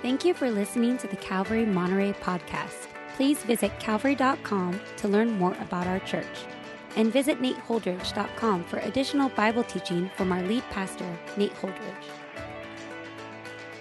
Thank 0.00 0.24
you 0.24 0.32
for 0.32 0.48
listening 0.48 0.96
to 0.98 1.08
the 1.08 1.16
Calvary 1.16 1.66
Monterey 1.66 2.12
podcast. 2.12 2.86
Please 3.16 3.42
visit 3.42 3.72
calvary.com 3.80 4.80
to 4.98 5.08
learn 5.08 5.32
more 5.32 5.56
about 5.60 5.88
our 5.88 5.98
church. 5.98 6.44
And 6.94 7.12
visit 7.12 7.42
nateholdridge.com 7.42 8.62
for 8.62 8.78
additional 8.78 9.28
Bible 9.30 9.64
teaching 9.64 10.08
from 10.16 10.30
our 10.30 10.40
lead 10.42 10.62
pastor, 10.70 11.18
Nate 11.36 11.52
Holdridge. 11.54 12.04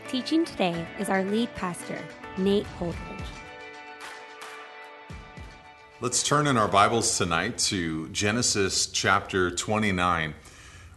Teaching 0.08 0.44
today 0.44 0.88
is 0.98 1.10
our 1.10 1.24
lead 1.24 1.54
pastor, 1.54 2.02
Nate 2.36 2.66
Holdridge. 2.80 3.22
Let's 6.02 6.24
turn 6.24 6.48
in 6.48 6.58
our 6.58 6.68
Bibles 6.68 7.16
tonight 7.16 7.60
to 7.60 8.10
Genesis 8.10 8.88
chapter 8.88 9.52
29, 9.52 10.34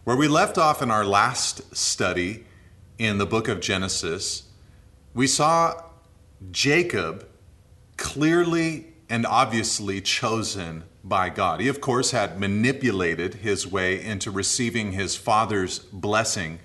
where 0.03 0.17
we 0.17 0.27
left 0.27 0.57
off 0.57 0.81
in 0.81 0.89
our 0.89 1.05
last 1.05 1.75
study 1.75 2.45
in 2.97 3.19
the 3.19 3.27
book 3.27 3.47
of 3.47 3.59
Genesis 3.59 4.47
we 5.13 5.27
saw 5.27 5.83
Jacob 6.51 7.27
clearly 7.97 8.87
and 9.09 9.25
obviously 9.25 10.01
chosen 10.01 10.83
by 11.03 11.29
God. 11.29 11.59
He, 11.59 11.67
of 11.67 11.81
course, 11.81 12.11
had 12.11 12.39
manipulated 12.39 13.35
his 13.35 13.67
way 13.67 14.01
into 14.01 14.31
receiving 14.31 14.93
his 14.93 15.15
father's 15.15 15.79
blessing. 15.79 16.59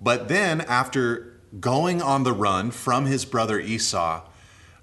But 0.00 0.28
then, 0.28 0.60
after 0.62 1.40
going 1.58 2.02
on 2.02 2.22
the 2.22 2.32
run 2.32 2.70
from 2.70 3.06
his 3.06 3.24
brother 3.24 3.58
Esau, 3.58 4.22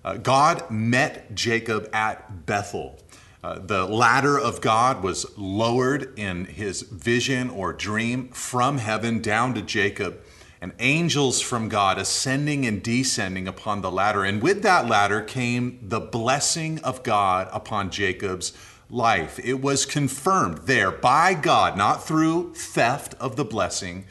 uh, 0.04 0.18
God 0.18 0.70
met 0.72 1.36
Jacob 1.36 1.90
at 1.94 2.46
Bethel. 2.46 3.00
Uh, 3.44 3.60
the 3.60 3.86
ladder 3.86 4.40
of 4.40 4.62
God 4.62 5.04
was 5.04 5.38
lowered 5.38 6.18
in 6.18 6.46
his 6.46 6.82
vision 6.82 7.50
or 7.50 7.74
dream 7.74 8.30
from 8.30 8.80
heaven 8.80 9.22
down 9.22 9.54
to 9.54 9.62
Jacob 9.62 10.20
and 10.62 10.74
angels 10.80 11.42
from 11.42 11.70
God 11.70 11.98
ascending 11.98 12.66
and 12.66 12.82
descending 12.82 13.48
upon 13.48 13.82
the 13.82 13.92
ladder. 13.92 14.24
And 14.24 14.42
with 14.42 14.64
that 14.64 14.88
ladder 14.88 15.22
came 15.22 15.80
the 15.82 16.00
blessing 16.00 16.80
of 16.80 17.04
God 17.04 17.48
upon 17.52 17.92
Jacob's 17.92 18.54
life. 18.90 19.40
It 19.44 19.62
was 19.62 19.86
confirmed 19.86 20.60
there 20.60 20.92
by 20.92 21.34
God, 21.34 21.78
not 21.78 22.06
through 22.06 22.54
theft 22.54 23.14
of 23.20 23.36
the 23.36 23.46
blessing, 23.46 24.06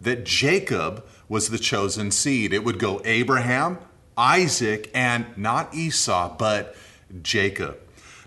that 0.00 0.24
Jacob 0.24 1.04
was 1.28 1.48
the 1.48 1.58
chosen 1.58 2.10
seed. 2.10 2.52
It 2.52 2.64
would 2.64 2.78
go 2.78 3.00
Abraham, 3.04 3.78
Isaac, 4.16 4.90
and 4.94 5.26
not 5.36 5.74
Esau, 5.74 6.36
but 6.36 6.74
Jacob. 7.22 7.78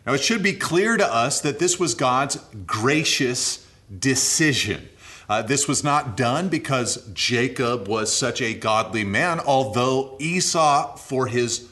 Now, 0.06 0.14
it 0.14 0.24
should 0.24 0.44
be 0.44 0.54
clear 0.54 0.98
to 0.98 1.14
us 1.14 1.42
that 1.42 1.60
this 1.60 1.80
was 1.80 1.96
God's 1.96 2.38
gracious 2.66 3.68
decision. 3.98 4.88
Uh, 5.28 5.42
this 5.42 5.68
was 5.68 5.84
not 5.84 6.16
done 6.16 6.50
because 6.50 7.08
Jacob 7.14 7.88
was 7.88 8.16
such 8.16 8.42
a 8.42 8.54
godly 8.54 9.04
man, 9.04 9.40
although 9.40 10.16
Esau, 10.20 10.96
for 10.96 11.28
his 11.28 11.68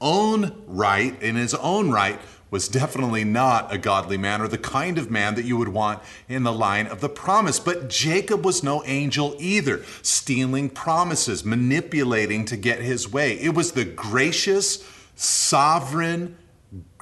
own 0.00 0.62
right, 0.66 1.20
in 1.22 1.36
his 1.36 1.54
own 1.54 1.90
right, 1.90 2.18
was 2.50 2.68
definitely 2.68 3.24
not 3.24 3.72
a 3.72 3.78
godly 3.78 4.16
man 4.16 4.40
or 4.40 4.48
the 4.48 4.58
kind 4.58 4.98
of 4.98 5.10
man 5.10 5.34
that 5.34 5.44
you 5.44 5.56
would 5.56 5.68
want 5.68 6.00
in 6.28 6.42
the 6.42 6.52
line 6.52 6.86
of 6.86 7.00
the 7.00 7.08
promise. 7.08 7.58
But 7.58 7.88
Jacob 7.88 8.44
was 8.44 8.62
no 8.62 8.84
angel 8.84 9.34
either, 9.38 9.84
stealing 10.02 10.70
promises, 10.70 11.44
manipulating 11.44 12.44
to 12.46 12.56
get 12.56 12.80
his 12.80 13.12
way. 13.12 13.32
It 13.34 13.54
was 13.54 13.72
the 13.72 13.84
gracious, 13.84 14.88
sovereign 15.16 16.36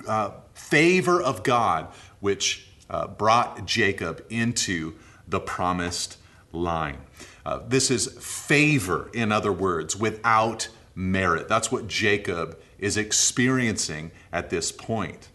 uh, 0.06 0.30
favor 0.54 1.20
of 1.20 1.42
God 1.42 1.88
which 2.20 2.68
uh, 2.88 3.06
brought 3.06 3.66
Jacob 3.66 4.24
into 4.30 4.94
the 5.34 5.40
promised 5.40 6.16
line. 6.52 6.98
Uh, 7.44 7.58
this 7.66 7.90
is 7.90 8.06
favor, 8.20 9.10
in 9.12 9.32
other 9.32 9.52
words, 9.52 9.96
without 9.96 10.68
merit. 10.94 11.48
That's 11.48 11.72
what 11.72 11.88
Jacob 11.88 12.56
is 12.78 12.96
experiencing 12.96 14.12
at 14.32 14.50
this 14.50 14.70
point. 14.70 15.28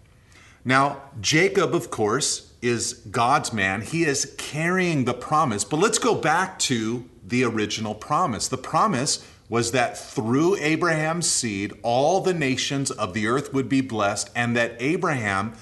Now, 0.63 1.01
Jacob, 1.19 1.75
of 1.75 1.91
course, 1.91 2.53
is 2.61 2.93
God's 3.11 3.51
man. 3.51 3.81
He 3.81 4.05
is 4.05 4.33
carrying 4.37 5.03
the 5.03 5.13
promise. 5.13 5.65
But 5.65 5.81
let's 5.81 5.99
go 5.99 6.15
back 6.15 6.57
to 6.59 7.09
the 7.27 7.43
original 7.43 7.93
promise. 7.93 8.47
The 8.47 8.57
promise 8.57 9.27
was 9.49 9.71
that 9.71 9.97
through 9.97 10.55
Abraham's 10.57 11.29
seed, 11.29 11.73
all 11.83 12.21
the 12.21 12.33
nations 12.33 12.89
of 12.89 13.13
the 13.13 13.27
earth 13.27 13.53
would 13.53 13.67
be 13.67 13.81
blessed, 13.81 14.29
and 14.33 14.55
that 14.55 14.77
Abraham 14.79 15.55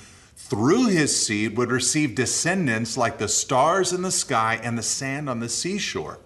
through 0.49 0.87
his 0.87 1.25
seed 1.25 1.57
would 1.57 1.71
receive 1.71 2.15
descendants 2.15 2.95
like 2.95 3.17
the 3.17 3.27
stars 3.27 3.91
in 3.91 4.01
the 4.01 4.11
sky 4.11 4.59
and 4.63 4.77
the 4.77 4.83
sand 4.83 5.29
on 5.29 5.41
the 5.41 5.49
seashore. 5.49 6.19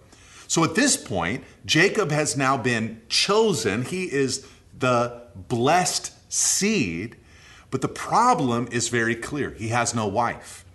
So 0.48 0.64
at 0.64 0.76
this 0.76 0.96
point, 0.96 1.44
Jacob 1.66 2.12
has 2.12 2.38
now 2.38 2.56
been 2.56 3.02
chosen. 3.10 3.84
He 3.84 4.12
is 4.12 4.46
the 4.78 5.24
blessed 5.48 6.14
seed, 6.32 7.16
but 7.72 7.82
the 7.82 7.88
problem 7.88 8.68
is 8.72 8.90
very 8.90 9.16
clear. 9.16 9.52
He 9.52 9.70
has 9.70 9.96
no 9.96 10.06
wife. 10.06 10.66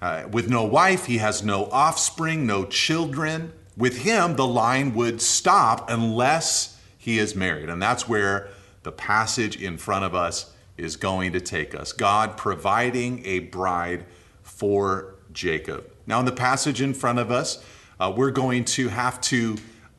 Uh, 0.00 0.24
with 0.30 0.48
no 0.48 0.64
wife, 0.64 1.06
he 1.06 1.18
has 1.18 1.42
no 1.42 1.66
offspring, 1.72 2.46
no 2.46 2.64
children. 2.66 3.52
With 3.76 4.02
him, 4.02 4.36
the 4.36 4.46
line 4.46 4.94
would 4.94 5.20
stop 5.20 5.90
unless 5.90 6.78
he 6.96 7.18
is 7.18 7.34
married. 7.34 7.68
And 7.68 7.82
that's 7.82 8.08
where 8.08 8.48
the 8.84 8.92
passage 8.92 9.60
in 9.60 9.76
front 9.76 10.04
of 10.04 10.14
us 10.14 10.51
is 10.76 10.96
going 10.96 11.32
to 11.32 11.40
take 11.40 11.74
us. 11.74 11.92
God 11.92 12.36
providing 12.36 13.24
a 13.26 13.40
bride 13.40 14.04
for 14.42 15.14
Jacob. 15.32 15.90
Now, 16.06 16.20
in 16.20 16.26
the 16.26 16.32
passage 16.32 16.80
in 16.80 16.94
front 16.94 17.18
of 17.18 17.30
us, 17.30 17.64
uh, 18.00 18.12
we're 18.14 18.30
going 18.30 18.64
to 18.64 18.88
have 18.88 19.20
to 19.22 19.56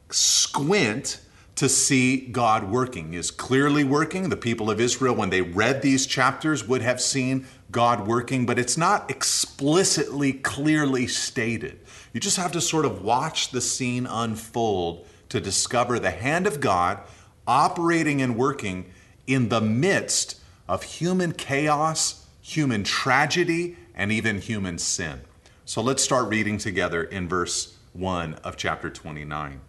squint 0.10 1.20
to 1.56 1.70
see 1.70 2.18
God 2.18 2.70
working. 2.70 3.14
Is 3.14 3.32
clearly 3.32 3.84
working. 3.84 4.30
The 4.30 4.38
people 4.38 4.70
of 4.70 4.80
Israel, 4.80 5.16
when 5.16 5.30
they 5.30 5.42
read 5.42 5.82
these 5.82 6.06
chapters, 6.06 6.68
would 6.68 6.82
have 6.82 7.00
seen 7.00 7.46
God 7.72 8.08
working, 8.08 8.46
but 8.46 8.60
it's 8.60 8.78
not 8.78 9.10
explicitly 9.10 10.34
clearly 10.34 11.08
stated. 11.08 11.80
You 12.12 12.20
just 12.20 12.38
have 12.38 12.52
to 12.54 12.62
sort 12.62 12.86
of 12.86 13.04
watch 13.04 13.50
the 13.50 13.62
scene 13.62 14.06
unfold 14.06 15.08
to 15.30 15.40
discover 15.40 16.00
the 16.00 16.12
hand 16.12 16.46
of 16.46 16.60
God 16.60 17.00
operating 17.48 18.22
and 18.22 18.36
working 18.36 18.92
in 19.26 19.50
the 19.50 19.62
midst 19.62 20.40
of 20.68 20.84
human 20.84 21.34
chaos, 21.34 22.26
human 22.42 22.84
tragedy, 22.84 23.78
and 23.96 24.12
even 24.12 24.40
human 24.40 24.78
sin. 24.78 25.22
So 25.66 25.82
let's 25.82 26.04
start 26.04 26.30
reading 26.30 26.58
together 26.58 27.04
in 27.04 27.28
verse 27.28 27.78
1 27.94 28.36
of 28.44 28.58
chapter 28.58 28.90
29. 28.90 29.62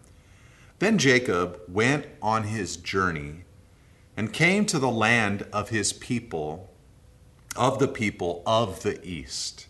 Then 0.79 0.97
Jacob 0.97 1.59
went 1.67 2.07
on 2.21 2.43
his 2.43 2.75
journey 2.75 3.43
and 4.17 4.33
came 4.33 4.65
to 4.65 4.79
the 4.79 4.89
land 4.89 5.45
of 5.53 5.69
his 5.69 5.93
people, 5.93 6.69
of 7.55 7.79
the 7.79 7.87
people 7.87 8.43
of 8.45 8.83
the 8.83 9.03
east. 9.05 9.67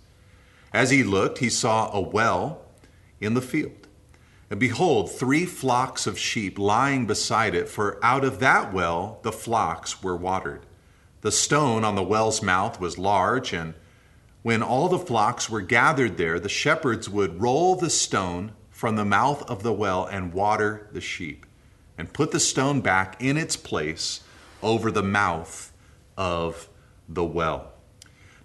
As 0.74 0.90
he 0.90 1.04
looked, 1.04 1.40
he 1.40 1.50
saw 1.50 1.92
a 1.92 2.02
well 2.02 2.62
in 3.20 3.34
the 3.34 3.42
field. 3.42 3.88
And 4.50 4.60
behold, 4.60 5.12
three 5.12 5.46
flocks 5.46 6.06
of 6.06 6.20
sheep 6.20 6.60
lying 6.60 7.06
beside 7.06 7.56
it, 7.56 7.68
for 7.68 8.00
out 8.04 8.24
of 8.24 8.40
that 8.40 8.74
well 8.74 9.20
the 9.24 9.32
flocks 9.32 10.04
were 10.04 10.16
watered. 10.16 10.66
The 11.26 11.32
stone 11.32 11.84
on 11.84 11.96
the 11.96 12.04
well's 12.04 12.44
mouth 12.44 12.80
was 12.80 13.00
large, 13.00 13.52
and 13.52 13.74
when 14.44 14.62
all 14.62 14.88
the 14.88 15.00
flocks 15.00 15.50
were 15.50 15.62
gathered 15.62 16.18
there, 16.18 16.40
the 16.40 16.48
shepherds 16.48 17.10
would 17.10 17.42
roll 17.42 17.76
the 17.76 17.90
stone 17.90 18.52
from 18.70 18.96
the 18.96 19.06
mouth 19.06 19.42
of 19.50 19.64
the 19.64 19.74
well 19.74 20.06
and 20.06 20.34
water 20.34 20.88
the 20.92 21.02
sheep, 21.02 21.48
and 21.98 22.14
put 22.14 22.30
the 22.30 22.40
stone 22.40 22.80
back 22.80 23.20
in 23.20 23.38
its 23.38 23.56
place 23.56 24.22
over 24.62 24.92
the 24.92 25.02
mouth 25.02 25.74
of 26.16 26.70
the 27.10 27.26
well. 27.26 27.74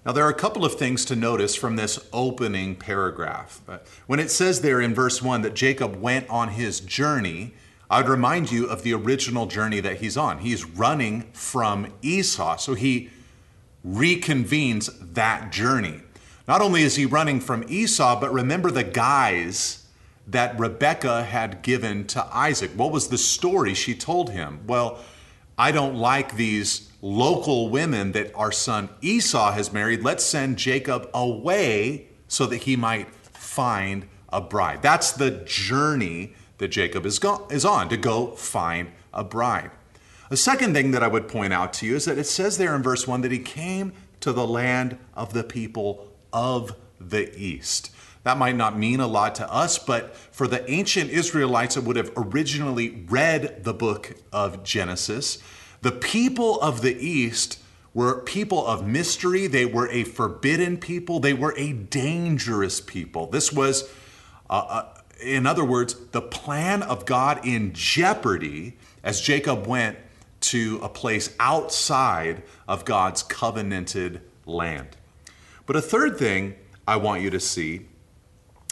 Now, 0.07 0.13
there 0.13 0.25
are 0.25 0.31
a 0.31 0.35
couple 0.35 0.65
of 0.65 0.77
things 0.77 1.05
to 1.05 1.15
notice 1.15 1.55
from 1.55 1.77
this 1.77 2.09
opening 2.15 2.77
paragraph. 2.77 3.61
When 4.07 4.21
it 4.21 4.31
says 4.31 4.63
there 4.63 4.81
in 4.81 4.95
verse 4.95 5.21
1 5.21 5.43
that 5.43 5.53
Jacob 5.53 5.97
went 5.97 6.31
on 6.31 6.49
his 6.49 6.81
journey, 6.81 7.53
I'd 7.91 8.09
remind 8.09 8.53
you 8.53 8.66
of 8.66 8.84
the 8.84 8.95
original 8.95 9.47
journey 9.47 9.81
that 9.81 9.97
he's 9.97 10.16
on. 10.16 10.39
He's 10.39 10.65
running 10.65 11.22
from 11.33 11.92
Esau, 12.03 12.57
so 12.57 12.75
he 12.75 13.10
reconvenes 13.84 15.15
that 15.15 15.51
journey. 15.51 16.01
Not 16.47 16.63
only 16.63 16.83
is 16.83 16.95
he 16.95 17.04
running 17.04 17.41
from 17.41 17.65
Esau, 17.69 18.21
but 18.21 18.33
remember 18.33 18.71
the 18.71 18.84
guise 18.84 19.87
that 20.28 20.59
Rebekah 20.59 21.25
had 21.25 21.63
given 21.63 22.07
to 22.09 22.25
Isaac. 22.33 22.71
What 22.77 22.92
was 22.92 23.09
the 23.09 23.19
story 23.19 23.75
she 23.75 23.97
told 23.97 24.31
him? 24.31 24.60
Well, 24.69 25.01
I 25.59 25.72
don't 25.72 25.97
like 25.97 26.37
these 26.37 26.91
local 27.03 27.71
women 27.71 28.13
that 28.13 28.33
our 28.37 28.53
son 28.53 28.89
Esau 29.01 29.53
has 29.53 29.72
married. 29.72 30.04
Let's 30.04 30.25
send 30.25 30.59
Jacob 30.59 31.10
away 31.13 32.07
so 32.28 32.47
that 32.47 32.59
he 32.59 32.77
might 32.77 33.13
find 33.34 34.07
a 34.33 34.41
bride. 34.41 34.81
That's 34.81 35.10
the 35.10 35.31
journey 35.31 36.34
that 36.60 36.68
Jacob 36.68 37.04
is, 37.04 37.18
go- 37.18 37.47
is 37.51 37.65
on 37.65 37.89
to 37.89 37.97
go 37.97 38.28
find 38.36 38.92
a 39.12 39.24
bride. 39.24 39.72
A 40.30 40.36
second 40.36 40.74
thing 40.74 40.92
that 40.92 41.03
I 41.03 41.09
would 41.09 41.27
point 41.27 41.53
out 41.53 41.72
to 41.74 41.86
you 41.86 41.97
is 41.97 42.04
that 42.04 42.16
it 42.16 42.27
says 42.27 42.57
there 42.57 42.77
in 42.77 42.83
verse 42.83 43.09
1 43.09 43.22
that 43.22 43.33
he 43.33 43.41
came 43.41 43.92
to 44.21 44.33
the 44.33 44.47
land 44.47 44.97
of 45.15 45.33
the 45.33 45.42
people 45.42 46.09
of 46.33 46.77
the 47.01 47.36
east. 47.36 47.91
That 48.22 48.36
might 48.36 48.54
not 48.54 48.78
mean 48.78 49.01
a 49.01 49.07
lot 49.07 49.34
to 49.36 49.53
us, 49.53 49.78
but 49.78 50.15
for 50.15 50.47
the 50.47 50.71
ancient 50.71 51.10
Israelites 51.10 51.74
that 51.74 51.84
would 51.84 51.97
have 51.97 52.12
originally 52.16 53.04
read 53.09 53.65
the 53.65 53.72
book 53.72 54.15
of 54.33 54.63
Genesis, 54.63 55.39
the 55.80 55.92
people 55.92 56.60
of 56.60 56.83
the 56.83 56.95
East 56.95 57.59
were 57.95 58.21
people 58.21 58.66
of 58.66 58.86
mystery. 58.86 59.47
They 59.47 59.65
were 59.65 59.89
a 59.89 60.04
forbidden 60.04 60.77
people. 60.77 61.18
They 61.18 61.33
were 61.33 61.54
a 61.56 61.72
dangerous 61.72 62.80
people. 62.80 63.27
This 63.27 63.53
was, 63.53 63.91
uh, 64.48 64.53
uh, 64.53 65.00
in 65.22 65.47
other 65.47 65.65
words, 65.65 65.95
the 66.13 66.22
plan 66.22 66.83
of 66.83 67.07
God 67.07 67.47
in 67.47 67.72
jeopardy 67.72 68.77
as 69.03 69.21
Jacob 69.21 69.67
went 69.67 69.99
to 70.41 70.81
a 70.83 70.89
place 70.89 71.34
outside 71.39 72.43
of 72.67 72.84
God's 72.84 73.22
covenanted 73.22 74.21
land. 74.47 74.97
But 75.67 75.77
a 75.77 75.83
third 75.83 76.19
thing 76.19 76.55
I 76.89 76.97
want 76.97 77.22
you 77.22 77.31
to 77.31 77.41
see 77.41 77.87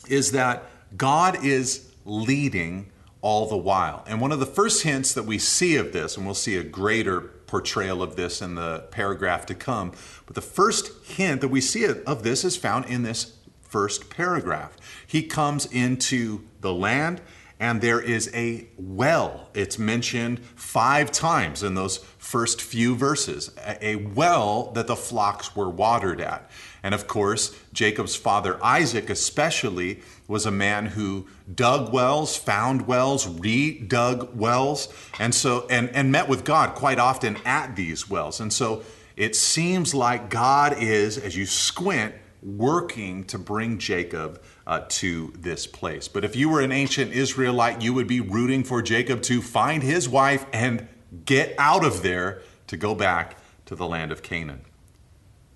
is 0.09 0.33
that 0.33 0.65
God 0.97 1.45
is 1.45 1.93
leading 2.05 2.91
all 3.21 3.47
the 3.49 3.57
while. 3.57 4.05
And 4.07 4.21
one 4.21 4.33
of 4.33 4.41
the 4.41 4.47
first 4.47 4.83
hints 4.83 5.13
that 5.15 5.25
we 5.25 5.39
see 5.39 5.77
of 5.77 5.93
this, 5.93 6.17
and 6.17 6.25
we'll 6.25 6.35
see 6.35 6.57
a 6.57 6.63
greater 6.63 7.21
portrayal 7.21 8.03
of 8.03 8.17
this 8.17 8.41
in 8.41 8.55
the 8.55 8.85
paragraph 8.91 9.47
to 9.47 9.55
come, 9.55 9.93
but 10.27 10.35
the 10.35 10.41
first 10.41 10.91
hint 11.05 11.41
that 11.41 11.49
we 11.49 11.61
see 11.61 11.85
of 11.85 12.23
this 12.23 12.45
is 12.45 12.57
found 12.57 12.87
in 12.87 13.03
this 13.03 13.35
first 13.69 14.11
paragraph. 14.11 14.77
He 15.07 15.23
comes 15.23 15.67
into 15.67 16.43
the 16.61 16.73
land 16.73 17.21
and 17.61 17.81
there 17.81 18.01
is 18.01 18.31
a 18.35 18.69
well. 18.77 19.49
It's 19.53 19.79
mentioned 19.79 20.41
five 20.55 21.11
times 21.11 21.63
in 21.63 21.75
those 21.75 21.99
first 22.19 22.63
few 22.63 22.95
verses. 22.95 23.51
A 23.81 23.97
well 23.97 24.71
that 24.73 24.87
the 24.87 24.95
flocks 24.95 25.57
were 25.57 25.69
watered 25.69 26.21
at. 26.21 26.49
And 26.83 26.95
of 26.95 27.09
course, 27.09 27.57
Jacob's 27.73 28.15
father 28.15 28.63
Isaac, 28.63 29.11
especially, 29.11 30.01
was 30.29 30.47
a 30.47 30.53
man 30.53 30.87
who 30.87 31.27
dug 31.53 31.93
wells, 31.93 32.37
found 32.37 32.87
wells, 32.87 33.27
redug 33.27 34.35
wells, 34.35 34.89
and 35.19 35.35
so 35.35 35.67
and, 35.69 35.89
and 35.91 36.13
met 36.13 36.29
with 36.29 36.45
God 36.45 36.77
quite 36.77 37.01
often 37.01 37.39
at 37.45 37.75
these 37.75 38.09
wells. 38.09 38.39
And 38.39 38.53
so 38.53 38.85
it 39.17 39.35
seems 39.35 39.95
like 39.95 40.31
God 40.31 40.81
is, 40.81 41.19
as 41.19 41.37
you 41.37 41.45
squint, 41.45 42.15
working 42.43 43.25
to 43.25 43.39
bring 43.39 43.79
Jacob 43.79 44.43
uh, 44.67 44.85
to 44.89 45.33
this 45.39 45.67
place. 45.67 46.09
But 46.09 46.25
if 46.25 46.37
you 46.37 46.49
were 46.49 46.61
an 46.61 46.73
ancient 46.73 47.13
Israelite, 47.13 47.83
you 47.83 47.93
would 47.95 48.07
be 48.07 48.21
rooting 48.21 48.65
for 48.65 48.83
Jacob 48.83 49.23
to 49.23 49.43
find 49.43 49.83
his 49.83 50.09
wife 50.09 50.47
and 50.53 50.89
get 51.25 51.55
out 51.59 51.85
of 51.85 52.03
there 52.03 52.43
to 52.69 52.77
go 52.77 52.95
back 52.95 53.37
to 53.67 53.75
the 53.75 53.87
land 53.87 54.13
of 54.13 54.23
Canaan. 54.23 54.63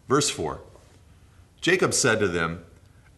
Verse 0.08 0.28
4 0.30 0.60
Jacob 1.60 1.94
said 1.94 2.18
to 2.18 2.28
them, 2.28 2.64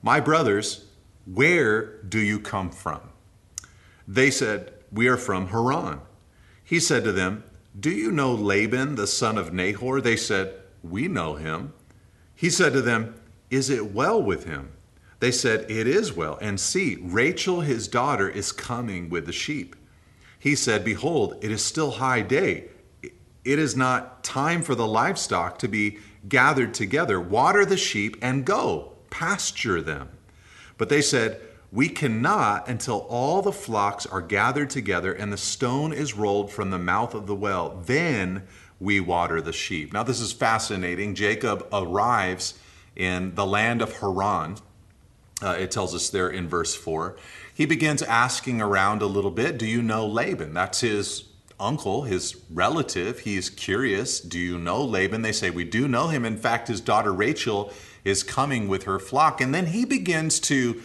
My 0.03 0.21
brothers, 0.21 0.87
where 1.27 2.03
do 2.03 2.21
you 2.21 2.39
come 2.39 2.71
from? 2.71 3.01
They 4.07 4.31
said, 4.31 4.73
We 4.93 5.09
are 5.09 5.17
from 5.17 5.49
Haran. 5.49 6.01
He 6.63 6.79
said 6.79 7.05
to 7.05 7.13
them, 7.13 7.45
Do 7.79 7.91
you 7.91 8.13
know 8.13 8.35
Laban, 8.35 8.97
the 8.97 9.07
son 9.07 9.39
of 9.39 9.53
Nahor? 9.53 10.01
They 10.01 10.17
said, 10.17 10.55
We 10.83 11.09
know 11.09 11.35
him. 11.35 11.73
He 12.35 12.51
said 12.51 12.73
to 12.75 12.83
them, 12.83 13.15
Is 13.55 13.71
it 13.71 13.93
well 13.93 14.21
with 14.21 14.47
him? 14.47 14.73
They 15.21 15.31
said, 15.31 15.71
It 15.71 15.87
is 15.87 16.13
well. 16.13 16.37
And 16.43 16.59
see, 16.59 16.99
Rachel, 17.01 17.61
his 17.61 17.87
daughter, 17.87 18.29
is 18.29 18.51
coming 18.51 19.09
with 19.09 19.27
the 19.27 19.33
sheep. 19.33 19.77
He 20.41 20.57
said, 20.57 20.85
Behold, 20.85 21.37
it 21.41 21.53
is 21.53 21.65
still 21.65 21.93
high 21.93 22.23
day. 22.23 22.65
It 23.03 23.59
is 23.61 23.77
not 23.77 24.25
time 24.25 24.61
for 24.61 24.75
the 24.75 24.89
livestock 24.89 25.61
to 25.61 25.69
be 25.69 25.99
gathered 26.29 26.75
together. 26.75 27.21
Water 27.21 27.65
the 27.65 27.77
sheep 27.77 28.17
and 28.21 28.45
go, 28.45 28.95
pasture 29.11 29.81
them. 29.81 30.09
But 30.77 30.89
they 30.89 31.01
said, 31.01 31.41
We 31.71 31.89
cannot 31.89 32.67
until 32.67 33.07
all 33.09 33.41
the 33.41 33.53
flocks 33.53 34.05
are 34.05 34.21
gathered 34.21 34.71
together 34.71 35.13
and 35.13 35.33
the 35.33 35.37
stone 35.37 35.93
is 35.93 36.15
rolled 36.15 36.51
from 36.51 36.71
the 36.71 36.79
mouth 36.81 37.15
of 37.15 37.29
the 37.29 37.37
well. 37.37 37.81
Then 37.87 38.49
we 38.81 38.99
water 38.99 39.41
the 39.41 39.53
sheep. 39.53 39.93
Now, 39.93 40.03
this 40.03 40.19
is 40.19 40.33
fascinating. 40.33 41.15
Jacob 41.15 41.69
arrives 41.73 42.55
in 42.97 43.35
the 43.35 43.47
land 43.47 43.83
of 43.83 43.99
Haran 43.99 44.57
uh, 45.43 45.57
it 45.59 45.71
tells 45.71 45.95
us 45.95 46.09
there 46.11 46.29
in 46.29 46.49
verse 46.49 46.75
4. 46.75 47.17
He 47.53 47.67
begins 47.67 48.03
asking 48.03 48.61
around 48.61 49.03
a 49.03 49.07
little 49.07 49.31
bit. 49.31 49.59
Do 49.59 49.67
you 49.67 49.83
know 49.83 50.07
Laban? 50.07 50.55
That's 50.55 50.81
his 50.81 51.25
uncle, 51.59 52.03
his 52.03 52.37
relative. 52.51 53.21
He's 53.21 53.51
curious. 53.51 54.21
Do 54.21 54.39
you 54.39 54.59
know 54.59 54.83
Laban? 54.83 55.23
They 55.23 55.33
say, 55.33 55.51
We 55.51 55.65
do 55.65 55.87
know 55.87 56.09
him. 56.09 56.25
In 56.25 56.37
fact, 56.37 56.69
his 56.69 56.81
daughter 56.81 57.13
Rachel 57.13 57.73
is 58.05 58.23
coming 58.23 58.69
with 58.69 58.85
her 58.85 58.99
flock. 58.99 59.41
And 59.41 59.55
then 59.55 59.67
he 59.67 59.85
begins 59.85 60.41
to 60.41 60.81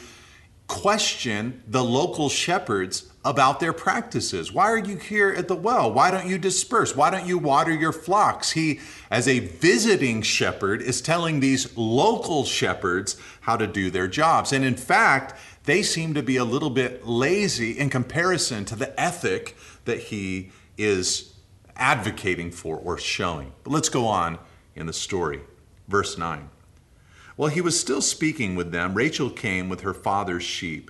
question 0.68 1.64
the 1.68 1.84
local 1.84 2.30
shepherds 2.30 3.09
about 3.24 3.60
their 3.60 3.74
practices. 3.74 4.54
Why 4.54 4.66
are 4.66 4.78
you 4.78 4.96
here 4.96 5.30
at 5.30 5.48
the 5.48 5.56
well? 5.56 5.92
Why 5.92 6.10
don't 6.10 6.28
you 6.28 6.38
disperse? 6.38 6.96
Why 6.96 7.10
don't 7.10 7.28
you 7.28 7.38
water 7.38 7.74
your 7.74 7.92
flocks? 7.92 8.52
He, 8.52 8.80
as 9.12 9.28
a 9.28 9.40
visiting 9.40 10.22
shepherd, 10.22 10.82
is 10.82 11.02
telling 11.02 11.40
these 11.40 11.76
local 11.78 12.46
shepherds 12.46 13.18
how 13.42 13.58
to 13.58 13.68
do 13.68 13.90
their 13.90 14.08
jobs. 14.08 14.54
And 14.54 14.64
in 14.64 14.76
fact, 14.76 15.34
they 15.66 15.84
seem 15.84 16.14
to 16.14 16.24
be 16.24 16.38
a 16.38 16.46
little 16.46 16.70
bit 16.70 17.06
lazy 17.06 17.78
in 17.78 17.90
comparison 17.90 18.64
to 18.66 18.76
the 18.76 18.98
ethic 19.00 19.56
that 19.84 20.00
he 20.00 20.52
is 20.78 21.34
advocating 21.76 22.52
for 22.52 22.78
or 22.78 22.98
showing. 22.98 23.52
But 23.64 23.74
let's 23.74 23.90
go 23.90 24.08
on 24.08 24.40
in 24.76 24.86
the 24.86 24.94
story. 24.94 25.42
Verse 25.90 26.18
9. 26.18 26.50
While 27.36 27.50
he 27.50 27.62
was 27.62 27.80
still 27.80 28.02
speaking 28.02 28.56
with 28.56 28.72
them, 28.72 28.94
Rachel 28.94 29.30
came 29.30 29.68
with 29.68 29.82
her 29.82 29.94
father's 29.94 30.44
sheep 30.44 30.90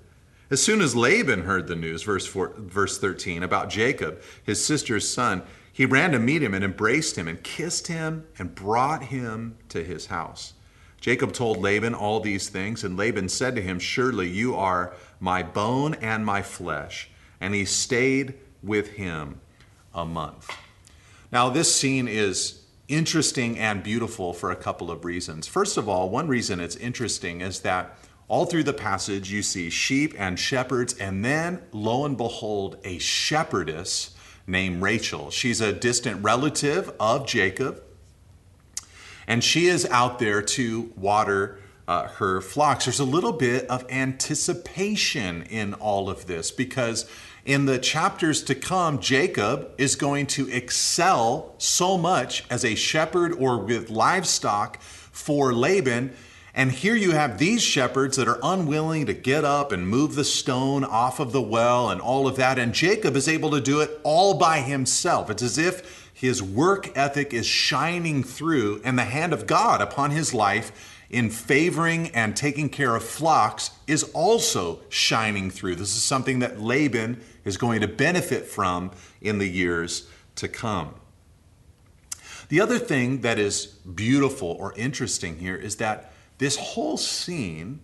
As 0.51 0.61
soon 0.61 0.81
as 0.81 0.97
Laban 0.97 1.43
heard 1.43 1.67
the 1.67 1.77
news, 1.77 2.03
verse, 2.03 2.27
four, 2.27 2.51
verse 2.57 2.97
13, 2.97 3.41
about 3.41 3.69
Jacob, 3.69 4.21
his 4.43 4.63
sister's 4.63 5.07
son, 5.07 5.43
he 5.71 5.85
ran 5.85 6.11
to 6.11 6.19
meet 6.19 6.43
him 6.43 6.53
and 6.53 6.63
embraced 6.63 7.17
him 7.17 7.29
and 7.29 7.41
kissed 7.41 7.87
him 7.87 8.27
and 8.37 8.53
brought 8.53 9.03
him 9.03 9.57
to 9.69 9.81
his 9.81 10.07
house. 10.07 10.51
Jacob 10.99 11.31
told 11.31 11.57
Laban 11.57 11.95
all 11.95 12.19
these 12.19 12.49
things, 12.49 12.83
and 12.83 12.97
Laban 12.97 13.29
said 13.29 13.55
to 13.55 13.61
him, 13.61 13.79
Surely 13.79 14.29
you 14.29 14.53
are 14.53 14.93
my 15.21 15.41
bone 15.41 15.93
and 15.95 16.25
my 16.25 16.41
flesh. 16.41 17.09
And 17.39 17.55
he 17.55 17.63
stayed 17.63 18.33
with 18.61 18.89
him 18.89 19.39
a 19.95 20.05
month. 20.05 20.51
Now, 21.31 21.49
this 21.49 21.73
scene 21.73 22.09
is 22.09 22.61
interesting 22.89 23.57
and 23.57 23.81
beautiful 23.81 24.33
for 24.33 24.51
a 24.51 24.55
couple 24.57 24.91
of 24.91 25.05
reasons. 25.05 25.47
First 25.47 25.77
of 25.77 25.87
all, 25.87 26.09
one 26.09 26.27
reason 26.27 26.59
it's 26.59 26.75
interesting 26.75 27.39
is 27.39 27.61
that 27.61 27.97
all 28.31 28.45
through 28.45 28.63
the 28.63 28.71
passage, 28.71 29.29
you 29.29 29.43
see 29.43 29.69
sheep 29.69 30.15
and 30.17 30.39
shepherds, 30.39 30.97
and 30.97 31.23
then, 31.25 31.61
lo 31.73 32.05
and 32.05 32.15
behold, 32.15 32.77
a 32.85 32.97
shepherdess 32.97 34.15
named 34.47 34.81
Rachel. 34.81 35.29
She's 35.31 35.59
a 35.59 35.73
distant 35.73 36.23
relative 36.23 36.93
of 36.97 37.27
Jacob, 37.27 37.83
and 39.27 39.43
she 39.43 39.65
is 39.65 39.85
out 39.87 40.19
there 40.19 40.41
to 40.41 40.93
water 40.95 41.59
uh, 41.89 42.07
her 42.07 42.39
flocks. 42.39 42.85
There's 42.85 43.01
a 43.01 43.03
little 43.03 43.33
bit 43.33 43.67
of 43.67 43.85
anticipation 43.91 45.43
in 45.49 45.73
all 45.73 46.09
of 46.09 46.25
this 46.25 46.51
because 46.51 47.09
in 47.43 47.65
the 47.65 47.79
chapters 47.79 48.43
to 48.43 48.55
come, 48.55 48.99
Jacob 48.99 49.71
is 49.77 49.97
going 49.97 50.27
to 50.27 50.49
excel 50.49 51.53
so 51.57 51.97
much 51.97 52.45
as 52.49 52.63
a 52.63 52.75
shepherd 52.75 53.33
or 53.33 53.57
with 53.57 53.89
livestock 53.89 54.81
for 54.81 55.53
Laban 55.53 56.13
and 56.53 56.71
here 56.71 56.95
you 56.95 57.11
have 57.11 57.37
these 57.37 57.61
shepherds 57.61 58.17
that 58.17 58.27
are 58.27 58.39
unwilling 58.43 59.05
to 59.05 59.13
get 59.13 59.45
up 59.45 59.71
and 59.71 59.87
move 59.87 60.15
the 60.15 60.25
stone 60.25 60.83
off 60.83 61.19
of 61.19 61.31
the 61.31 61.41
well 61.41 61.89
and 61.89 62.01
all 62.01 62.27
of 62.27 62.35
that. 62.35 62.59
And 62.59 62.73
Jacob 62.73 63.15
is 63.15 63.29
able 63.29 63.51
to 63.51 63.61
do 63.61 63.79
it 63.79 64.01
all 64.03 64.33
by 64.33 64.59
himself. 64.59 65.29
It's 65.29 65.43
as 65.43 65.57
if 65.57 66.11
his 66.13 66.43
work 66.43 66.95
ethic 66.97 67.33
is 67.33 67.45
shining 67.45 68.21
through 68.23 68.81
and 68.83 68.99
the 68.99 69.05
hand 69.05 69.31
of 69.31 69.47
God 69.47 69.81
upon 69.81 70.11
his 70.11 70.33
life 70.33 70.97
in 71.09 71.29
favoring 71.29 72.09
and 72.09 72.35
taking 72.35 72.69
care 72.69 72.95
of 72.95 73.03
flocks 73.03 73.71
is 73.87 74.03
also 74.13 74.81
shining 74.89 75.49
through. 75.49 75.75
This 75.75 75.95
is 75.95 76.03
something 76.03 76.39
that 76.39 76.59
Laban 76.59 77.21
is 77.45 77.57
going 77.57 77.81
to 77.81 77.87
benefit 77.87 78.45
from 78.45 78.91
in 79.21 79.37
the 79.37 79.47
years 79.47 80.07
to 80.35 80.47
come. 80.47 80.95
The 82.49 82.59
other 82.59 82.79
thing 82.79 83.21
that 83.21 83.39
is 83.39 83.65
beautiful 83.65 84.57
or 84.59 84.73
interesting 84.75 85.39
here 85.39 85.55
is 85.55 85.77
that 85.77 86.10
this 86.41 86.57
whole 86.57 86.97
scene 86.97 87.79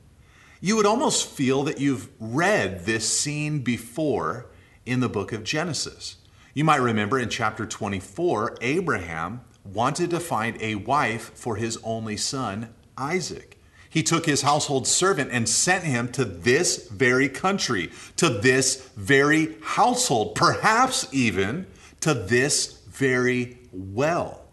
You 0.60 0.76
would 0.78 0.88
almost 0.88 1.28
feel 1.30 1.64
that 1.66 1.80
you've 1.80 2.10
read 2.20 2.86
this 2.86 3.08
scene 3.08 3.60
before 3.60 4.48
in 4.84 5.00
the 5.00 5.08
book 5.08 5.32
of 5.32 5.44
Genesis. 5.44 6.16
You 6.56 6.64
might 6.64 6.82
remember 6.82 7.20
in 7.20 7.30
chapter 7.30 7.68
24, 7.68 8.58
Abraham 8.62 9.42
wanted 9.64 10.10
to 10.10 10.20
find 10.20 10.60
a 10.60 10.74
wife 10.74 11.32
for 11.36 11.58
his 11.58 11.78
only 11.84 12.18
son, 12.18 12.74
Isaac. 12.98 13.60
He 13.88 14.02
took 14.02 14.26
his 14.26 14.42
household 14.42 14.88
servant 14.88 15.30
and 15.32 15.48
sent 15.48 15.84
him 15.84 16.12
to 16.14 16.26
this 16.26 16.88
very 16.90 17.30
country, 17.30 17.92
to 18.16 18.28
this 18.28 18.90
very 18.96 19.56
household, 19.62 20.34
perhaps 20.34 21.08
even 21.12 21.68
to 22.00 22.16
this 22.16 22.82
very 22.88 23.60
well. 23.72 24.47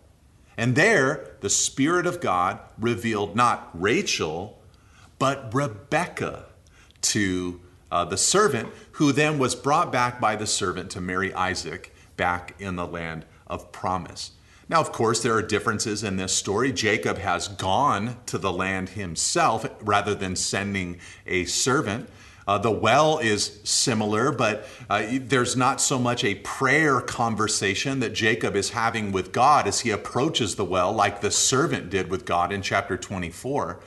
And 0.56 0.76
there, 0.76 1.36
the 1.40 1.50
Spirit 1.50 2.06
of 2.06 2.20
God 2.20 2.60
revealed 2.78 3.34
not 3.34 3.70
Rachel, 3.74 4.60
but 5.18 5.52
Rebekah 5.52 6.46
to 7.02 7.60
uh, 7.90 8.04
the 8.04 8.16
servant, 8.16 8.70
who 8.92 9.12
then 9.12 9.38
was 9.38 9.54
brought 9.54 9.92
back 9.92 10.20
by 10.20 10.36
the 10.36 10.46
servant 10.46 10.90
to 10.90 11.00
marry 11.00 11.32
Isaac 11.34 11.94
back 12.16 12.54
in 12.58 12.76
the 12.76 12.86
land 12.86 13.24
of 13.46 13.70
promise. 13.72 14.32
Now, 14.68 14.80
of 14.80 14.92
course, 14.92 15.22
there 15.22 15.34
are 15.34 15.42
differences 15.42 16.02
in 16.02 16.16
this 16.16 16.32
story. 16.32 16.72
Jacob 16.72 17.18
has 17.18 17.48
gone 17.48 18.16
to 18.26 18.38
the 18.38 18.52
land 18.52 18.90
himself 18.90 19.66
rather 19.80 20.14
than 20.14 20.36
sending 20.36 20.98
a 21.26 21.44
servant. 21.44 22.08
Uh, 22.46 22.58
the 22.58 22.70
well 22.70 23.18
is 23.18 23.60
similar, 23.64 24.30
but 24.30 24.66
uh, 24.90 25.04
there's 25.20 25.56
not 25.56 25.80
so 25.80 25.98
much 25.98 26.24
a 26.24 26.34
prayer 26.36 27.00
conversation 27.00 28.00
that 28.00 28.12
Jacob 28.12 28.54
is 28.54 28.70
having 28.70 29.12
with 29.12 29.32
God 29.32 29.66
as 29.66 29.80
he 29.80 29.90
approaches 29.90 30.56
the 30.56 30.64
well, 30.64 30.92
like 30.92 31.20
the 31.20 31.30
servant 31.30 31.88
did 31.88 32.10
with 32.10 32.26
God 32.26 32.52
in 32.52 32.60
chapter 32.60 32.96
24. 32.96 33.80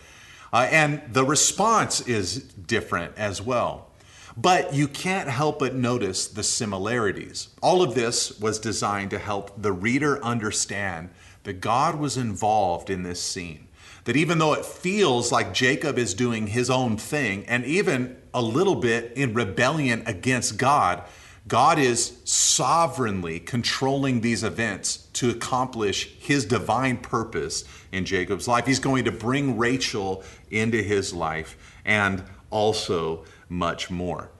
Uh, 0.52 0.68
and 0.72 1.02
the 1.12 1.24
response 1.24 2.02
is 2.08 2.40
different 2.42 3.14
as 3.18 3.42
well. 3.42 3.88
But 4.36 4.74
you 4.74 4.88
can't 4.88 5.30
help 5.30 5.60
but 5.60 5.74
notice 5.74 6.28
the 6.28 6.44
similarities. 6.44 7.50
All 7.62 7.82
of 7.82 7.96
this 7.96 8.40
was 8.40 8.60
designed 8.60 9.10
to 9.12 9.20
help 9.20 9.60
the 9.62 9.72
reader 9.72 10.24
understand 10.24 11.10
that 11.44 11.62
God 11.62 11.96
was 11.96 12.18
involved 12.18 12.90
in 12.90 13.04
this 13.04 13.22
scene. 13.22 13.67
That 14.08 14.16
even 14.16 14.38
though 14.38 14.54
it 14.54 14.66
feels 14.66 15.34
like 15.34 15.54
Jacob 15.54 15.98
is 15.98 16.14
doing 16.14 16.48
his 16.48 16.70
own 16.70 16.96
thing, 16.96 17.44
and 17.46 17.66
even 17.66 18.16
a 18.34 18.42
little 18.42 18.76
bit 18.76 19.12
in 19.18 19.34
rebellion 19.34 20.02
against 20.06 20.58
God, 20.58 21.04
God 21.46 21.78
is 21.78 22.18
sovereignly 22.24 23.42
controlling 23.42 24.22
these 24.22 24.46
events 24.46 25.10
to 25.12 25.30
accomplish 25.30 26.08
his 26.20 26.46
divine 26.46 27.00
purpose 27.00 27.66
in 27.92 28.06
Jacob's 28.06 28.48
life. 28.48 28.66
He's 28.66 28.80
going 28.80 29.04
to 29.04 29.12
bring 29.12 29.58
Rachel 29.58 30.24
into 30.50 30.82
his 30.82 31.14
life 31.14 31.58
and 31.84 32.24
also 32.50 33.26
much 33.50 33.90
more. 33.90 34.32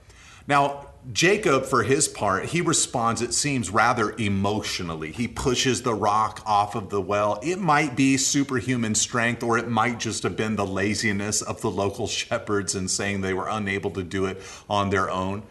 Now, 0.48 0.86
Jacob, 1.12 1.64
for 1.64 1.84
his 1.84 2.08
part, 2.08 2.46
he 2.46 2.60
responds, 2.60 3.22
it 3.22 3.32
seems, 3.32 3.70
rather 3.70 4.12
emotionally. 4.12 5.12
He 5.12 5.28
pushes 5.28 5.82
the 5.82 5.94
rock 5.94 6.42
off 6.44 6.74
of 6.74 6.90
the 6.90 7.00
well. 7.00 7.38
It 7.42 7.58
might 7.58 7.94
be 7.94 8.16
superhuman 8.16 8.94
strength, 8.94 9.42
or 9.42 9.58
it 9.58 9.68
might 9.68 9.98
just 9.98 10.22
have 10.22 10.36
been 10.36 10.56
the 10.56 10.66
laziness 10.66 11.42
of 11.42 11.60
the 11.60 11.70
local 11.70 12.06
shepherds 12.08 12.74
and 12.74 12.90
saying 12.90 13.20
they 13.20 13.34
were 13.34 13.48
unable 13.48 13.90
to 13.92 14.02
do 14.02 14.24
it 14.24 14.42
on 14.68 14.90
their 14.90 15.10
own. 15.10 15.44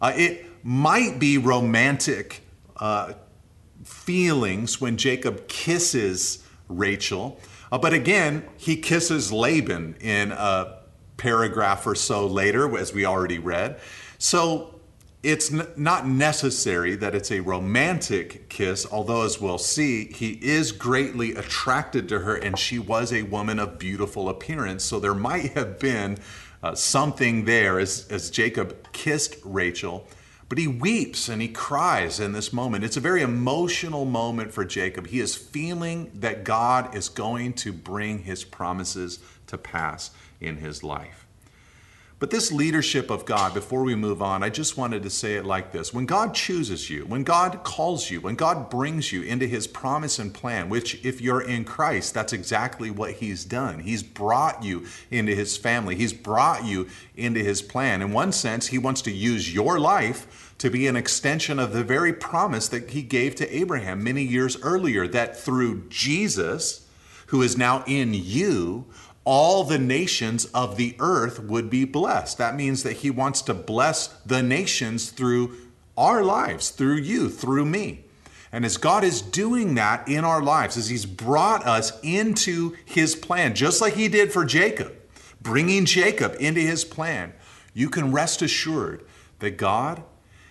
Uh, 0.00 0.12
it 0.16 0.46
might 0.62 1.18
be 1.18 1.38
romantic 1.38 2.42
uh, 2.76 3.14
feelings 3.84 4.80
when 4.80 4.96
Jacob 4.96 5.48
kisses 5.48 6.44
Rachel. 6.68 7.40
Uh, 7.70 7.78
but 7.78 7.92
again, 7.92 8.44
he 8.56 8.76
kisses 8.76 9.32
Laban 9.32 9.96
in 10.00 10.32
a 10.32 10.78
paragraph 11.16 11.86
or 11.86 11.94
so 11.94 12.26
later, 12.26 12.76
as 12.78 12.92
we 12.92 13.04
already 13.04 13.38
read. 13.38 13.80
So 14.26 14.80
it's 15.22 15.52
not 15.52 16.08
necessary 16.08 16.96
that 16.96 17.14
it's 17.14 17.30
a 17.30 17.38
romantic 17.38 18.48
kiss, 18.48 18.84
although, 18.90 19.22
as 19.22 19.40
we'll 19.40 19.56
see, 19.56 20.06
he 20.06 20.32
is 20.42 20.72
greatly 20.72 21.36
attracted 21.36 22.08
to 22.08 22.18
her, 22.18 22.34
and 22.34 22.58
she 22.58 22.80
was 22.80 23.12
a 23.12 23.22
woman 23.22 23.60
of 23.60 23.78
beautiful 23.78 24.28
appearance. 24.28 24.82
So 24.82 24.98
there 24.98 25.14
might 25.14 25.52
have 25.52 25.78
been 25.78 26.18
uh, 26.60 26.74
something 26.74 27.44
there 27.44 27.78
as, 27.78 28.08
as 28.08 28.28
Jacob 28.28 28.90
kissed 28.92 29.36
Rachel. 29.44 30.08
But 30.48 30.58
he 30.58 30.66
weeps 30.66 31.28
and 31.28 31.40
he 31.40 31.46
cries 31.46 32.18
in 32.18 32.32
this 32.32 32.52
moment. 32.52 32.82
It's 32.82 32.96
a 32.96 33.00
very 33.00 33.22
emotional 33.22 34.06
moment 34.06 34.52
for 34.52 34.64
Jacob. 34.64 35.06
He 35.06 35.20
is 35.20 35.36
feeling 35.36 36.10
that 36.14 36.42
God 36.42 36.96
is 36.96 37.08
going 37.08 37.52
to 37.54 37.72
bring 37.72 38.24
his 38.24 38.42
promises 38.42 39.20
to 39.46 39.56
pass 39.56 40.10
in 40.40 40.56
his 40.56 40.82
life. 40.82 41.25
But 42.18 42.30
this 42.30 42.50
leadership 42.50 43.10
of 43.10 43.26
God, 43.26 43.52
before 43.52 43.82
we 43.82 43.94
move 43.94 44.22
on, 44.22 44.42
I 44.42 44.48
just 44.48 44.78
wanted 44.78 45.02
to 45.02 45.10
say 45.10 45.34
it 45.34 45.44
like 45.44 45.72
this. 45.72 45.92
When 45.92 46.06
God 46.06 46.34
chooses 46.34 46.88
you, 46.88 47.04
when 47.04 47.24
God 47.24 47.62
calls 47.62 48.10
you, 48.10 48.22
when 48.22 48.36
God 48.36 48.70
brings 48.70 49.12
you 49.12 49.20
into 49.20 49.46
his 49.46 49.66
promise 49.66 50.18
and 50.18 50.32
plan, 50.32 50.70
which 50.70 51.04
if 51.04 51.20
you're 51.20 51.42
in 51.42 51.64
Christ, 51.64 52.14
that's 52.14 52.32
exactly 52.32 52.90
what 52.90 53.12
he's 53.12 53.44
done. 53.44 53.80
He's 53.80 54.02
brought 54.02 54.64
you 54.64 54.86
into 55.10 55.34
his 55.34 55.58
family, 55.58 55.94
he's 55.94 56.14
brought 56.14 56.64
you 56.64 56.88
into 57.16 57.40
his 57.40 57.60
plan. 57.60 58.00
In 58.00 58.12
one 58.12 58.32
sense, 58.32 58.68
he 58.68 58.78
wants 58.78 59.02
to 59.02 59.12
use 59.12 59.52
your 59.52 59.78
life 59.78 60.54
to 60.56 60.70
be 60.70 60.86
an 60.86 60.96
extension 60.96 61.58
of 61.58 61.74
the 61.74 61.84
very 61.84 62.14
promise 62.14 62.66
that 62.68 62.90
he 62.90 63.02
gave 63.02 63.34
to 63.34 63.54
Abraham 63.54 64.02
many 64.02 64.22
years 64.22 64.56
earlier 64.62 65.06
that 65.06 65.38
through 65.38 65.86
Jesus, 65.90 66.88
who 67.26 67.42
is 67.42 67.58
now 67.58 67.84
in 67.86 68.14
you, 68.14 68.86
all 69.26 69.64
the 69.64 69.78
nations 69.78 70.44
of 70.46 70.76
the 70.76 70.94
earth 71.00 71.40
would 71.40 71.68
be 71.68 71.84
blessed. 71.84 72.38
That 72.38 72.54
means 72.54 72.84
that 72.84 72.98
he 72.98 73.10
wants 73.10 73.42
to 73.42 73.54
bless 73.54 74.06
the 74.24 74.40
nations 74.40 75.10
through 75.10 75.56
our 75.98 76.22
lives, 76.22 76.70
through 76.70 76.98
you, 76.98 77.28
through 77.28 77.66
me. 77.66 78.04
And 78.52 78.64
as 78.64 78.76
God 78.76 79.02
is 79.02 79.20
doing 79.20 79.74
that 79.74 80.08
in 80.08 80.24
our 80.24 80.40
lives, 80.40 80.76
as 80.76 80.88
he's 80.88 81.04
brought 81.04 81.66
us 81.66 81.92
into 82.02 82.76
his 82.84 83.16
plan, 83.16 83.56
just 83.56 83.80
like 83.80 83.94
he 83.94 84.06
did 84.06 84.32
for 84.32 84.44
Jacob, 84.44 84.94
bringing 85.42 85.84
Jacob 85.84 86.36
into 86.38 86.60
his 86.60 86.84
plan, 86.84 87.32
you 87.74 87.90
can 87.90 88.12
rest 88.12 88.42
assured 88.42 89.04
that 89.40 89.58
God, 89.58 90.04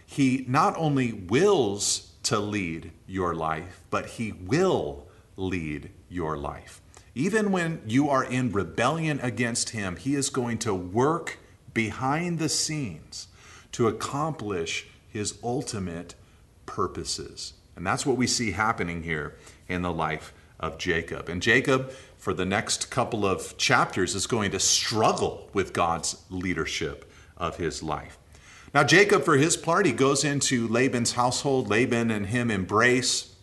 he 0.05 0.43
not 0.49 0.75
only 0.77 1.13
wills 1.13 2.11
to 2.23 2.39
lead 2.39 2.91
your 3.07 3.33
life, 3.33 3.85
but 3.89 4.05
he 4.05 4.33
will 4.33 5.07
lead 5.37 5.91
your 6.09 6.37
life. 6.37 6.81
Even 7.17 7.53
when 7.53 7.81
you 7.87 8.09
are 8.09 8.25
in 8.25 8.51
rebellion 8.51 9.21
against 9.21 9.69
Him, 9.69 9.95
He 9.95 10.15
is 10.15 10.29
going 10.29 10.57
to 10.59 10.73
work 10.73 11.39
behind 11.73 12.39
the 12.39 12.49
scenes 12.49 13.29
to 13.71 13.87
accomplish 13.87 14.87
His 15.07 15.39
ultimate 15.41 16.15
purposes. 16.65 17.53
And 17.77 17.87
that's 17.87 18.05
what 18.05 18.17
we 18.17 18.27
see 18.27 18.51
happening 18.51 19.03
here 19.03 19.35
in 19.69 19.81
the 19.81 19.91
life 19.91 20.33
of 20.59 20.77
Jacob. 20.77 21.29
And 21.29 21.41
Jacob, 21.41 21.91
for 22.17 22.33
the 22.33 22.45
next 22.45 22.89
couple 22.89 23.25
of 23.25 23.57
chapters, 23.57 24.13
is 24.13 24.27
going 24.27 24.51
to 24.51 24.59
struggle 24.59 25.49
with 25.53 25.73
God's 25.73 26.21
leadership 26.29 27.09
of 27.37 27.57
his 27.57 27.81
life. 27.81 28.17
Now, 28.73 28.83
Jacob, 28.83 29.23
for 29.23 29.37
his 29.37 29.55
part, 29.55 29.85
he 29.85 29.93
goes 29.93 30.25
into 30.25 30.67
Laban's 30.67 31.13
household. 31.13 31.69
Laban 31.69 32.11
and 32.11 32.25
him 32.27 32.51
embrace. 32.51 33.34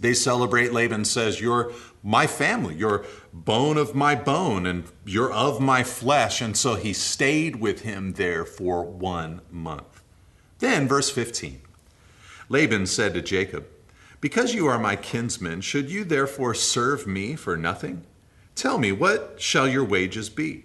They 0.00 0.14
celebrate. 0.14 0.72
Laban 0.72 1.04
says, 1.04 1.40
You're 1.40 1.72
my 2.02 2.26
family. 2.26 2.74
You're 2.74 3.04
bone 3.32 3.76
of 3.76 3.94
my 3.94 4.14
bone, 4.14 4.66
and 4.66 4.84
you're 5.04 5.32
of 5.32 5.60
my 5.60 5.82
flesh. 5.82 6.40
And 6.40 6.56
so 6.56 6.74
he 6.74 6.92
stayed 6.92 7.56
with 7.56 7.82
him 7.82 8.14
there 8.14 8.44
for 8.44 8.84
one 8.84 9.40
month. 9.50 10.02
Then, 10.58 10.88
verse 10.88 11.10
15 11.10 11.60
Laban 12.48 12.86
said 12.86 13.14
to 13.14 13.22
Jacob, 13.22 13.66
Because 14.20 14.54
you 14.54 14.66
are 14.66 14.78
my 14.78 14.96
kinsman, 14.96 15.60
should 15.60 15.90
you 15.90 16.04
therefore 16.04 16.54
serve 16.54 17.06
me 17.06 17.36
for 17.36 17.56
nothing? 17.56 18.04
Tell 18.54 18.78
me, 18.78 18.90
what 18.90 19.36
shall 19.38 19.68
your 19.68 19.84
wages 19.84 20.28
be? 20.28 20.64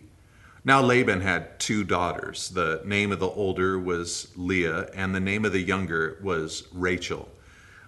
Now 0.65 0.81
Laban 0.81 1.21
had 1.21 1.59
two 1.59 1.83
daughters. 1.83 2.49
The 2.49 2.81
name 2.85 3.11
of 3.11 3.19
the 3.19 3.27
older 3.27 3.77
was 3.77 4.31
Leah, 4.35 4.89
and 4.93 5.13
the 5.13 5.19
name 5.19 5.43
of 5.43 5.51
the 5.51 5.61
younger 5.61 6.17
was 6.23 6.67
Rachel. 6.71 7.29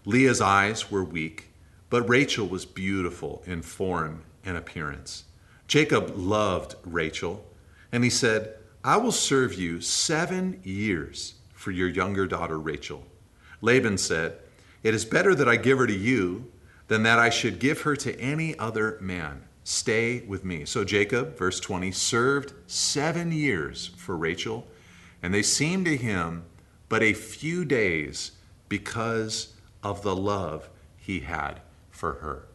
Leah's 0.05 0.41
eyes 0.41 0.89
were 0.91 1.03
weak 1.03 1.49
but 1.89 2.09
Rachel 2.09 2.47
was 2.47 2.65
beautiful 2.65 3.43
in 3.45 3.61
form 3.61 4.23
and 4.43 4.57
appearance. 4.57 5.23
Jacob 5.67 6.11
loved 6.15 6.75
Rachel, 6.83 7.45
and 7.91 8.03
he 8.03 8.09
said, 8.09 8.55
I 8.83 8.97
will 8.97 9.11
serve 9.11 9.53
you 9.53 9.81
seven 9.81 10.59
years 10.63 11.35
for 11.53 11.71
your 11.71 11.87
younger 11.87 12.27
daughter 12.27 12.59
Rachel. 12.59 13.03
Laban 13.61 13.97
said, 13.97 14.37
It 14.83 14.93
is 14.93 15.05
better 15.05 15.33
that 15.35 15.49
I 15.49 15.55
give 15.55 15.77
her 15.77 15.87
to 15.87 15.93
you 15.93 16.51
than 16.87 17.03
that 17.03 17.17
I 17.17 17.29
should 17.29 17.59
give 17.59 17.81
her 17.81 17.95
to 17.95 18.19
any 18.19 18.57
other 18.59 18.97
man. 19.01 19.43
Stay 19.63 20.21
with 20.27 20.45
me. 20.45 20.65
So 20.65 20.83
Jacob, 20.83 21.37
verse 21.37 21.59
20, 21.59 21.91
served 21.91 22.53
seven 22.67 23.31
years 23.31 23.87
for 23.95 24.15
Rachel, 24.15 24.67
and 25.23 25.33
they 25.33 25.41
seemed 25.41 25.85
to 25.85 25.97
him 25.97 26.43
but 26.89 27.01
a 27.01 27.13
few 27.13 27.65
days 27.65 28.33
because 28.69 29.54
of 29.85 30.01
the 30.01 30.15
love 30.15 30.67
he 30.97 31.21
had 31.21 31.61
for 31.91 32.13
her. 32.13 32.47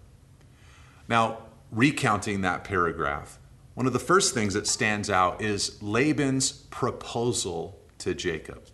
Now, 1.08 1.38
recounting 1.70 2.40
that 2.40 2.64
paragraph, 2.64 3.38
one 3.74 3.86
of 3.86 3.92
the 3.92 4.00
first 4.00 4.34
things 4.34 4.52
that 4.54 4.66
stands 4.66 5.08
out 5.08 5.40
is 5.40 5.80
Laban's 5.80 6.50
proposal 6.50 7.78
to 7.98 8.14
Jacob. 8.14 8.64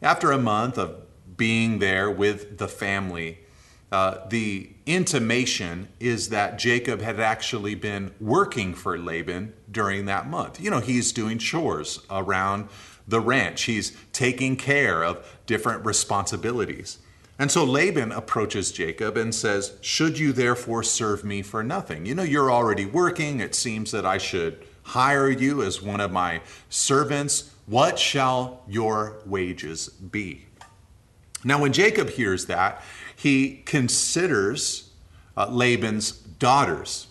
After 0.00 0.30
a 0.30 0.38
month 0.38 0.78
of 0.78 1.02
being 1.36 1.80
there 1.80 2.08
with 2.08 2.58
the 2.58 2.68
family, 2.68 3.40
uh, 3.90 4.18
the 4.28 4.70
intimation 4.86 5.88
is 5.98 6.28
that 6.28 6.58
Jacob 6.58 7.00
had 7.00 7.18
actually 7.18 7.74
been 7.74 8.14
working 8.20 8.72
for 8.72 8.96
Laban 8.96 9.52
during 9.68 10.06
that 10.06 10.28
month. 10.28 10.60
You 10.60 10.70
know, 10.70 10.80
he's 10.80 11.10
doing 11.10 11.38
chores 11.38 11.98
around 12.08 12.68
the 13.08 13.20
ranch, 13.20 13.62
he's 13.62 13.96
taking 14.12 14.56
care 14.56 15.02
of 15.02 15.38
different 15.46 15.84
responsibilities. 15.84 16.98
And 17.38 17.50
so 17.50 17.64
Laban 17.64 18.12
approaches 18.12 18.72
Jacob 18.72 19.16
and 19.16 19.34
says, 19.34 19.76
Should 19.82 20.18
you 20.18 20.32
therefore 20.32 20.82
serve 20.82 21.24
me 21.24 21.42
for 21.42 21.62
nothing? 21.62 22.06
You 22.06 22.14
know, 22.14 22.22
you're 22.22 22.50
already 22.50 22.86
working. 22.86 23.40
It 23.40 23.54
seems 23.54 23.90
that 23.90 24.06
I 24.06 24.18
should 24.18 24.64
hire 24.82 25.28
you 25.28 25.62
as 25.62 25.82
one 25.82 26.00
of 26.00 26.12
my 26.12 26.40
servants. 26.70 27.50
What 27.66 27.98
shall 27.98 28.62
your 28.68 29.18
wages 29.26 29.88
be? 29.88 30.46
Now, 31.44 31.60
when 31.60 31.72
Jacob 31.72 32.10
hears 32.10 32.46
that, 32.46 32.82
he 33.14 33.62
considers 33.66 34.90
uh, 35.36 35.48
Laban's 35.50 36.12
daughters. 36.12 37.08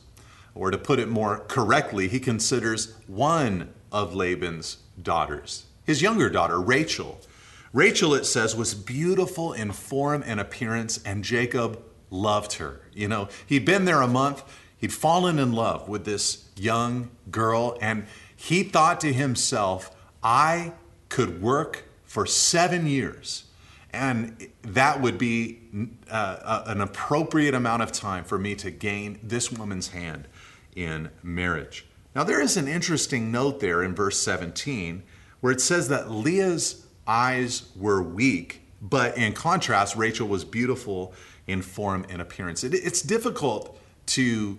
Or 0.56 0.72
to 0.72 0.78
put 0.78 1.00
it 1.00 1.10
more 1.10 1.40
correctly, 1.48 2.08
he 2.08 2.20
considers 2.20 2.94
one 3.08 3.74
of 3.92 4.16
Laban's 4.16 4.78
daughters, 5.02 5.66
his 5.86 6.02
younger 6.02 6.30
daughter, 6.30 6.60
Rachel. 6.60 7.20
Rachel, 7.76 8.14
it 8.14 8.26
says, 8.26 8.56
was 8.56 8.74
beautiful 8.74 9.52
in 9.52 9.74
form 9.74 10.24
and 10.26 10.40
appearance, 10.40 11.04
and 11.04 11.26
Jacob 11.26 11.84
loved 12.10 12.54
her. 12.54 12.80
You 12.94 13.10
know, 13.10 13.28
he'd 13.46 13.66
been 13.66 13.84
there 13.84 14.00
a 14.00 14.08
month, 14.08 14.44
he'd 14.78 14.94
fallen 14.94 15.38
in 15.38 15.52
love 15.52 15.90
with 15.90 16.06
this 16.06 16.46
young 16.56 17.10
girl, 17.30 17.78
and 17.82 18.06
he 18.34 18.64
thought 18.64 19.02
to 19.02 19.12
himself, 19.12 19.94
I 20.24 20.72
could 21.10 21.42
work 21.42 21.84
for 22.06 22.26
seven 22.26 22.88
years, 22.88 23.44
and 23.92 24.48
that 24.62 25.02
would 25.02 25.18
be 25.18 25.60
uh, 26.10 26.64
an 26.68 26.80
appropriate 26.80 27.54
amount 27.54 27.82
of 27.82 27.92
time 27.92 28.24
for 28.24 28.40
me 28.40 28.56
to 28.56 28.72
gain 28.72 29.20
this 29.22 29.52
woman's 29.52 29.90
hand 29.90 30.30
in 30.78 31.10
marriage. 31.22 31.86
Now, 32.16 32.24
there 32.24 32.40
is 32.40 32.56
an 32.56 32.70
interesting 32.70 33.34
note 33.34 33.60
there 33.60 33.84
in 33.84 33.94
verse 33.94 34.18
17 34.20 35.04
where 35.42 35.52
it 35.52 35.60
says 35.60 35.90
that 35.90 36.10
Leah's 36.10 36.85
eyes 37.08 37.70
were 37.76 38.02
weak, 38.02 38.62
but 38.82 39.18
in 39.18 39.34
contrast, 39.34 39.96
Rachel 39.96 40.28
was 40.28 40.44
beautiful 40.46 41.14
in 41.48 41.62
form 41.62 42.06
and 42.10 42.22
appearance. 42.22 42.64
It, 42.64 42.74
it's 42.74 43.02
difficult 43.02 43.80
to 44.08 44.58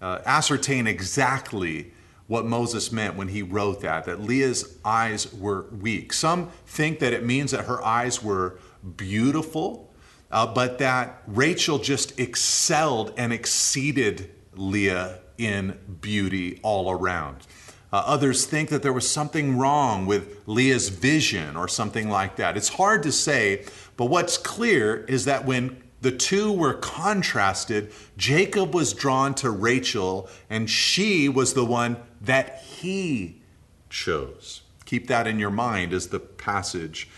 uh, 0.00 0.20
ascertain 0.26 0.86
exactly 0.86 1.92
what 2.26 2.46
Moses 2.46 2.92
meant 2.92 3.16
when 3.16 3.28
he 3.28 3.42
wrote 3.42 3.80
that, 3.82 4.04
that 4.04 4.20
Leah's 4.20 4.78
eyes 4.84 5.32
were 5.34 5.66
weak. 5.80 6.12
Some 6.12 6.50
think 6.66 6.98
that 7.00 7.12
it 7.12 7.24
means 7.24 7.50
that 7.50 7.66
her 7.66 7.84
eyes 7.84 8.22
were 8.22 8.58
beautiful, 8.96 9.92
uh, 10.30 10.46
but 10.46 10.78
that 10.78 11.22
Rachel 11.26 11.78
just 11.78 12.18
excelled 12.18 13.12
and 13.16 13.32
exceeded 13.32 14.30
Leah 14.54 15.18
in 15.36 15.78
beauty 16.00 16.58
all 16.62 16.90
around. 16.90 17.46
Uh, 17.92 18.02
others 18.06 18.46
think 18.46 18.70
that 18.70 18.82
there 18.82 18.92
was 18.92 19.08
something 19.08 19.58
wrong 19.58 20.06
with 20.06 20.40
Leah's 20.46 20.88
vision 20.88 21.56
or 21.56 21.68
something 21.68 22.08
like 22.08 22.36
that. 22.36 22.56
It's 22.56 22.70
hard 22.70 23.02
to 23.02 23.12
say, 23.12 23.66
but 23.96 24.06
what's 24.06 24.38
clear 24.38 25.04
is 25.04 25.26
that 25.26 25.44
when 25.44 25.82
the 26.00 26.10
two 26.10 26.50
were 26.50 26.74
contrasted, 26.74 27.92
Jacob 28.16 28.74
was 28.74 28.92
drawn 28.92 29.34
to 29.36 29.50
Rachel, 29.50 30.28
and 30.50 30.68
she 30.68 31.28
was 31.28 31.54
the 31.54 31.64
one 31.64 31.96
that 32.20 32.60
he 32.62 33.40
chose. 33.88 34.62
Keep 34.84 35.06
that 35.08 35.26
in 35.26 35.38
your 35.38 35.50
mind 35.50 35.92
as 35.92 36.08
the 36.08 36.18
passage 36.18 37.08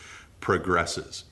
progresses. 0.41 1.25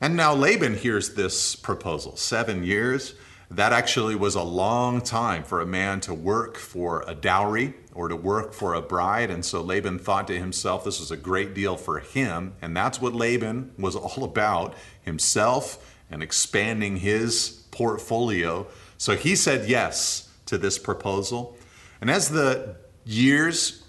And 0.00 0.16
now 0.16 0.32
Laban 0.32 0.76
hears 0.76 1.14
this 1.14 1.56
proposal 1.56 2.16
seven 2.16 2.62
years. 2.62 3.14
That 3.50 3.72
actually 3.72 4.14
was 4.14 4.34
a 4.34 4.42
long 4.42 5.00
time 5.00 5.42
for 5.42 5.60
a 5.60 5.66
man 5.66 6.00
to 6.00 6.14
work 6.14 6.56
for 6.56 7.04
a 7.06 7.14
dowry 7.14 7.74
or 7.98 8.06
to 8.06 8.14
work 8.14 8.52
for 8.52 8.74
a 8.74 8.80
bride. 8.80 9.28
And 9.28 9.44
so 9.44 9.60
Laban 9.60 9.98
thought 9.98 10.28
to 10.28 10.38
himself, 10.38 10.84
this 10.84 11.00
was 11.00 11.10
a 11.10 11.16
great 11.16 11.52
deal 11.52 11.76
for 11.76 11.98
him. 11.98 12.54
And 12.62 12.76
that's 12.76 13.00
what 13.00 13.12
Laban 13.12 13.72
was 13.76 13.96
all 13.96 14.22
about 14.22 14.76
himself 15.02 15.96
and 16.08 16.22
expanding 16.22 16.98
his 16.98 17.64
portfolio. 17.72 18.68
So 18.98 19.16
he 19.16 19.34
said 19.34 19.68
yes 19.68 20.28
to 20.46 20.56
this 20.56 20.78
proposal. 20.78 21.56
And 22.00 22.08
as 22.08 22.28
the 22.28 22.76
years 23.04 23.82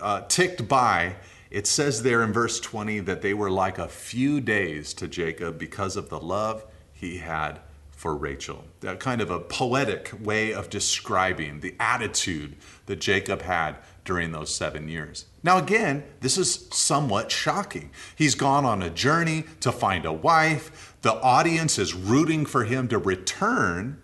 uh, 0.00 0.22
ticked 0.22 0.66
by, 0.66 1.16
it 1.50 1.66
says 1.66 2.02
there 2.02 2.22
in 2.22 2.32
verse 2.32 2.60
20 2.60 3.00
that 3.00 3.20
they 3.20 3.34
were 3.34 3.50
like 3.50 3.76
a 3.76 3.88
few 3.88 4.40
days 4.40 4.94
to 4.94 5.06
Jacob 5.06 5.58
because 5.58 5.98
of 5.98 6.08
the 6.08 6.18
love 6.18 6.64
he 6.94 7.18
had 7.18 7.60
for 8.00 8.16
Rachel. 8.16 8.64
That 8.80 8.98
kind 8.98 9.20
of 9.20 9.30
a 9.30 9.38
poetic 9.38 10.10
way 10.18 10.54
of 10.54 10.70
describing 10.70 11.60
the 11.60 11.74
attitude 11.78 12.56
that 12.86 12.98
Jacob 12.98 13.42
had 13.42 13.76
during 14.06 14.32
those 14.32 14.54
seven 14.54 14.88
years. 14.88 15.26
Now, 15.42 15.58
again, 15.58 16.04
this 16.20 16.38
is 16.38 16.66
somewhat 16.72 17.30
shocking. 17.30 17.90
He's 18.16 18.34
gone 18.34 18.64
on 18.64 18.80
a 18.80 18.88
journey 18.88 19.44
to 19.60 19.70
find 19.70 20.06
a 20.06 20.14
wife. 20.14 20.96
The 21.02 21.12
audience 21.20 21.78
is 21.78 21.92
rooting 21.92 22.46
for 22.46 22.64
him 22.64 22.88
to 22.88 22.96
return, 22.96 24.00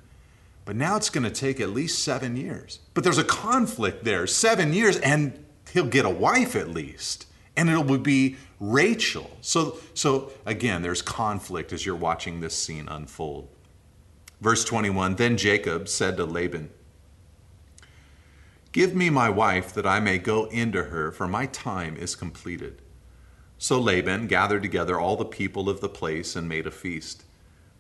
but 0.66 0.76
now 0.76 0.96
it's 0.96 1.08
going 1.08 1.24
to 1.24 1.30
take 1.30 1.58
at 1.58 1.70
least 1.70 2.04
seven 2.04 2.36
years. 2.36 2.80
But 2.92 3.02
there's 3.02 3.16
a 3.16 3.24
conflict 3.24 4.04
there 4.04 4.26
seven 4.26 4.74
years, 4.74 4.98
and 4.98 5.42
he'll 5.72 5.86
get 5.86 6.04
a 6.04 6.10
wife 6.10 6.54
at 6.54 6.68
least. 6.68 7.24
And 7.56 7.70
it 7.70 7.86
will 7.86 7.96
be 7.96 8.36
Rachel. 8.60 9.30
So, 9.40 9.78
so 9.94 10.32
again, 10.44 10.82
there's 10.82 11.00
conflict 11.00 11.72
as 11.72 11.86
you're 11.86 11.96
watching 11.96 12.40
this 12.40 12.54
scene 12.54 12.88
unfold. 12.88 13.48
Verse 14.46 14.64
21 14.64 15.16
Then 15.16 15.36
Jacob 15.36 15.88
said 15.88 16.16
to 16.16 16.24
Laban, 16.24 16.70
Give 18.70 18.94
me 18.94 19.10
my 19.10 19.28
wife 19.28 19.74
that 19.74 19.88
I 19.88 19.98
may 19.98 20.18
go 20.18 20.44
into 20.44 20.84
her, 20.84 21.10
for 21.10 21.26
my 21.26 21.46
time 21.46 21.96
is 21.96 22.14
completed. 22.14 22.80
So 23.58 23.80
Laban 23.80 24.28
gathered 24.28 24.62
together 24.62 25.00
all 25.00 25.16
the 25.16 25.24
people 25.24 25.68
of 25.68 25.80
the 25.80 25.88
place 25.88 26.36
and 26.36 26.48
made 26.48 26.64
a 26.64 26.70
feast. 26.70 27.24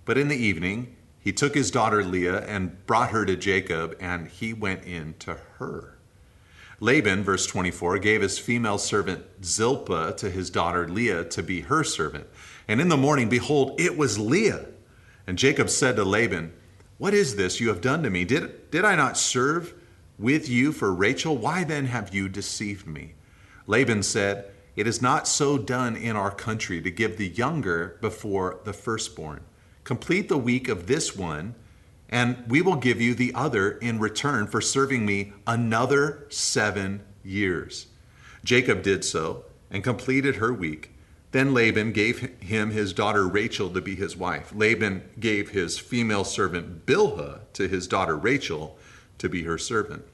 But 0.04 0.18
in 0.18 0.26
the 0.26 0.34
evening, 0.34 0.96
he 1.20 1.32
took 1.32 1.54
his 1.54 1.70
daughter 1.70 2.02
Leah 2.02 2.44
and 2.46 2.84
brought 2.84 3.10
her 3.10 3.24
to 3.26 3.36
Jacob, 3.36 3.96
and 4.00 4.26
he 4.26 4.52
went 4.52 4.82
in 4.82 5.14
to 5.20 5.34
her. 5.58 5.98
Laban, 6.80 7.22
verse 7.22 7.46
24, 7.46 8.00
gave 8.00 8.22
his 8.22 8.40
female 8.40 8.78
servant 8.78 9.24
Zilpah 9.44 10.14
to 10.16 10.30
his 10.30 10.50
daughter 10.50 10.88
Leah 10.88 11.26
to 11.26 11.44
be 11.44 11.60
her 11.60 11.84
servant. 11.84 12.26
And 12.66 12.80
in 12.80 12.88
the 12.88 12.96
morning, 12.96 13.28
behold, 13.28 13.80
it 13.80 13.96
was 13.96 14.18
Leah 14.18 14.66
and 15.26 15.38
Jacob 15.38 15.68
said 15.68 15.96
to 15.96 16.04
Laban, 16.04 16.52
What 16.98 17.14
is 17.14 17.36
this 17.36 17.60
you 17.60 17.68
have 17.68 17.80
done 17.80 18.02
to 18.02 18.10
me? 18.10 18.24
Did, 18.24 18.70
did 18.70 18.84
I 18.84 18.94
not 18.94 19.18
serve 19.18 19.74
with 20.18 20.48
you 20.48 20.72
for 20.72 20.94
Rachel? 20.94 21.36
Why 21.36 21.64
then 21.64 21.86
have 21.86 22.14
you 22.14 22.28
deceived 22.28 22.86
me? 22.86 23.14
Laban 23.66 24.02
said, 24.02 24.50
It 24.76 24.86
is 24.86 25.02
not 25.02 25.26
so 25.26 25.58
done 25.58 25.96
in 25.96 26.16
our 26.16 26.30
country 26.30 26.80
to 26.80 26.90
give 26.90 27.16
the 27.16 27.28
younger 27.28 27.98
before 28.00 28.60
the 28.64 28.72
firstborn. 28.72 29.40
Complete 29.84 30.28
the 30.28 30.38
week 30.38 30.68
of 30.68 30.86
this 30.86 31.16
one, 31.16 31.54
and 32.08 32.44
we 32.46 32.62
will 32.62 32.76
give 32.76 33.00
you 33.00 33.14
the 33.14 33.32
other 33.34 33.72
in 33.78 33.98
return 33.98 34.46
for 34.46 34.60
serving 34.60 35.04
me 35.04 35.32
another 35.46 36.26
seven 36.28 37.02
years. 37.24 37.86
Jacob 38.44 38.82
did 38.82 39.04
so 39.04 39.44
and 39.70 39.82
completed 39.82 40.36
her 40.36 40.52
week. 40.52 40.92
Then 41.36 41.52
Laban 41.52 41.92
gave 41.92 42.20
him 42.40 42.70
his 42.70 42.94
daughter 42.94 43.28
Rachel 43.28 43.68
to 43.68 43.82
be 43.82 43.94
his 43.94 44.16
wife. 44.16 44.54
Laban 44.54 45.02
gave 45.20 45.50
his 45.50 45.78
female 45.78 46.24
servant 46.24 46.86
Bilhah 46.86 47.40
to 47.52 47.68
his 47.68 47.86
daughter 47.86 48.16
Rachel 48.16 48.78
to 49.18 49.28
be 49.28 49.42
her 49.42 49.58
servant. 49.58 50.06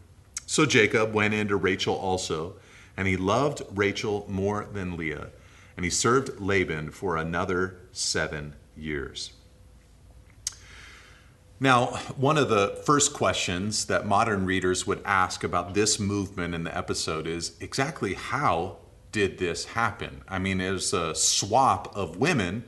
So 0.46 0.66
Jacob 0.66 1.14
went 1.14 1.32
into 1.32 1.54
Rachel 1.54 1.94
also, 1.94 2.56
and 2.96 3.06
he 3.06 3.16
loved 3.16 3.62
Rachel 3.70 4.26
more 4.28 4.66
than 4.72 4.96
Leah, 4.96 5.28
and 5.76 5.84
he 5.84 5.90
served 5.90 6.40
Laban 6.40 6.90
for 6.90 7.16
another 7.16 7.76
seven 7.92 8.54
years. 8.76 9.30
Now, 11.60 11.98
one 12.16 12.36
of 12.36 12.48
the 12.48 12.82
first 12.84 13.14
questions 13.14 13.84
that 13.84 14.08
modern 14.08 14.44
readers 14.44 14.88
would 14.88 15.00
ask 15.04 15.44
about 15.44 15.74
this 15.74 16.00
movement 16.00 16.52
in 16.52 16.64
the 16.64 16.76
episode 16.76 17.28
is 17.28 17.56
exactly 17.60 18.14
how 18.14 18.78
did 19.12 19.38
this 19.38 19.66
happen? 19.66 20.22
I 20.26 20.38
mean, 20.38 20.60
it's 20.60 20.92
a 20.92 21.14
swap 21.14 21.94
of 21.94 22.16
women 22.16 22.64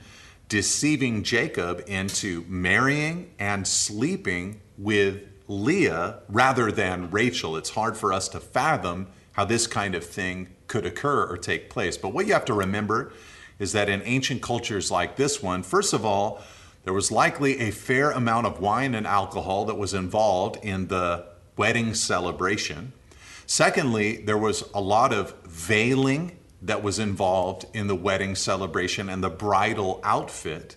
deceiving 0.48 1.22
Jacob 1.22 1.82
into 1.86 2.44
marrying 2.48 3.30
and 3.38 3.66
sleeping 3.66 4.60
with 4.78 5.22
Leah 5.48 6.20
rather 6.28 6.70
than 6.70 7.10
Rachel. 7.10 7.56
It's 7.56 7.70
hard 7.70 7.96
for 7.96 8.12
us 8.12 8.28
to 8.28 8.40
fathom 8.40 9.08
how 9.32 9.44
this 9.44 9.66
kind 9.66 9.94
of 9.94 10.04
thing 10.04 10.48
could 10.66 10.86
occur 10.86 11.24
or 11.24 11.36
take 11.36 11.70
place. 11.70 11.96
But 11.96 12.10
what 12.10 12.26
you 12.26 12.34
have 12.34 12.44
to 12.46 12.54
remember 12.54 13.12
is 13.58 13.72
that 13.72 13.88
in 13.88 14.02
ancient 14.04 14.42
cultures 14.42 14.90
like 14.90 15.16
this 15.16 15.42
one, 15.42 15.62
first 15.62 15.92
of 15.92 16.04
all, 16.04 16.42
there 16.84 16.92
was 16.92 17.10
likely 17.10 17.60
a 17.60 17.70
fair 17.70 18.10
amount 18.10 18.46
of 18.46 18.60
wine 18.60 18.94
and 18.94 19.06
alcohol 19.06 19.64
that 19.64 19.76
was 19.76 19.94
involved 19.94 20.62
in 20.62 20.88
the 20.88 21.26
wedding 21.56 21.94
celebration. 21.94 22.92
Secondly, 23.46 24.16
there 24.16 24.38
was 24.38 24.64
a 24.74 24.80
lot 24.80 25.12
of 25.12 25.34
veiling 25.44 26.38
that 26.62 26.82
was 26.82 26.98
involved 26.98 27.66
in 27.74 27.86
the 27.86 27.94
wedding 27.94 28.34
celebration 28.34 29.08
and 29.08 29.22
the 29.22 29.30
bridal 29.30 30.00
outfit. 30.02 30.76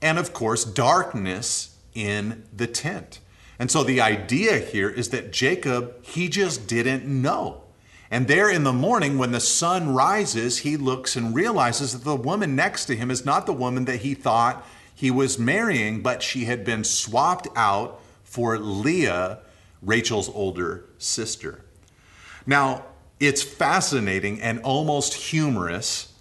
And 0.00 0.18
of 0.18 0.32
course, 0.32 0.64
darkness 0.64 1.76
in 1.94 2.44
the 2.54 2.66
tent. 2.66 3.20
And 3.58 3.70
so 3.70 3.82
the 3.82 4.00
idea 4.00 4.58
here 4.58 4.90
is 4.90 5.10
that 5.10 5.32
Jacob, 5.32 6.04
he 6.04 6.28
just 6.28 6.66
didn't 6.66 7.04
know. 7.06 7.62
And 8.10 8.28
there 8.28 8.48
in 8.48 8.64
the 8.64 8.72
morning, 8.72 9.18
when 9.18 9.32
the 9.32 9.40
sun 9.40 9.92
rises, 9.92 10.58
he 10.58 10.76
looks 10.76 11.16
and 11.16 11.34
realizes 11.34 11.92
that 11.92 12.04
the 12.04 12.14
woman 12.14 12.54
next 12.54 12.84
to 12.86 12.96
him 12.96 13.10
is 13.10 13.24
not 13.24 13.46
the 13.46 13.52
woman 13.52 13.86
that 13.86 14.00
he 14.00 14.14
thought 14.14 14.64
he 14.94 15.10
was 15.10 15.38
marrying, 15.38 16.00
but 16.00 16.22
she 16.22 16.44
had 16.44 16.64
been 16.64 16.84
swapped 16.84 17.48
out 17.56 18.00
for 18.22 18.58
Leah, 18.58 19.40
Rachel's 19.82 20.28
older 20.28 20.84
sister. 20.98 21.63
Now, 22.46 22.84
it's 23.20 23.42
fascinating 23.42 24.40
and 24.40 24.60
almost 24.60 25.14
humorous 25.14 26.12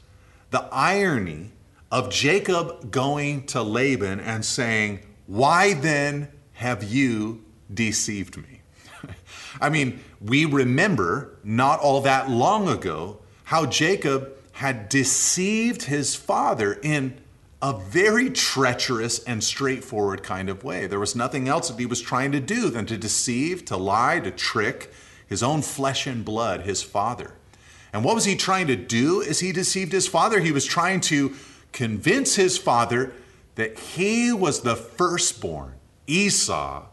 the 0.51 0.67
irony 0.71 1.51
of 1.91 2.09
Jacob 2.09 2.91
going 2.91 3.45
to 3.47 3.61
Laban 3.61 4.19
and 4.19 4.45
saying, 4.45 4.99
Why 5.27 5.73
then 5.73 6.29
have 6.53 6.83
you 6.83 7.43
deceived 7.73 8.37
me? 8.37 8.61
I 9.61 9.69
mean, 9.69 9.99
we 10.21 10.45
remember 10.45 11.37
not 11.43 11.79
all 11.79 12.01
that 12.01 12.29
long 12.29 12.67
ago 12.67 13.19
how 13.45 13.65
Jacob 13.65 14.31
had 14.53 14.87
deceived 14.89 15.83
his 15.83 16.15
father 16.15 16.79
in 16.83 17.19
a 17.61 17.73
very 17.73 18.29
treacherous 18.29 19.23
and 19.23 19.43
straightforward 19.43 20.21
kind 20.21 20.49
of 20.49 20.63
way. 20.63 20.85
There 20.85 20.99
was 20.99 21.15
nothing 21.15 21.47
else 21.47 21.69
that 21.69 21.79
he 21.79 21.85
was 21.85 22.01
trying 22.01 22.31
to 22.33 22.39
do 22.39 22.69
than 22.69 22.85
to 22.87 22.97
deceive, 22.97 23.65
to 23.65 23.77
lie, 23.77 24.19
to 24.19 24.31
trick 24.31 24.91
his 25.27 25.43
own 25.43 25.61
flesh 25.61 26.07
and 26.07 26.23
blood, 26.23 26.61
his 26.61 26.81
father. 26.81 27.33
And 27.91 28.03
what 28.03 28.15
was 28.15 28.25
he 28.25 28.35
trying 28.35 28.67
to 28.67 28.75
do 28.75 29.21
as 29.21 29.39
he 29.39 29.51
deceived 29.51 29.91
his 29.91 30.07
father? 30.07 30.39
He 30.39 30.51
was 30.51 30.65
trying 30.65 31.01
to 31.01 31.35
convince 31.71 32.35
his 32.35 32.57
father 32.57 33.13
that 33.55 33.77
he 33.77 34.31
was 34.33 34.61
the 34.61 34.75
firstborn, 34.75 35.73
Esau, 36.07 36.85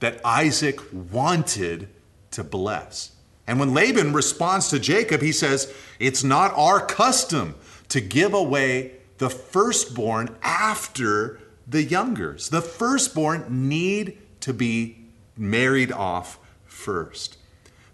that 0.00 0.20
Isaac 0.24 0.80
wanted 0.92 1.88
to 2.32 2.44
bless. 2.44 3.12
And 3.46 3.58
when 3.58 3.72
Laban 3.72 4.12
responds 4.12 4.68
to 4.68 4.78
Jacob, 4.78 5.22
he 5.22 5.32
says, 5.32 5.72
It's 5.98 6.22
not 6.22 6.52
our 6.54 6.84
custom 6.84 7.54
to 7.88 8.00
give 8.00 8.34
away 8.34 8.92
the 9.16 9.30
firstborn 9.30 10.36
after 10.42 11.40
the 11.66 11.82
youngers. 11.82 12.50
The 12.50 12.60
firstborn 12.60 13.68
need 13.68 14.18
to 14.40 14.52
be 14.52 14.98
married 15.36 15.92
off 15.92 16.38
first. 16.66 17.37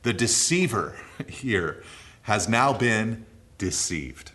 The 0.05 0.13
deceiver 0.13 0.95
here 1.29 1.83
has 2.23 2.49
now 2.49 2.73
been 2.73 3.27
deceived 3.59 4.33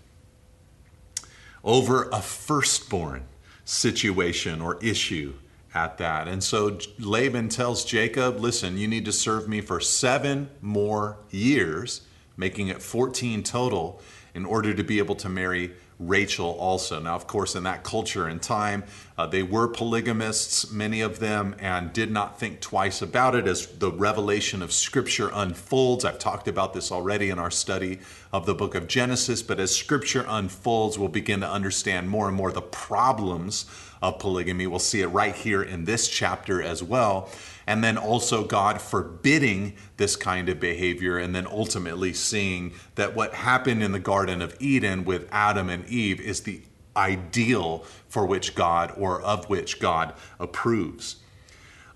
over 1.64 2.10
a 2.12 2.22
firstborn 2.22 3.26
situation 3.66 4.62
or 4.62 4.78
issue 4.84 5.34
at 5.74 6.00
that. 6.00 6.28
And 6.28 6.44
so 6.44 6.80
Laban 6.98 7.50
tells 7.50 7.86
Jacob, 7.86 8.40
listen, 8.40 8.78
you 8.78 8.88
need 8.88 9.06
to 9.06 9.12
serve 9.12 9.48
me 9.48 9.62
for 9.62 9.80
seven 9.80 10.50
more 10.62 11.18
years, 11.30 12.02
making 12.36 12.70
it 12.70 12.82
14 12.82 13.44
total, 13.44 14.02
in 14.34 14.46
order 14.46 14.74
to 14.74 14.84
be 14.84 14.98
able 14.98 15.16
to 15.16 15.30
marry 15.30 15.72
Rachel 16.00 16.52
also. 16.52 17.00
Now, 17.00 17.16
of 17.16 17.28
course, 17.28 17.56
in 17.56 17.64
that 17.64 17.84
culture 17.84 18.26
and 18.26 18.42
time, 18.42 18.86
uh, 19.18 19.28
they 19.28 19.44
were 19.44 19.68
polygamists, 19.68 20.72
many 20.72 21.02
of 21.02 21.20
them, 21.20 21.56
and 21.60 21.92
did 21.92 22.10
not 22.10 22.40
think 22.40 22.62
twice 22.62 23.02
about 23.02 23.36
it 23.36 23.46
as 23.48 23.68
the 23.68 23.92
revelation 23.92 24.62
of 24.62 24.72
Scripture 24.72 25.30
unfolds. 25.34 26.06
I've 26.06 26.18
talked 26.18 26.48
about 26.48 26.74
this 26.74 26.90
already 26.90 27.30
in 27.30 27.38
our 27.38 27.52
study 27.52 28.00
of 28.32 28.46
the 28.46 28.56
book 28.56 28.76
of 28.76 28.88
Genesis, 28.88 29.42
but 29.42 29.60
as 29.60 29.76
Scripture 29.76 30.26
unfolds, 30.28 30.98
we'll 30.98 31.10
begin 31.10 31.42
to 31.42 31.50
understand 31.50 32.10
more 32.10 32.30
and 32.30 32.38
more 32.38 32.54
the 32.54 32.62
problems 32.62 33.66
of 34.02 34.20
polygamy. 34.20 34.68
We'll 34.68 34.80
see 34.80 35.02
it 35.02 35.08
right 35.08 35.36
here 35.36 35.62
in 35.62 35.84
this 35.84 36.08
chapter 36.08 36.62
as 36.62 36.82
well. 36.82 37.30
And 37.70 37.84
then 37.84 38.00
also 38.00 38.44
God 38.44 38.82
forbidding 38.82 39.76
this 39.98 40.16
kind 40.16 40.50
of 40.50 40.60
behavior, 40.60 41.20
and 41.20 41.36
then 41.36 41.46
ultimately 41.46 42.14
seeing 42.14 42.74
that 42.96 43.16
what 43.16 43.36
happened 43.36 43.84
in 43.84 43.92
the 43.92 44.00
Garden 44.00 44.42
of 44.42 44.58
Eden 44.60 45.06
with 45.06 45.28
Adam 45.32 45.70
and 45.70 45.86
Eve 45.86 46.20
is 46.20 46.42
the 46.42 46.64
ideal 46.98 47.86
for 48.08 48.26
which 48.26 48.56
God 48.56 48.92
or 48.98 49.22
of 49.22 49.48
which 49.52 49.80
God 49.80 50.16
approves. 50.40 51.18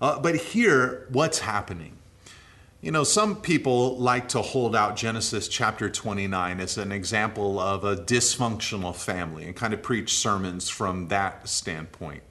Uh, 0.00 0.20
but 0.20 0.36
here, 0.36 1.08
what's 1.10 1.40
happening? 1.40 1.96
You 2.80 2.92
know, 2.92 3.02
some 3.02 3.34
people 3.34 3.98
like 3.98 4.28
to 4.28 4.42
hold 4.42 4.76
out 4.76 4.94
Genesis 4.94 5.48
chapter 5.48 5.90
29 5.90 6.60
as 6.60 6.78
an 6.78 6.92
example 6.92 7.58
of 7.58 7.82
a 7.82 7.96
dysfunctional 7.96 8.94
family 8.94 9.44
and 9.46 9.56
kind 9.56 9.74
of 9.74 9.82
preach 9.82 10.12
sermons 10.12 10.68
from 10.68 11.08
that 11.08 11.48
standpoint. 11.48 12.22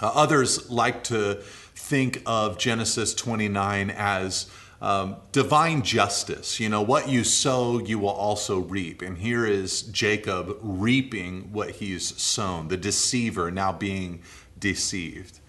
Uh, 0.00 0.12
others 0.14 0.70
like 0.70 1.02
to 1.04 1.42
think 1.88 2.22
of 2.26 2.58
Genesis 2.58 3.14
29 3.14 3.88
as 3.88 4.50
um, 4.82 5.16
divine 5.32 5.80
justice. 5.80 6.60
You 6.60 6.68
know, 6.68 6.82
what 6.82 7.08
you 7.08 7.24
sow, 7.24 7.78
you 7.78 7.98
will 7.98 8.10
also 8.10 8.58
reap. 8.58 9.00
And 9.00 9.16
here 9.16 9.46
is 9.46 9.82
Jacob 9.82 10.58
reaping 10.60 11.50
what 11.50 11.70
he's 11.70 12.14
sown, 12.20 12.68
the 12.68 12.76
deceiver 12.76 13.50
now 13.50 13.72
being 13.72 14.22
deceived. 14.58 15.40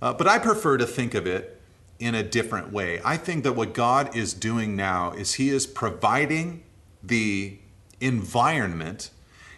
Uh, 0.00 0.14
but 0.14 0.28
I 0.28 0.38
prefer 0.38 0.78
to 0.78 0.86
think 0.86 1.14
of 1.14 1.26
it 1.26 1.60
in 1.98 2.14
a 2.14 2.22
different 2.22 2.72
way. 2.72 3.00
I 3.04 3.16
think 3.16 3.42
that 3.42 3.54
what 3.54 3.74
God 3.74 4.16
is 4.16 4.32
doing 4.32 4.76
now 4.76 5.10
is 5.12 5.34
He 5.34 5.48
is 5.48 5.66
providing 5.66 6.62
the 7.02 7.58
environment 8.00 9.10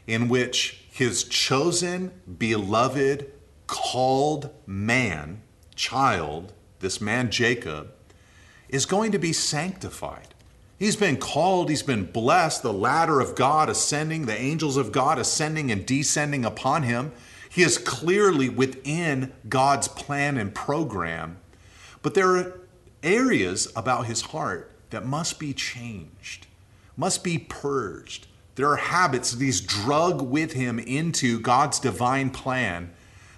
in 0.07 0.29
which 0.29 0.85
His 0.91 1.23
chosen, 1.23 2.13
beloved, 2.39 3.31
called 3.67 4.51
man, 4.67 5.43
child, 5.75 6.53
this 6.81 7.01
man 7.01 7.31
Jacob, 7.31 7.93
is 8.69 8.87
going 8.87 9.13
to 9.13 9.19
be 9.19 9.33
sanctified. 9.33 10.29
He's 10.79 10.97
been 10.97 11.17
called, 11.17 11.69
he's 11.69 11.83
been 11.83 12.07
blessed, 12.07 12.63
the 12.63 12.73
ladder 12.73 13.21
of 13.21 13.35
God 13.35 13.69
ascending, 13.69 14.27
the 14.27 14.39
angels 14.39 14.77
of 14.77 14.91
God 14.91 15.19
ascending 15.19 15.71
and 15.71 15.87
descending 15.87 16.45
upon 16.45 16.83
him. 16.83 17.13
He 17.49 17.63
is 17.63 17.79
clearly 17.79 18.49
within 18.49 19.33
God's 19.49 19.87
plan 19.87 20.37
and 20.39 20.55
program 20.55 21.37
but 22.03 22.15
there 22.15 22.37
are 22.37 22.61
areas 23.03 23.73
about 23.75 24.07
his 24.07 24.21
heart 24.21 24.71
that 24.91 25.07
must 25.07 25.39
be 25.39 25.55
changed, 25.55 26.47
must 26.97 27.25
be 27.25 27.39
purged. 27.39 28.27
There 28.57 28.69
are 28.69 28.77
habits 28.77 29.31
that 29.31 29.39
these 29.39 29.61
drug 29.61 30.21
with 30.21 30.53
him 30.53 30.79
into 30.79 31.41
God's 31.41 31.79
divine 31.79 32.31
plan 32.31 32.93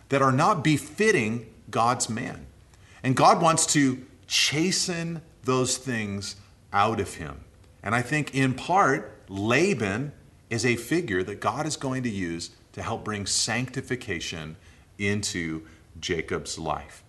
that 0.09 0.23
are 0.23 0.33
not 0.33 0.64
befitting 0.64 1.47
God's 1.74 2.08
man. 2.08 2.46
And 3.02 3.16
God 3.16 3.42
wants 3.42 3.66
to 3.72 4.06
chasten 4.28 5.20
those 5.42 5.76
things 5.76 6.37
out 6.72 7.00
of 7.00 7.14
him. 7.14 7.40
And 7.82 7.96
I 7.96 8.00
think 8.00 8.32
in 8.32 8.54
part, 8.54 9.12
Laban 9.28 10.12
is 10.50 10.64
a 10.64 10.76
figure 10.76 11.24
that 11.24 11.40
God 11.40 11.66
is 11.66 11.76
going 11.76 12.04
to 12.04 12.08
use 12.08 12.50
to 12.74 12.82
help 12.82 13.04
bring 13.04 13.26
sanctification 13.26 14.54
into 14.98 15.66
Jacob's 15.98 16.60
life. 16.60 17.02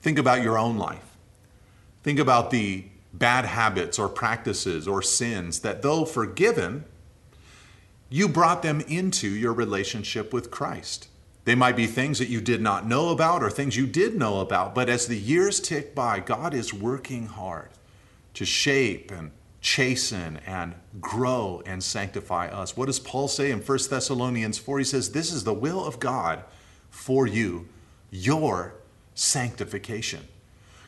Think 0.00 0.18
about 0.18 0.42
your 0.42 0.58
own 0.58 0.76
life. 0.76 1.16
Think 2.02 2.18
about 2.18 2.50
the 2.50 2.86
bad 3.12 3.44
habits 3.44 4.00
or 4.00 4.08
practices 4.08 4.88
or 4.88 5.00
sins 5.00 5.60
that, 5.60 5.82
though 5.82 6.04
forgiven, 6.04 6.84
you 8.10 8.28
brought 8.28 8.62
them 8.62 8.80
into 8.80 9.28
your 9.28 9.52
relationship 9.52 10.32
with 10.32 10.50
Christ. 10.50 11.06
They 11.44 11.54
might 11.54 11.76
be 11.76 11.86
things 11.86 12.18
that 12.18 12.28
you 12.28 12.40
did 12.40 12.60
not 12.60 12.86
know 12.86 13.08
about 13.08 13.42
or 13.42 13.50
things 13.50 13.76
you 13.76 13.86
did 13.86 14.16
know 14.16 14.40
about, 14.40 14.74
but 14.74 14.88
as 14.88 15.06
the 15.06 15.18
years 15.18 15.58
tick 15.58 15.94
by, 15.94 16.20
God 16.20 16.54
is 16.54 16.72
working 16.72 17.26
hard 17.26 17.70
to 18.34 18.44
shape 18.44 19.10
and 19.10 19.32
chasten 19.60 20.38
and 20.46 20.74
grow 21.00 21.62
and 21.66 21.82
sanctify 21.82 22.48
us. 22.48 22.76
What 22.76 22.86
does 22.86 23.00
Paul 23.00 23.28
say 23.28 23.50
in 23.50 23.60
1 23.60 23.78
Thessalonians 23.90 24.58
4? 24.58 24.78
He 24.78 24.84
says, 24.84 25.10
This 25.10 25.32
is 25.32 25.44
the 25.44 25.54
will 25.54 25.84
of 25.84 25.98
God 25.98 26.44
for 26.90 27.26
you, 27.26 27.68
your 28.10 28.74
sanctification. 29.14 30.26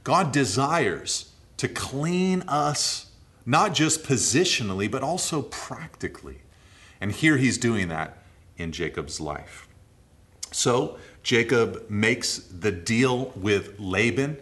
God 0.02 0.32
desires 0.32 1.32
to 1.56 1.68
clean 1.68 2.42
us, 2.42 3.12
not 3.46 3.74
just 3.74 4.04
positionally, 4.04 4.90
but 4.90 5.02
also 5.02 5.42
practically. 5.42 6.38
And 7.00 7.12
here 7.12 7.38
he's 7.38 7.58
doing 7.58 7.88
that 7.88 8.18
in 8.56 8.72
Jacob's 8.72 9.20
life. 9.20 9.68
So 10.54 10.98
Jacob 11.22 11.90
makes 11.90 12.38
the 12.38 12.70
deal 12.70 13.32
with 13.34 13.78
Laban. 13.80 14.36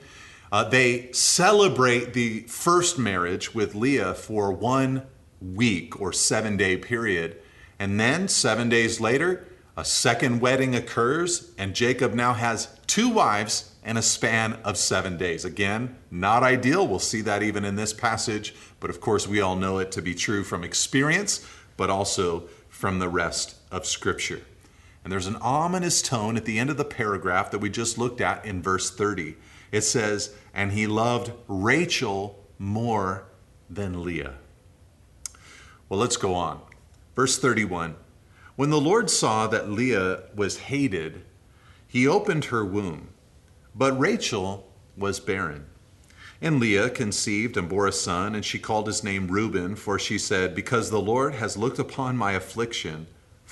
Uh, 0.51 0.65
they 0.65 1.11
celebrate 1.13 2.13
the 2.13 2.41
first 2.41 2.99
marriage 2.99 3.55
with 3.55 3.75
Leah 3.75 4.15
for 4.15 4.53
one 4.53 5.03
week 5.41 6.01
or 6.01 6.13
seven 6.13 6.57
day 6.57 6.77
period. 6.77 7.37
And 7.79 7.99
then, 7.99 8.29
seven 8.29 8.69
days 8.69 9.01
later, 9.01 9.47
a 9.77 9.85
second 9.85 10.41
wedding 10.41 10.75
occurs, 10.75 11.51
and 11.57 11.75
Jacob 11.75 12.13
now 12.13 12.35
has 12.35 12.69
two 12.87 13.09
wives 13.09 13.73
in 13.85 13.97
a 13.97 14.03
span 14.03 14.53
of 14.65 14.77
seven 14.77 15.17
days. 15.17 15.45
Again, 15.45 15.97
not 16.11 16.43
ideal. 16.43 16.87
We'll 16.87 16.99
see 16.99 17.23
that 17.23 17.43
even 17.43 17.65
in 17.65 17.77
this 17.77 17.93
passage, 17.95 18.55
but 18.81 18.91
of 18.91 19.01
course, 19.01 19.27
we 19.27 19.41
all 19.41 19.57
know 19.57 19.79
it 19.79 19.91
to 19.93 20.03
be 20.03 20.15
true 20.15 20.45
from 20.45 20.63
experience, 20.63 21.45
but 21.77 21.89
also 21.91 22.45
from 22.69 22.99
the 22.99 23.09
rest 23.09 23.57
of 23.73 23.87
Scripture. 23.87 24.43
And 25.05 25.13
there's 25.13 25.27
an 25.27 25.37
ominous 25.37 26.01
tone 26.01 26.37
at 26.37 26.45
the 26.45 26.59
end 26.59 26.71
of 26.71 26.77
the 26.77 26.85
paragraph 26.85 27.51
that 27.51 27.59
we 27.59 27.71
just 27.71 27.99
looked 27.99 28.21
at 28.21 28.45
in 28.45 28.63
verse 28.63 28.91
30. 28.91 29.37
It 29.73 29.83
says, 29.83 30.35
And 30.55 30.73
he 30.73 30.87
loved 30.87 31.33
Rachel 31.49 32.45
more 32.59 33.25
than 33.69 34.05
Leah. 34.05 34.35
Well, 35.89 35.99
let's 35.99 36.17
go 36.17 36.35
on. 36.35 36.61
Verse 37.17 37.39
31 37.39 37.97
When 38.57 38.71
the 38.71 38.81
Lord 38.81 39.11
saw 39.11 39.47
that 39.49 39.71
Leah 39.71 40.25
was 40.35 40.59
hated, 40.61 41.23
he 41.89 42.07
opened 42.07 42.47
her 42.47 42.65
womb, 42.65 43.09
but 43.75 43.99
Rachel 43.99 44.73
was 44.97 45.21
barren. 45.21 45.67
And 46.41 46.59
Leah 46.59 46.91
conceived 46.91 47.57
and 47.57 47.69
bore 47.69 47.87
a 47.87 47.93
son, 47.93 48.35
and 48.35 48.45
she 48.45 48.59
called 48.59 48.87
his 48.87 49.05
name 49.05 49.29
Reuben, 49.29 49.77
for 49.77 49.99
she 49.99 50.19
said, 50.19 50.55
Because 50.55 50.91
the 50.91 51.01
Lord 51.01 51.35
has 51.35 51.57
looked 51.57 51.79
upon 51.79 52.17
my 52.17 52.33
affliction, 52.33 53.07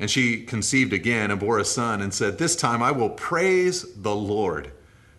And 0.00 0.10
she 0.10 0.44
conceived 0.44 0.94
again 0.94 1.30
and 1.30 1.38
bore 1.38 1.58
a 1.58 1.64
son, 1.64 2.00
and 2.00 2.12
said, 2.12 2.38
This 2.38 2.56
time 2.56 2.82
I 2.82 2.90
will 2.90 3.10
praise 3.10 3.84
the 3.94 4.16
Lord. 4.16 4.72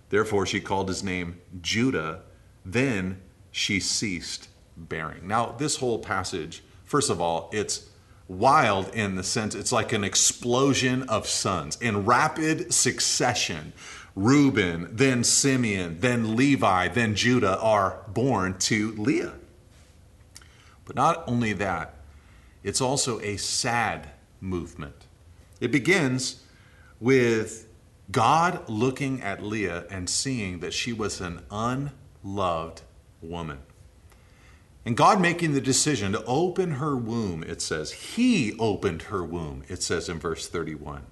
Therefore 0.09 0.47
she 0.47 0.59
called 0.59 0.87
his 0.87 1.03
name 1.03 1.39
Judah. 1.61 2.23
Then 2.65 3.21
she 3.51 3.79
ceased 3.79 4.49
bearing. 4.75 5.27
Now, 5.27 5.51
this 5.51 5.77
whole 5.77 5.99
passage, 5.99 6.63
first 6.83 7.11
of 7.11 7.21
all, 7.21 7.49
it's 7.53 7.89
wild 8.27 8.89
in 8.95 9.15
the 9.15 9.23
sense 9.23 9.53
it's 9.53 9.71
like 9.71 9.93
an 9.93 10.03
explosion 10.03 11.03
of 11.03 11.27
sons 11.27 11.77
in 11.79 12.05
rapid 12.05 12.73
succession. 12.73 13.73
Reuben, 14.15 14.89
then 14.91 15.23
Simeon, 15.23 15.99
then 15.99 16.35
Levi, 16.35 16.87
then 16.87 17.13
Judah 17.13 17.59
are 17.59 17.99
born 18.07 18.57
to 18.59 18.93
Leah. 18.93 19.33
But 20.85 20.95
not 20.95 21.23
only 21.27 21.53
that, 21.53 21.93
it's 22.63 22.81
also 22.81 23.21
a 23.21 23.37
sad 23.37 24.09
movement. 24.41 25.07
It 25.61 25.71
begins 25.71 26.43
with 26.99 27.67
God 28.11 28.67
looking 28.67 29.21
at 29.21 29.41
Leah 29.41 29.85
and 29.89 30.09
seeing 30.09 30.59
that 30.59 30.73
she 30.73 30.91
was 30.91 31.21
an 31.21 31.41
unloved 31.49 32.81
woman. 33.21 33.59
And 34.85 34.97
God 34.97 35.21
making 35.21 35.53
the 35.53 35.61
decision 35.61 36.11
to 36.13 36.23
open 36.25 36.71
her 36.71 36.97
womb, 36.97 37.43
it 37.43 37.61
says. 37.61 37.91
He 37.91 38.57
opened 38.57 39.03
her 39.03 39.23
womb, 39.23 39.63
it 39.69 39.83
says 39.83 40.09
in 40.09 40.19
verse 40.19 40.47
31. 40.47 41.03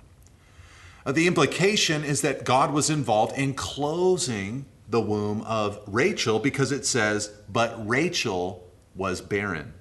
Uh, 1.06 1.12
the 1.12 1.28
implication 1.28 2.04
is 2.04 2.22
that 2.22 2.44
God 2.44 2.74
was 2.74 2.90
involved 2.90 3.38
in 3.38 3.54
closing 3.54 4.66
the 4.90 5.00
womb 5.00 5.42
of 5.44 5.80
Rachel 5.88 6.40
because 6.40 6.72
it 6.72 6.86
says, 6.86 7.32
but 7.48 7.88
Rachel 7.88 8.68
was 8.96 9.22
barren. 9.22 9.74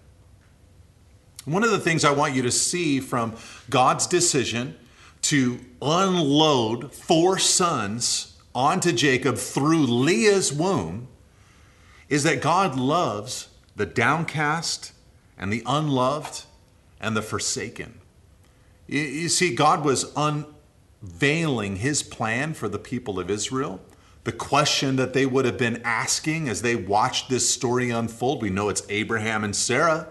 One 1.49 1.65
of 1.65 1.71
the 1.71 1.79
things 1.79 2.05
I 2.05 2.11
want 2.11 2.35
you 2.35 2.43
to 2.43 2.51
see 2.51 3.01
from 3.01 3.35
God's 3.71 4.07
decision 4.07 4.77
to 5.23 5.59
unload 5.81 6.93
four 6.93 7.39
sons 7.39 8.37
onto 8.55 8.93
Jacob 8.93 9.37
through 9.37 9.87
Leah's 9.87 10.53
womb 10.53 11.09
is 12.09 12.23
that 12.25 12.43
God 12.43 12.79
loves 12.79 13.49
the 13.77 13.87
downcast 13.87 14.93
and 15.39 15.53
the 15.53 15.63
unloved 15.65 16.45
and 17.01 17.17
the 17.17 17.23
forsaken. 17.23 18.01
You 18.87 19.29
see, 19.29 19.55
God 19.55 19.85
was 19.85 20.13
unveiling 20.17 21.77
his 21.77 22.03
plan 22.03 22.53
for 22.53 22.69
the 22.69 22.79
people 22.79 23.19
of 23.19 23.31
Israel. 23.31 23.81
The 24.25 24.33
question 24.33 24.97
that 24.97 25.15
they 25.15 25.25
would 25.25 25.45
have 25.45 25.59
been 25.59 25.81
asking 25.85 26.49
as 26.49 26.61
they 26.61 26.77
watched 26.77 27.31
this 27.31 27.49
story 27.49 27.91
unfold 27.91 28.43
we 28.43 28.51
know 28.51 28.69
it's 28.69 28.83
Abraham 28.91 29.45
and 29.45 29.55
Sarah, 29.57 30.09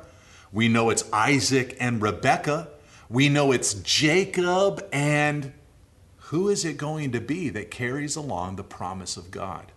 we 0.51 0.67
know 0.67 0.89
it's 0.89 1.03
Isaac 1.11 1.75
and 1.79 2.01
Rebekah, 2.01 2.69
we 3.09 3.29
know 3.29 3.51
it's 3.51 3.73
Jacob, 3.75 4.85
and 4.91 5.53
who 6.17 6.49
is 6.49 6.65
it 6.65 6.77
going 6.77 7.11
to 7.13 7.21
be 7.21 7.49
that 7.49 7.71
carries 7.71 8.15
along 8.15 8.55
the 8.55 8.63
promise 8.63 9.15
of 9.15 9.31
God? 9.31 9.71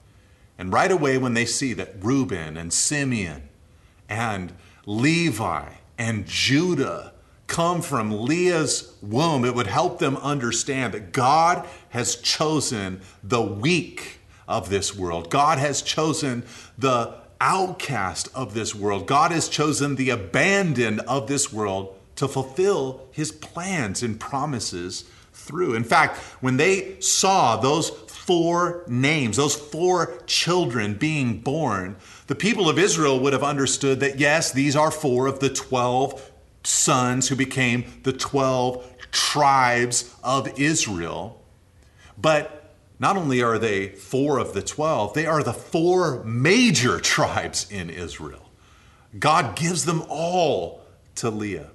And 0.59 0.73
right 0.73 0.91
away, 0.91 1.17
when 1.17 1.35
they 1.35 1.47
see 1.47 1.73
that 1.75 1.95
Reuben 2.01 2.57
and 2.57 2.73
Simeon 2.73 3.49
and 4.09 4.53
Levi 4.85 5.69
and 5.97 6.27
Judah 6.27 7.15
come 7.47 7.83
from 7.83 8.25
Leah's 8.25 8.95
womb, 9.01 9.45
it 9.45 9.55
would 9.55 9.67
help 9.67 9.99
them 9.99 10.17
understand 10.17 10.95
that 10.95 11.13
God 11.13 11.69
has 11.91 12.17
chosen 12.17 13.01
the 13.23 13.43
weak 13.43 14.19
of 14.47 14.69
this 14.71 14.95
world. 14.95 15.31
God 15.31 15.59
has 15.59 15.83
chosen 15.83 16.45
the 16.77 17.15
outcast 17.41 18.29
of 18.35 18.55
this 18.55 18.75
world. 18.75 19.07
God 19.07 19.33
has 19.33 19.49
chosen 19.49 19.97
the 19.97 20.11
abandoned 20.11 21.01
of 21.01 21.27
this 21.27 21.53
world 21.53 21.97
to 22.17 22.29
fulfill 22.29 23.09
his 23.11 23.33
plans 23.33 24.03
and 24.03 24.21
promises 24.21 25.05
through. 25.33 25.75
In 25.75 25.85
fact, 25.85 26.19
when 26.41 26.59
they 26.59 27.01
saw 27.01 27.57
those 27.57 27.91
four 27.91 28.85
names, 28.87 29.39
those 29.39 29.57
four 29.57 30.19
children 30.27 30.95
being 30.95 31.41
born, 31.41 31.97
the 32.27 32.35
people 32.35 32.69
of 32.69 32.79
Israel 32.79 33.19
would 33.21 33.33
have 33.33 33.43
understood 33.43 34.01
that 34.01 34.19
yes, 34.19 34.53
these 34.53 34.77
are 34.77 34.91
four 34.91 35.27
of 35.27 35.41
the 35.41 35.49
12 35.49 36.31
sons 36.63 37.29
who 37.29 37.37
became 37.37 37.85
the 38.03 38.13
12 38.13 39.11
tribes 39.11 40.15
of 40.23 40.59
Israel. 40.59 41.43
But 42.19 42.60
not 43.01 43.17
only 43.17 43.43
are 43.43 43.59
they 43.59 43.89
four 43.89 44.39
of 44.39 44.53
the 44.53 44.63
12, 44.63 45.15
they 45.15 45.27
are 45.27 45.43
the 45.43 45.55
four 45.55 46.23
major 46.23 47.01
tribes 47.01 47.67
in 47.71 47.89
Israel. 47.89 48.51
God 49.19 49.57
gives 49.57 49.87
them 49.87 50.05
all 50.09 50.83
to 51.17 51.31
Leah. 51.31 51.71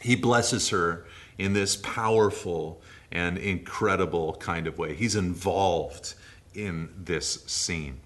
He 0.00 0.16
blesses 0.16 0.70
her 0.70 1.06
in 1.38 1.52
this 1.52 1.76
powerful 1.76 2.82
and 3.12 3.38
incredible 3.38 4.34
kind 4.34 4.66
of 4.66 4.78
way. 4.78 4.94
He's 4.94 5.14
involved 5.14 6.14
in 6.54 6.90
this 6.96 7.44
scene. 7.46 8.00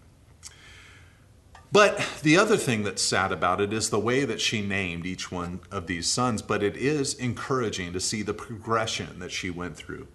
But 1.73 2.07
the 2.23 2.37
other 2.37 2.57
thing 2.57 2.85
that's 2.85 3.03
sad 3.03 3.33
about 3.33 3.61
it 3.61 3.73
is 3.73 3.91
the 3.91 3.99
way 3.99 4.25
that 4.25 4.41
she 4.41 4.63
named 4.63 5.05
each 5.05 5.33
one 5.33 5.61
of 5.71 5.87
these 5.87 6.07
sons, 6.11 6.43
but 6.43 6.63
it 6.63 6.77
is 6.77 7.15
encouraging 7.15 7.93
to 7.93 8.01
see 8.01 8.23
the 8.23 8.35
progression 8.35 9.19
that 9.19 9.33
she 9.33 9.51
went 9.51 9.77
through. 9.77 10.07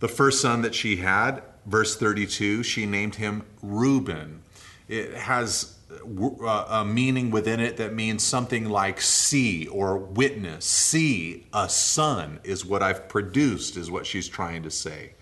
The 0.00 0.08
first 0.08 0.40
son 0.40 0.62
that 0.62 0.74
she 0.74 0.96
had, 0.96 1.42
verse 1.66 1.96
32, 1.96 2.62
she 2.62 2.86
named 2.86 3.16
him 3.16 3.44
Reuben. 3.62 4.42
It 4.88 5.14
has 5.14 5.76
uh, 5.90 6.66
a 6.68 6.84
meaning 6.84 7.30
within 7.30 7.60
it 7.60 7.76
that 7.76 7.94
means 7.94 8.22
something 8.22 8.68
like 8.68 9.00
see 9.00 9.66
or 9.68 9.96
witness. 9.96 10.64
See, 10.64 11.46
a 11.52 11.68
son 11.68 12.40
is 12.44 12.64
what 12.64 12.82
I've 12.82 13.08
produced, 13.08 13.76
is 13.76 13.90
what 13.90 14.06
she's 14.06 14.28
trying 14.28 14.62
to 14.62 14.70
say. 14.70 15.14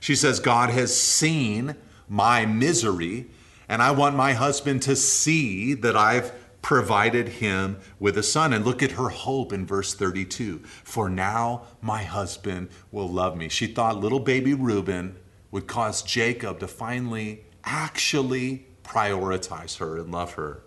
She 0.00 0.14
says, 0.14 0.40
God 0.40 0.70
has 0.70 0.98
seen 0.98 1.76
my 2.08 2.46
misery 2.46 3.26
and 3.68 3.82
I 3.82 3.90
want 3.90 4.16
my 4.16 4.32
husband 4.32 4.82
to 4.82 4.94
see 4.94 5.74
that 5.74 5.96
I've 5.96 6.32
provided 6.62 7.28
him 7.28 7.78
with 7.98 8.18
a 8.18 8.22
son. 8.22 8.52
And 8.52 8.64
look 8.64 8.82
at 8.82 8.92
her 8.92 9.08
hope 9.08 9.52
in 9.52 9.66
verse 9.66 9.94
32 9.94 10.58
For 10.84 11.08
now 11.08 11.62
my 11.80 12.02
husband 12.02 12.68
will 12.90 13.08
love 13.08 13.36
me. 13.36 13.48
She 13.48 13.66
thought 13.66 14.00
little 14.00 14.20
baby 14.20 14.54
Reuben 14.54 15.16
would 15.50 15.66
cause 15.66 16.02
Jacob 16.02 16.60
to 16.60 16.68
finally 16.68 17.44
actually 17.64 18.66
prioritize 18.82 19.78
her 19.78 19.98
and 19.98 20.12
love 20.12 20.34
her. 20.34 20.62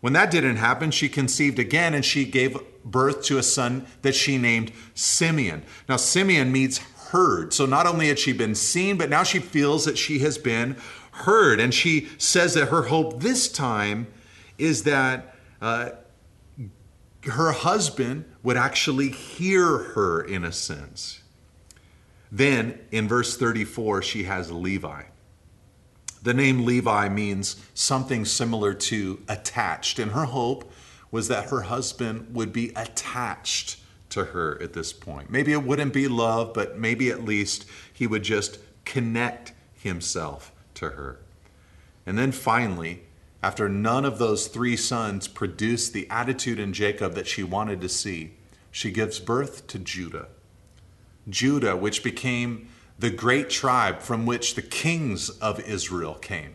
When 0.00 0.12
that 0.14 0.30
didn't 0.30 0.56
happen, 0.56 0.90
she 0.90 1.08
conceived 1.08 1.58
again 1.58 1.94
and 1.94 2.04
she 2.04 2.24
gave 2.24 2.58
birth 2.84 3.22
to 3.24 3.38
a 3.38 3.42
son 3.42 3.86
that 4.02 4.14
she 4.14 4.36
named 4.36 4.72
Simeon. 4.94 5.62
Now, 5.88 5.96
Simeon 5.96 6.50
means 6.50 6.78
heard. 6.78 7.52
So 7.52 7.66
not 7.66 7.86
only 7.86 8.08
had 8.08 8.18
she 8.18 8.32
been 8.32 8.54
seen, 8.54 8.96
but 8.96 9.08
now 9.08 9.22
she 9.22 9.38
feels 9.38 9.84
that 9.84 9.96
she 9.96 10.18
has 10.20 10.38
been 10.38 10.76
heard. 11.12 11.60
And 11.60 11.72
she 11.72 12.08
says 12.18 12.54
that 12.54 12.66
her 12.70 12.82
hope 12.82 13.20
this 13.20 13.50
time 13.50 14.08
is 14.58 14.82
that 14.84 15.36
uh, 15.60 15.90
her 17.24 17.52
husband 17.52 18.24
would 18.42 18.56
actually 18.56 19.10
hear 19.10 19.78
her 19.78 20.20
in 20.20 20.44
a 20.44 20.52
sense. 20.52 21.21
Then 22.34 22.80
in 22.90 23.06
verse 23.06 23.36
34, 23.36 24.00
she 24.00 24.24
has 24.24 24.50
Levi. 24.50 25.02
The 26.22 26.32
name 26.32 26.64
Levi 26.64 27.10
means 27.10 27.56
something 27.74 28.24
similar 28.24 28.72
to 28.72 29.22
attached, 29.28 29.98
and 29.98 30.12
her 30.12 30.24
hope 30.24 30.72
was 31.10 31.28
that 31.28 31.50
her 31.50 31.62
husband 31.62 32.34
would 32.34 32.50
be 32.50 32.70
attached 32.70 33.78
to 34.08 34.26
her 34.26 34.60
at 34.62 34.72
this 34.72 34.94
point. 34.94 35.30
Maybe 35.30 35.52
it 35.52 35.62
wouldn't 35.62 35.92
be 35.92 36.08
love, 36.08 36.54
but 36.54 36.78
maybe 36.78 37.10
at 37.10 37.24
least 37.24 37.66
he 37.92 38.06
would 38.06 38.22
just 38.22 38.58
connect 38.86 39.52
himself 39.74 40.52
to 40.74 40.90
her. 40.90 41.18
And 42.06 42.16
then 42.16 42.32
finally, 42.32 43.02
after 43.42 43.68
none 43.68 44.06
of 44.06 44.18
those 44.18 44.46
three 44.46 44.76
sons 44.76 45.28
produced 45.28 45.92
the 45.92 46.08
attitude 46.08 46.58
in 46.58 46.72
Jacob 46.72 47.14
that 47.14 47.26
she 47.26 47.42
wanted 47.42 47.80
to 47.82 47.88
see, 47.88 48.34
she 48.70 48.90
gives 48.90 49.18
birth 49.18 49.66
to 49.66 49.78
Judah. 49.78 50.28
Judah, 51.28 51.76
which 51.76 52.02
became 52.02 52.68
the 52.98 53.10
great 53.10 53.50
tribe 53.50 54.00
from 54.00 54.26
which 54.26 54.54
the 54.54 54.62
kings 54.62 55.30
of 55.30 55.60
Israel 55.60 56.14
came, 56.14 56.54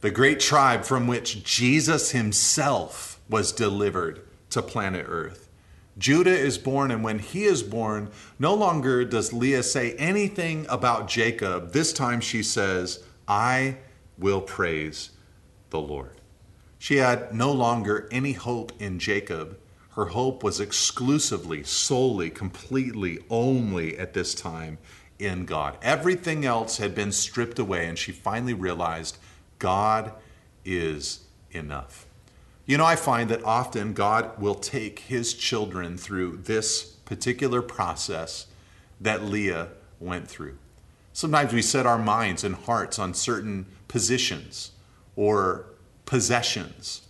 the 0.00 0.10
great 0.10 0.40
tribe 0.40 0.84
from 0.84 1.06
which 1.06 1.44
Jesus 1.44 2.10
himself 2.10 3.20
was 3.28 3.52
delivered 3.52 4.22
to 4.50 4.62
planet 4.62 5.06
Earth. 5.08 5.48
Judah 5.98 6.36
is 6.36 6.56
born, 6.56 6.90
and 6.90 7.04
when 7.04 7.18
he 7.18 7.44
is 7.44 7.62
born, 7.62 8.10
no 8.38 8.54
longer 8.54 9.04
does 9.04 9.32
Leah 9.32 9.62
say 9.62 9.94
anything 9.94 10.66
about 10.68 11.06
Jacob. 11.08 11.72
This 11.72 11.92
time 11.92 12.20
she 12.20 12.42
says, 12.42 13.04
I 13.28 13.76
will 14.18 14.40
praise 14.40 15.10
the 15.70 15.80
Lord. 15.80 16.20
She 16.78 16.96
had 16.96 17.34
no 17.34 17.52
longer 17.52 18.08
any 18.10 18.32
hope 18.32 18.72
in 18.80 18.98
Jacob. 18.98 19.58
Her 19.94 20.06
hope 20.06 20.42
was 20.42 20.58
exclusively, 20.58 21.62
solely, 21.64 22.30
completely, 22.30 23.18
only 23.28 23.98
at 23.98 24.14
this 24.14 24.34
time 24.34 24.78
in 25.18 25.44
God. 25.44 25.76
Everything 25.82 26.46
else 26.46 26.78
had 26.78 26.94
been 26.94 27.12
stripped 27.12 27.58
away, 27.58 27.86
and 27.86 27.98
she 27.98 28.10
finally 28.10 28.54
realized 28.54 29.18
God 29.58 30.12
is 30.64 31.24
enough. 31.50 32.06
You 32.64 32.78
know, 32.78 32.86
I 32.86 32.96
find 32.96 33.28
that 33.28 33.44
often 33.44 33.92
God 33.92 34.40
will 34.40 34.54
take 34.54 35.00
his 35.00 35.34
children 35.34 35.98
through 35.98 36.38
this 36.38 36.84
particular 36.84 37.60
process 37.60 38.46
that 38.98 39.24
Leah 39.24 39.68
went 40.00 40.26
through. 40.26 40.56
Sometimes 41.12 41.52
we 41.52 41.60
set 41.60 41.84
our 41.84 41.98
minds 41.98 42.44
and 42.44 42.54
hearts 42.54 42.98
on 42.98 43.12
certain 43.12 43.66
positions 43.88 44.70
or 45.16 45.66
possessions 46.06 47.02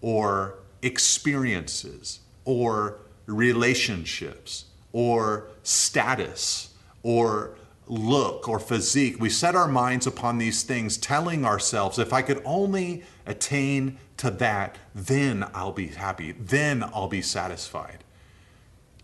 or 0.00 0.54
experiences 0.80 2.19
or 2.44 2.98
relationships 3.26 4.66
or 4.92 5.48
status 5.62 6.74
or 7.02 7.56
look 7.86 8.48
or 8.48 8.58
physique. 8.58 9.20
We 9.20 9.30
set 9.30 9.54
our 9.54 9.68
minds 9.68 10.06
upon 10.06 10.38
these 10.38 10.62
things, 10.62 10.96
telling 10.96 11.44
ourselves, 11.44 11.98
if 11.98 12.12
I 12.12 12.22
could 12.22 12.40
only 12.44 13.04
attain 13.26 13.98
to 14.18 14.30
that, 14.30 14.76
then 14.94 15.44
I'll 15.54 15.72
be 15.72 15.88
happy, 15.88 16.32
then 16.32 16.84
I'll 16.94 17.08
be 17.08 17.22
satisfied. 17.22 18.04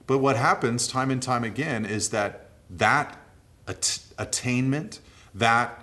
But 0.07 0.19
what 0.19 0.37
happens 0.37 0.87
time 0.87 1.11
and 1.11 1.23
time 1.23 1.43
again 1.43 1.85
is 1.85 2.11
that 2.11 2.51
that 2.71 3.19
at- 3.67 4.01
attainment, 4.19 5.01
that 5.35 5.83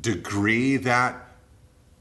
degree, 0.00 0.76
that 0.78 1.29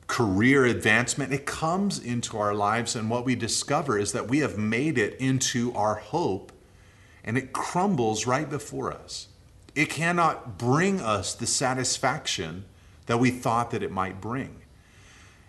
career 0.10 0.66
advancement, 0.66 1.32
it 1.32 1.46
comes 1.46 2.00
into 2.00 2.38
our 2.38 2.54
lives, 2.54 2.96
and 2.96 3.10
what 3.12 3.24
we 3.24 3.36
discover 3.36 3.98
is 3.98 4.12
that 4.12 4.28
we 4.28 4.40
have 4.40 4.58
made 4.58 4.98
it 4.98 5.16
into 5.22 5.72
our 5.76 5.96
hope, 5.96 6.52
and 7.24 7.38
it 7.38 7.54
crumbles 7.54 8.26
right 8.26 8.50
before 8.50 8.92
us. 8.92 9.28
It 9.76 9.90
cannot 9.90 10.58
bring 10.58 11.00
us 11.00 11.36
the 11.36 11.46
satisfaction 11.46 12.66
that 13.06 13.20
we 13.20 13.30
thought 13.30 13.70
that 13.70 13.84
it 13.84 13.92
might 13.92 14.20
bring. 14.20 14.64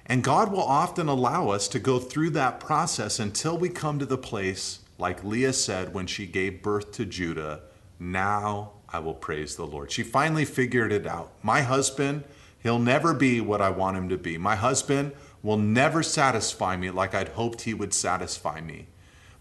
And 0.04 0.22
God 0.22 0.52
will 0.52 0.62
often 0.62 1.08
allow 1.08 1.48
us 1.48 1.66
to 1.68 1.78
go 1.78 1.98
through 1.98 2.30
that 2.30 2.60
process 2.60 3.18
until 3.18 3.56
we 3.56 3.70
come 3.70 3.98
to 3.98 4.06
the 4.06 4.18
place, 4.18 4.80
like 4.98 5.24
Leah 5.24 5.54
said 5.54 5.94
when 5.94 6.06
she 6.06 6.26
gave 6.26 6.62
birth 6.62 6.92
to 6.92 7.06
Judah, 7.06 7.62
now 7.98 8.72
I 8.90 8.98
will 8.98 9.14
praise 9.14 9.56
the 9.56 9.66
Lord. 9.66 9.90
She 9.90 10.02
finally 10.02 10.44
figured 10.44 10.92
it 10.92 11.06
out. 11.06 11.32
My 11.42 11.62
husband, 11.62 12.24
he'll 12.62 12.78
never 12.78 13.14
be 13.14 13.40
what 13.40 13.60
I 13.60 13.70
want 13.70 13.96
him 13.96 14.08
to 14.08 14.18
be. 14.18 14.38
My 14.38 14.56
husband 14.56 15.12
will 15.42 15.56
never 15.56 16.02
satisfy 16.02 16.76
me 16.76 16.90
like 16.90 17.14
I'd 17.14 17.28
hoped 17.28 17.62
he 17.62 17.74
would 17.74 17.94
satisfy 17.94 18.60
me. 18.60 18.86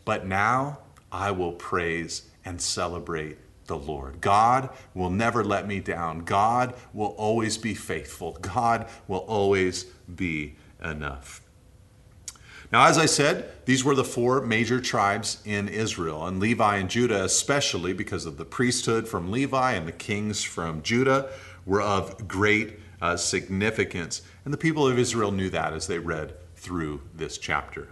But 0.05 0.25
now 0.25 0.79
I 1.11 1.31
will 1.31 1.53
praise 1.53 2.23
and 2.45 2.61
celebrate 2.61 3.37
the 3.67 3.77
Lord. 3.77 4.21
God 4.21 4.69
will 4.93 5.09
never 5.09 5.43
let 5.43 5.67
me 5.67 5.79
down. 5.79 6.25
God 6.25 6.73
will 6.93 7.15
always 7.17 7.57
be 7.57 7.73
faithful. 7.73 8.37
God 8.41 8.87
will 9.07 9.19
always 9.19 9.85
be 10.13 10.55
enough. 10.83 11.41
Now, 12.71 12.85
as 12.87 12.99
I 12.99 13.07
said, 13.07 13.51
these 13.65 13.83
were 13.83 13.95
the 13.95 14.03
four 14.03 14.41
major 14.41 14.79
tribes 14.79 15.41
in 15.43 15.67
Israel, 15.67 16.27
and 16.27 16.39
Levi 16.39 16.77
and 16.77 16.89
Judah, 16.89 17.23
especially 17.23 17.93
because 17.93 18.27
of 18.27 18.37
the 18.37 18.45
priesthood 18.45 19.07
from 19.07 19.31
Levi 19.31 19.71
and 19.71 19.87
the 19.87 19.91
kings 19.91 20.43
from 20.43 20.83
Judah, 20.83 21.31
were 21.65 21.81
of 21.81 22.27
great 22.27 22.79
uh, 23.01 23.15
significance. 23.17 24.21
And 24.45 24.53
the 24.53 24.57
people 24.57 24.87
of 24.87 24.99
Israel 24.99 25.31
knew 25.31 25.49
that 25.49 25.73
as 25.73 25.87
they 25.87 25.99
read 25.99 26.33
through 26.55 27.01
this 27.13 27.37
chapter. 27.37 27.89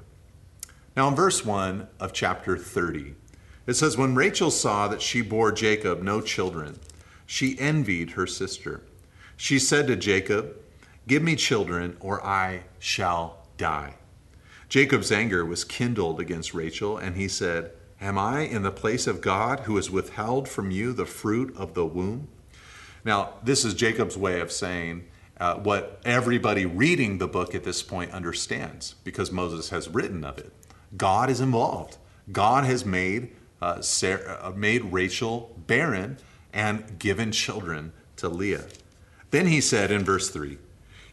Now, 0.96 1.08
in 1.08 1.16
verse 1.16 1.46
1 1.46 1.88
of 2.00 2.14
chapter 2.14 2.58
30, 2.58 3.14
it 3.68 3.76
says, 3.76 3.98
When 3.98 4.16
Rachel 4.16 4.50
saw 4.50 4.88
that 4.88 5.02
she 5.02 5.22
bore 5.22 5.52
Jacob 5.52 6.02
no 6.02 6.22
children, 6.22 6.80
she 7.26 7.60
envied 7.60 8.12
her 8.12 8.26
sister. 8.26 8.82
She 9.36 9.60
said 9.60 9.88
to 9.88 9.96
Jacob, 9.96 10.56
Give 11.08 11.22
me 11.22 11.36
children, 11.36 11.96
or 12.00 12.26
I 12.26 12.64
shall 12.80 13.46
die. 13.58 13.96
Jacob's 14.70 15.12
anger 15.12 15.46
was 15.46 15.64
kindled 15.64 16.20
against 16.20 16.54
Rachel, 16.54 16.98
and 16.98 17.16
he 17.16 17.28
said, 17.28 17.72
Am 18.02 18.18
I 18.18 18.42
in 18.42 18.64
the 18.64 18.72
place 18.72 19.08
of 19.08 19.22
God 19.22 19.62
who 19.62 19.76
has 19.76 19.90
withheld 19.90 20.50
from 20.50 20.72
you 20.72 20.94
the 20.94 21.06
fruit 21.06 21.56
of 21.56 21.74
the 21.74 21.86
womb? 21.86 22.28
Now, 23.04 23.34
this 23.44 23.64
is 23.64 23.74
Jacob's 23.74 24.18
way 24.18 24.40
of 24.40 24.52
saying 24.52 25.08
uh, 25.40 25.56
what 25.56 26.02
everybody 26.04 26.66
reading 26.66 27.18
the 27.18 27.28
book 27.28 27.54
at 27.54 27.64
this 27.64 27.84
point 27.84 28.12
understands 28.12 28.96
because 29.04 29.32
Moses 29.32 29.70
has 29.70 29.88
written 29.88 30.24
of 30.24 30.38
it. 30.38 30.52
God 30.96 31.30
is 31.30 31.42
involved. 31.42 31.98
God 32.32 32.64
has 32.66 32.86
made, 32.86 33.36
uh, 33.62 33.82
Sarah, 33.82 34.40
uh, 34.42 34.52
made 34.52 34.92
Rachel 34.92 35.56
barren 35.68 36.18
and 36.54 36.98
given 37.00 37.32
children 37.32 37.94
to 38.18 38.30
Leah. 38.30 38.66
Then 39.32 39.48
he 39.48 39.62
said 39.62 39.92
in 39.92 40.04
verse 40.04 40.30
3 40.30 40.58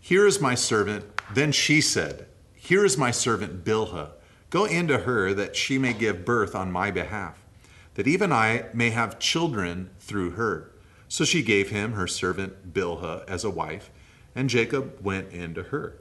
Here 0.01 0.27
is 0.27 0.41
my 0.41 0.55
servant. 0.55 1.05
Then 1.33 1.53
she 1.53 1.81
said, 1.81 2.27
here 2.65 2.87
is 2.87 2.97
my 2.97 3.11
servant 3.11 3.63
Bilhah. 3.63 4.13
Go 4.49 4.65
into 4.65 5.01
her 5.01 5.35
that 5.35 5.55
she 5.55 5.77
may 5.77 5.93
give 5.93 6.25
birth 6.25 6.55
on 6.55 6.73
my 6.73 6.91
behalf, 6.91 7.45
that 7.93 8.09
even 8.09 8.33
I 8.33 8.65
may 8.73 8.89
have 8.89 9.19
children 9.19 9.91
through 10.01 10.31
her. 10.31 10.71
So 11.15 11.25
she 11.25 11.45
gave 11.45 11.71
him 11.71 11.93
her 11.93 12.09
servant 12.09 12.75
Bilhah 12.75 13.23
as 13.29 13.45
a 13.45 13.49
wife, 13.49 13.93
and 14.35 14.51
Jacob 14.51 14.99
went 15.01 15.33
in 15.33 15.55
to 15.55 15.63
her. 15.63 15.97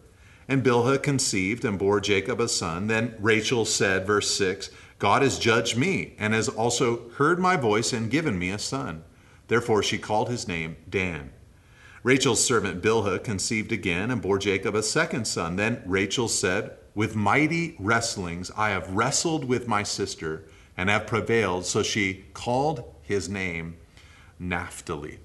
And 0.48 0.64
Bilhah 0.64 1.04
conceived 1.04 1.64
and 1.64 1.78
bore 1.78 2.02
Jacob 2.02 2.42
a 2.42 2.48
son. 2.48 2.88
Then 2.88 3.14
Rachel 3.20 3.64
said, 3.64 4.08
verse 4.08 4.36
6, 4.36 4.72
God 4.98 5.22
has 5.22 5.38
judged 5.38 5.78
me, 5.78 6.16
and 6.18 6.34
has 6.34 6.50
also 6.50 7.12
heard 7.12 7.38
my 7.38 7.56
voice 7.56 7.94
and 7.94 8.10
given 8.10 8.40
me 8.40 8.50
a 8.50 8.58
son. 8.58 9.04
Therefore 9.50 9.84
she 9.84 10.00
called 10.00 10.30
his 10.30 10.48
name 10.48 10.78
Dan. 10.90 11.32
Rachel's 12.02 12.44
servant 12.44 12.82
Bilhah 12.82 13.24
conceived 13.24 13.72
again 13.72 14.10
and 14.10 14.20
bore 14.20 14.40
Jacob 14.40 14.74
a 14.74 14.82
second 14.82 15.28
son. 15.28 15.58
Then 15.58 15.84
Rachel 15.86 16.28
said, 16.28 16.72
With 16.96 17.16
mighty 17.16 17.76
wrestlings 17.78 18.50
I 18.58 18.70
have 18.70 18.90
wrestled 18.90 19.46
with 19.46 19.68
my 19.68 19.84
sister 19.84 20.46
and 20.76 20.90
have 20.90 21.06
prevailed. 21.06 21.68
So 21.68 21.84
she 21.84 22.26
called 22.34 22.84
his 23.04 23.30
name 23.30 23.78
Naphtali. 24.40 25.20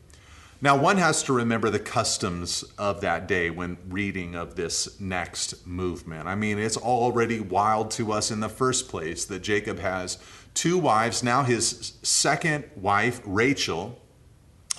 Now, 0.60 0.76
one 0.76 0.96
has 0.96 1.22
to 1.24 1.32
remember 1.32 1.70
the 1.70 1.78
customs 1.78 2.64
of 2.76 3.00
that 3.02 3.28
day 3.28 3.48
when 3.48 3.78
reading 3.88 4.34
of 4.34 4.56
this 4.56 5.00
next 5.00 5.64
movement. 5.64 6.26
I 6.26 6.34
mean, 6.34 6.58
it's 6.58 6.76
already 6.76 7.38
wild 7.38 7.92
to 7.92 8.10
us 8.10 8.32
in 8.32 8.40
the 8.40 8.48
first 8.48 8.88
place 8.88 9.24
that 9.26 9.40
Jacob 9.40 9.78
has 9.78 10.18
two 10.54 10.76
wives. 10.76 11.22
Now, 11.22 11.44
his 11.44 11.92
second 12.02 12.64
wife, 12.74 13.20
Rachel, 13.24 14.00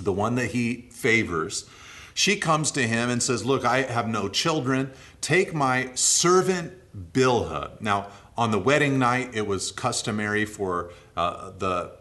the 0.01 0.11
one 0.11 0.35
that 0.35 0.47
he 0.47 0.89
favors, 0.91 1.69
she 2.13 2.35
comes 2.35 2.71
to 2.71 2.85
him 2.85 3.09
and 3.09 3.23
says, 3.23 3.45
Look, 3.45 3.63
I 3.63 3.83
have 3.83 4.09
no 4.09 4.27
children. 4.27 4.91
Take 5.21 5.53
my 5.53 5.91
servant 5.95 6.73
Bilhah. 7.13 7.79
Now, 7.79 8.09
on 8.37 8.51
the 8.51 8.59
wedding 8.59 8.99
night, 8.99 9.29
it 9.33 9.47
was 9.47 9.71
customary 9.71 10.43
for 10.43 10.91
uh, 11.15 11.51
the 11.57 11.98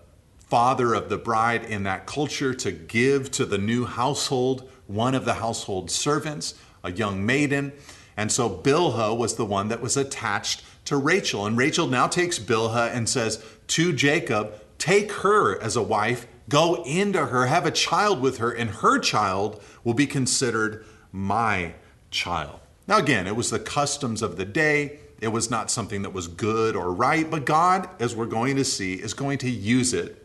father 0.49 0.95
of 0.95 1.11
the 1.11 1.19
bride 1.19 1.65
in 1.65 1.83
that 1.83 2.07
culture 2.07 2.55
to 2.55 2.73
give 2.73 3.31
to 3.31 3.45
the 3.45 3.59
new 3.59 3.85
household 3.85 4.69
one 4.87 5.15
of 5.15 5.27
the 5.27 5.35
household 5.35 5.91
servants, 5.91 6.55
a 6.83 6.91
young 6.91 7.25
maiden. 7.25 7.73
And 8.17 8.33
so 8.33 8.49
Bilhah 8.49 9.17
was 9.17 9.37
the 9.37 9.45
one 9.45 9.69
that 9.69 9.83
was 9.83 9.97
attached 9.97 10.63
to 10.87 10.97
Rachel. 10.97 11.45
And 11.45 11.57
Rachel 11.57 11.87
now 11.87 12.07
takes 12.07 12.39
Bilhah 12.39 12.95
and 12.95 13.09
says 13.09 13.45
to 13.69 13.93
Jacob, 13.93 14.55
Take 14.79 15.13
her 15.13 15.61
as 15.61 15.77
a 15.77 15.83
wife, 15.83 16.27
go 16.49 16.83
into 16.85 17.27
her, 17.27 17.47
have 17.47 17.67
a 17.67 17.71
child 17.71 18.21
with 18.21 18.39
her, 18.39 18.51
and 18.51 18.71
her 18.71 18.99
child 18.99 19.63
will 19.85 19.95
be 19.95 20.07
considered 20.07 20.85
my 21.13 21.75
child. 22.11 22.61
Now, 22.87 22.99
again, 22.99 23.27
it 23.27 23.37
was 23.37 23.51
the 23.51 23.59
customs 23.59 24.23
of 24.23 24.37
the 24.37 24.47
day. 24.47 25.01
It 25.21 25.29
was 25.29 25.51
not 25.51 25.71
something 25.71 26.03
that 26.03 26.13
was 26.15 26.27
good 26.27 26.75
or 26.75 26.93
right, 26.93 27.29
but 27.31 27.45
God, 27.45 27.91
as 28.01 28.17
we're 28.17 28.27
going 28.27 28.57
to 28.57 28.65
see, 28.65 28.95
is 28.95 29.13
going 29.13 29.39
to 29.39 29.51
use 29.51 29.93
it 29.93 30.25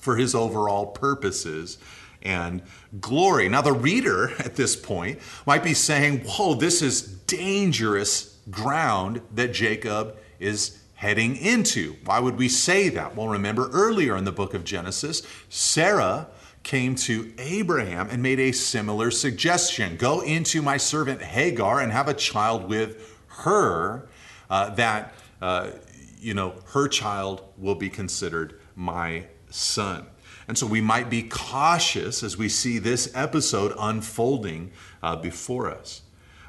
for 0.00 0.16
his 0.16 0.34
overall 0.34 0.86
purposes 0.86 1.78
and 2.22 2.62
glory. 3.00 3.48
Now, 3.48 3.62
the 3.62 3.72
reader 3.72 4.32
at 4.38 4.56
this 4.56 4.76
point 4.76 5.20
might 5.46 5.62
be 5.62 5.74
saying, 5.74 6.20
Whoa, 6.20 6.54
this 6.54 6.82
is 6.82 7.02
dangerous 7.02 8.38
ground 8.50 9.22
that 9.34 9.52
Jacob 9.52 10.16
is 10.38 10.78
heading 10.94 11.36
into. 11.36 11.96
Why 12.04 12.20
would 12.20 12.36
we 12.36 12.48
say 12.48 12.88
that? 12.90 13.16
Well, 13.16 13.28
remember 13.28 13.70
earlier 13.70 14.16
in 14.16 14.24
the 14.24 14.32
book 14.32 14.54
of 14.54 14.64
Genesis, 14.64 15.22
Sarah 15.48 16.28
came 16.62 16.94
to 16.94 17.32
Abraham 17.38 18.10
and 18.10 18.22
made 18.22 18.38
a 18.38 18.52
similar 18.52 19.10
suggestion 19.10 19.96
Go 19.96 20.20
into 20.20 20.60
my 20.60 20.76
servant 20.76 21.22
Hagar 21.22 21.80
and 21.80 21.90
have 21.90 22.08
a 22.08 22.14
child 22.14 22.68
with 22.68 23.16
her, 23.28 24.08
uh, 24.50 24.74
that, 24.74 25.14
uh, 25.40 25.70
you 26.18 26.34
know, 26.34 26.54
her 26.72 26.86
child 26.86 27.44
will 27.56 27.76
be 27.76 27.88
considered 27.88 28.60
my 28.76 29.24
son. 29.50 30.06
And 30.48 30.58
so 30.58 30.66
we 30.66 30.80
might 30.80 31.08
be 31.08 31.22
cautious 31.22 32.22
as 32.22 32.36
we 32.36 32.48
see 32.48 32.78
this 32.78 33.10
episode 33.14 33.72
unfolding 33.78 34.72
uh, 35.02 35.16
before 35.16 35.70
us. 35.70 36.02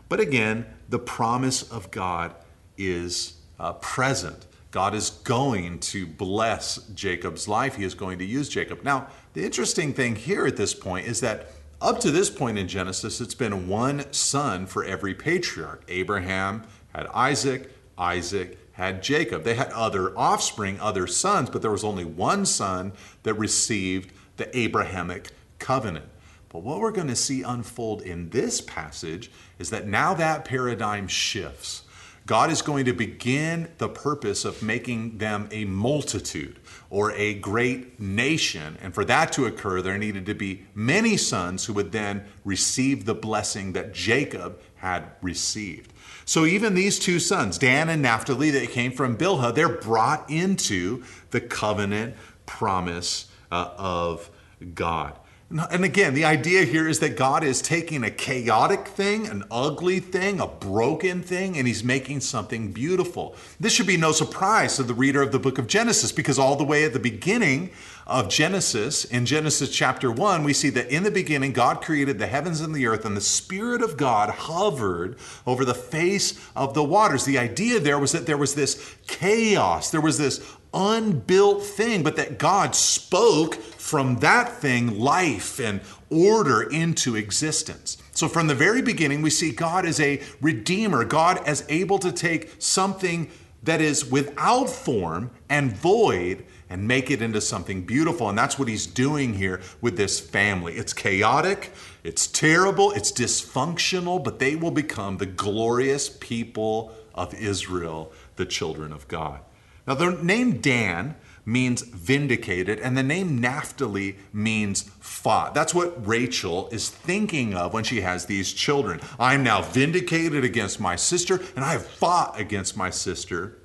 But 0.10 0.20
again, 0.20 0.66
the 0.90 1.00
promise 1.00 1.62
of 1.72 1.92
God 1.92 2.34
is 2.78 3.36
uh, 3.60 3.74
present. 3.74 4.48
God 4.72 4.96
is 4.96 5.10
going 5.10 5.80
to 5.80 6.08
bless 6.08 6.78
Jacob's 6.96 7.48
life. 7.48 7.76
He 7.76 7.84
is 7.84 7.94
going 7.94 8.20
to 8.20 8.26
use 8.26 8.50
Jacob. 8.50 8.84
Now, 8.84 9.08
the 9.34 9.44
interesting 9.44 9.94
thing 9.94 10.16
here 10.16 10.48
at 10.48 10.58
this 10.58 10.74
point 10.74 11.08
is 11.08 11.20
that 11.22 11.52
up 11.82 12.00
to 12.02 12.12
this 12.12 12.30
point 12.30 12.58
in 12.58 12.68
Genesis, 12.68 13.22
it's 13.22 13.36
been 13.36 13.68
one 13.68 14.12
son 14.14 14.66
for 14.66 14.84
every 14.84 15.14
patriarch. 15.14 15.84
Abraham 15.88 16.64
had 16.94 17.08
Isaac, 17.08 17.72
Isaac 17.98 18.58
had 18.82 19.04
Jacob. 19.04 19.44
They 19.44 19.54
had 19.54 19.72
other 19.74 20.18
offspring, 20.18 20.80
other 20.80 21.06
sons, 21.06 21.50
but 21.50 21.62
there 21.62 21.72
was 21.72 21.84
only 21.84 22.04
one 22.04 22.46
son 22.46 22.94
that 23.24 23.36
received 23.36 24.12
the 24.38 24.58
Abrahamic 24.58 25.30
covenant. 25.60 26.06
But 26.50 26.64
what 26.64 26.80
we're 26.80 26.92
going 26.92 27.08
to 27.08 27.16
see 27.16 27.44
unfold 27.44 28.02
in 28.02 28.32
this 28.32 28.60
passage 28.60 29.32
is 29.60 29.70
that 29.70 29.88
now 29.88 30.14
that 30.16 30.46
paradigm 30.46 31.08
shifts. 31.08 31.84
God 32.26 32.52
is 32.52 32.62
going 32.62 32.86
to 32.86 32.94
begin 32.94 33.70
the 33.78 33.90
purpose 33.90 34.46
of 34.46 34.62
making 34.62 35.18
them 35.18 35.48
a 35.52 35.66
multitude 35.66 36.60
or 36.90 37.12
a 37.14 37.34
great 37.36 38.00
nation. 38.00 38.78
And 38.82 38.94
for 38.94 39.04
that 39.06 39.32
to 39.34 39.46
occur, 39.46 39.82
there 39.82 39.98
needed 39.98 40.26
to 40.28 40.36
be 40.36 40.66
many 40.74 41.18
sons 41.18 41.66
who 41.66 41.74
would 41.74 41.92
then 41.92 42.26
receive 42.46 43.06
the 43.06 43.16
blessing 43.16 43.74
that 43.74 43.94
Jacob 43.94 44.60
had 44.76 45.12
received. 45.22 45.94
So 46.26 46.46
even 46.46 46.76
these 46.76 47.00
two 47.00 47.20
sons, 47.20 47.58
Dan 47.58 47.90
and 47.90 48.02
Naphtali, 48.02 48.52
that 48.52 48.70
came 48.70 48.92
from 48.92 49.18
Bilhah, 49.18 49.54
they're 49.54 49.70
brought 49.70 50.30
into 50.30 51.04
the 51.32 51.42
covenant 51.42 52.16
promise 52.46 53.30
uh, 53.52 53.70
of 53.78 54.30
God. 54.74 55.18
And 55.52 55.84
again, 55.84 56.14
the 56.14 56.24
idea 56.24 56.64
here 56.64 56.88
is 56.88 57.00
that 57.00 57.18
God 57.18 57.44
is 57.44 57.62
taking 57.62 58.06
a 58.06 58.10
chaotic 58.10 58.88
thing, 58.88 59.28
an 59.28 59.44
ugly 59.52 60.00
thing, 60.00 60.40
a 60.40 60.48
broken 60.48 61.22
thing, 61.22 61.58
and 61.58 61.68
He's 61.68 61.84
making 61.84 62.22
something 62.22 62.72
beautiful. 62.72 63.36
This 63.60 63.74
should 63.74 63.88
be 63.88 63.98
no 63.98 64.14
surprise 64.14 64.78
to 64.78 64.84
the 64.84 64.94
reader 64.94 65.22
of 65.22 65.34
the 65.34 65.40
book 65.40 65.58
of 65.58 65.68
Genesis 65.68 66.14
because 66.14 66.40
all 66.40 66.56
the 66.56 66.64
way 66.64 66.86
at 66.86 66.94
the 66.94 67.00
beginning 67.00 67.72
of 68.08 68.30
Genesis, 68.30 69.04
in 69.04 69.26
Genesis 69.26 69.70
chapter 69.70 70.10
1, 70.10 70.44
we 70.44 70.54
see 70.54 70.70
that 70.70 70.90
in 70.90 71.04
the 71.04 71.12
beginning, 71.12 71.52
God 71.52 71.82
created 71.82 72.18
the 72.18 72.28
heavens 72.28 72.62
and 72.62 72.74
the 72.74 72.88
earth, 72.88 73.06
and 73.06 73.16
the 73.16 73.22
Spirit 73.22 73.82
of 73.82 73.98
God 73.98 74.30
hovered 74.30 75.18
over 75.46 75.66
the 75.66 75.74
face 75.74 76.40
of 76.56 76.74
the 76.74 76.84
waters. 76.84 77.26
The 77.26 77.38
idea 77.38 77.80
there 77.80 78.00
was 78.00 78.14
that 78.14 78.26
there 78.26 78.38
was 78.38 78.56
this 78.56 78.96
chaos, 79.08 79.92
there 79.92 80.02
was 80.02 80.18
this 80.18 80.40
unbuilt 80.74 81.64
thing, 81.64 82.04
but 82.04 82.16
that 82.16 82.38
God 82.38 82.76
spoke 82.76 83.56
from 83.56 84.18
that 84.18 84.54
thing 84.54 85.00
life 85.00 85.60
and 85.60 85.82
order 86.10 86.62
into 86.62 87.16
existence. 87.16 87.98
So, 88.14 88.28
from 88.28 88.48
the 88.48 88.56
very 88.56 88.82
beginning, 88.82 89.22
we 89.22 89.30
see 89.30 89.52
God 89.52 89.86
as 89.86 90.00
a 90.00 90.22
redeemer, 90.42 91.04
God 91.04 91.42
as 91.46 91.66
able 91.70 92.00
to 92.00 92.12
take 92.12 92.56
something 92.60 93.30
that 93.64 93.82
is 93.82 94.10
without 94.10 94.70
form 94.70 95.32
and 95.50 95.76
void 95.76 96.46
and 96.70 96.88
make 96.88 97.12
it 97.12 97.22
into 97.22 97.42
something 97.42 97.86
beautiful. 97.86 98.30
And 98.30 98.38
that's 98.38 98.58
what 98.58 98.68
he's 98.68 98.88
doing 98.88 99.34
here 99.34 99.62
with 99.82 99.98
this 99.98 100.20
family. 100.20 100.76
It's 100.76 100.94
chaotic, 100.94 101.72
it's 102.04 102.28
terrible, 102.28 102.92
it's 102.92 103.12
dysfunctional, 103.12 104.24
but 104.24 104.40
they 104.40 104.56
will 104.56 104.72
become 104.72 105.18
the 105.18 105.26
glorious 105.26 106.10
people 106.10 106.92
of 107.14 107.34
Israel, 107.34 108.12
the 108.38 108.46
children 108.46 108.94
of 108.94 109.08
God. 109.08 109.42
Now, 109.88 109.96
the 109.96 110.12
name 110.12 110.62
Dan 110.62 111.16
means 111.46 111.82
vindicated, 111.82 112.80
and 112.80 112.96
the 112.96 113.04
name 113.04 113.40
Naphtali 113.40 114.18
means 114.32 114.84
fought. 115.00 115.54
That's 115.54 115.74
what 115.74 116.06
Rachel 116.06 116.70
is 116.72 116.90
thinking 116.90 117.56
of 117.56 117.74
when 117.74 117.84
she 117.84 118.02
has 118.02 118.26
these 118.26 118.54
children. 118.54 119.02
I'm 119.20 119.44
now 119.44 119.62
vindicated 119.62 120.44
against 120.44 120.80
my 120.80 120.96
sister, 120.96 121.42
and 121.56 121.66
I 121.66 121.72
have 121.74 121.86
fought 121.86 122.40
against 122.40 122.78
my 122.78 122.90
sister, 122.90 123.58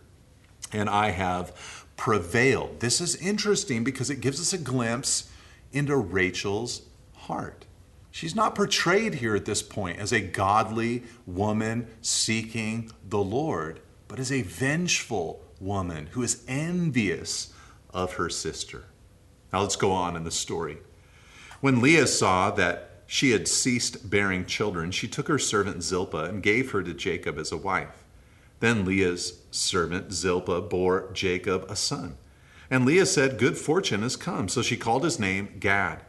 and 0.72 0.88
I 0.88 1.10
have 1.10 1.86
prevailed. 1.96 2.80
This 2.80 3.00
is 3.00 3.16
interesting 3.16 3.84
because 3.84 4.10
it 4.10 4.20
gives 4.20 4.40
us 4.40 4.52
a 4.52 4.58
glimpse 4.58 5.30
into 5.72 5.96
Rachel's 5.96 6.82
heart. 7.14 7.66
She's 8.10 8.34
not 8.34 8.54
portrayed 8.54 9.16
here 9.16 9.36
at 9.36 9.44
this 9.44 9.62
point 9.62 9.98
as 9.98 10.12
a 10.12 10.20
godly 10.20 11.02
woman 11.26 11.88
seeking 12.00 12.90
the 13.06 13.18
Lord, 13.18 13.80
but 14.08 14.18
as 14.18 14.32
a 14.32 14.40
vengeful 14.42 15.45
woman 15.60 16.08
who 16.12 16.22
is 16.22 16.44
envious 16.48 17.52
of 17.90 18.14
her 18.14 18.28
sister. 18.28 18.84
Now 19.52 19.62
let's 19.62 19.76
go 19.76 19.92
on 19.92 20.16
in 20.16 20.24
the 20.24 20.30
story. 20.30 20.78
When 21.60 21.80
Leah 21.80 22.06
saw 22.06 22.50
that 22.52 22.90
she 23.06 23.30
had 23.30 23.48
ceased 23.48 24.10
bearing 24.10 24.44
children, 24.44 24.90
she 24.90 25.08
took 25.08 25.28
her 25.28 25.38
servant 25.38 25.82
Zilpah 25.82 26.24
and 26.24 26.42
gave 26.42 26.72
her 26.72 26.82
to 26.82 26.92
Jacob 26.92 27.38
as 27.38 27.52
a 27.52 27.56
wife. 27.56 28.04
Then 28.60 28.84
Leah's 28.84 29.40
servant 29.50 30.12
Zilpah 30.12 30.62
bore 30.62 31.10
Jacob 31.12 31.66
a 31.68 31.76
son. 31.76 32.16
And 32.70 32.84
Leah 32.84 33.06
said, 33.06 33.38
Good 33.38 33.56
fortune 33.56 34.02
has 34.02 34.16
come. 34.16 34.48
So 34.48 34.62
she 34.62 34.76
called 34.76 35.04
his 35.04 35.20
name 35.20 35.56
Gad. 35.60 36.02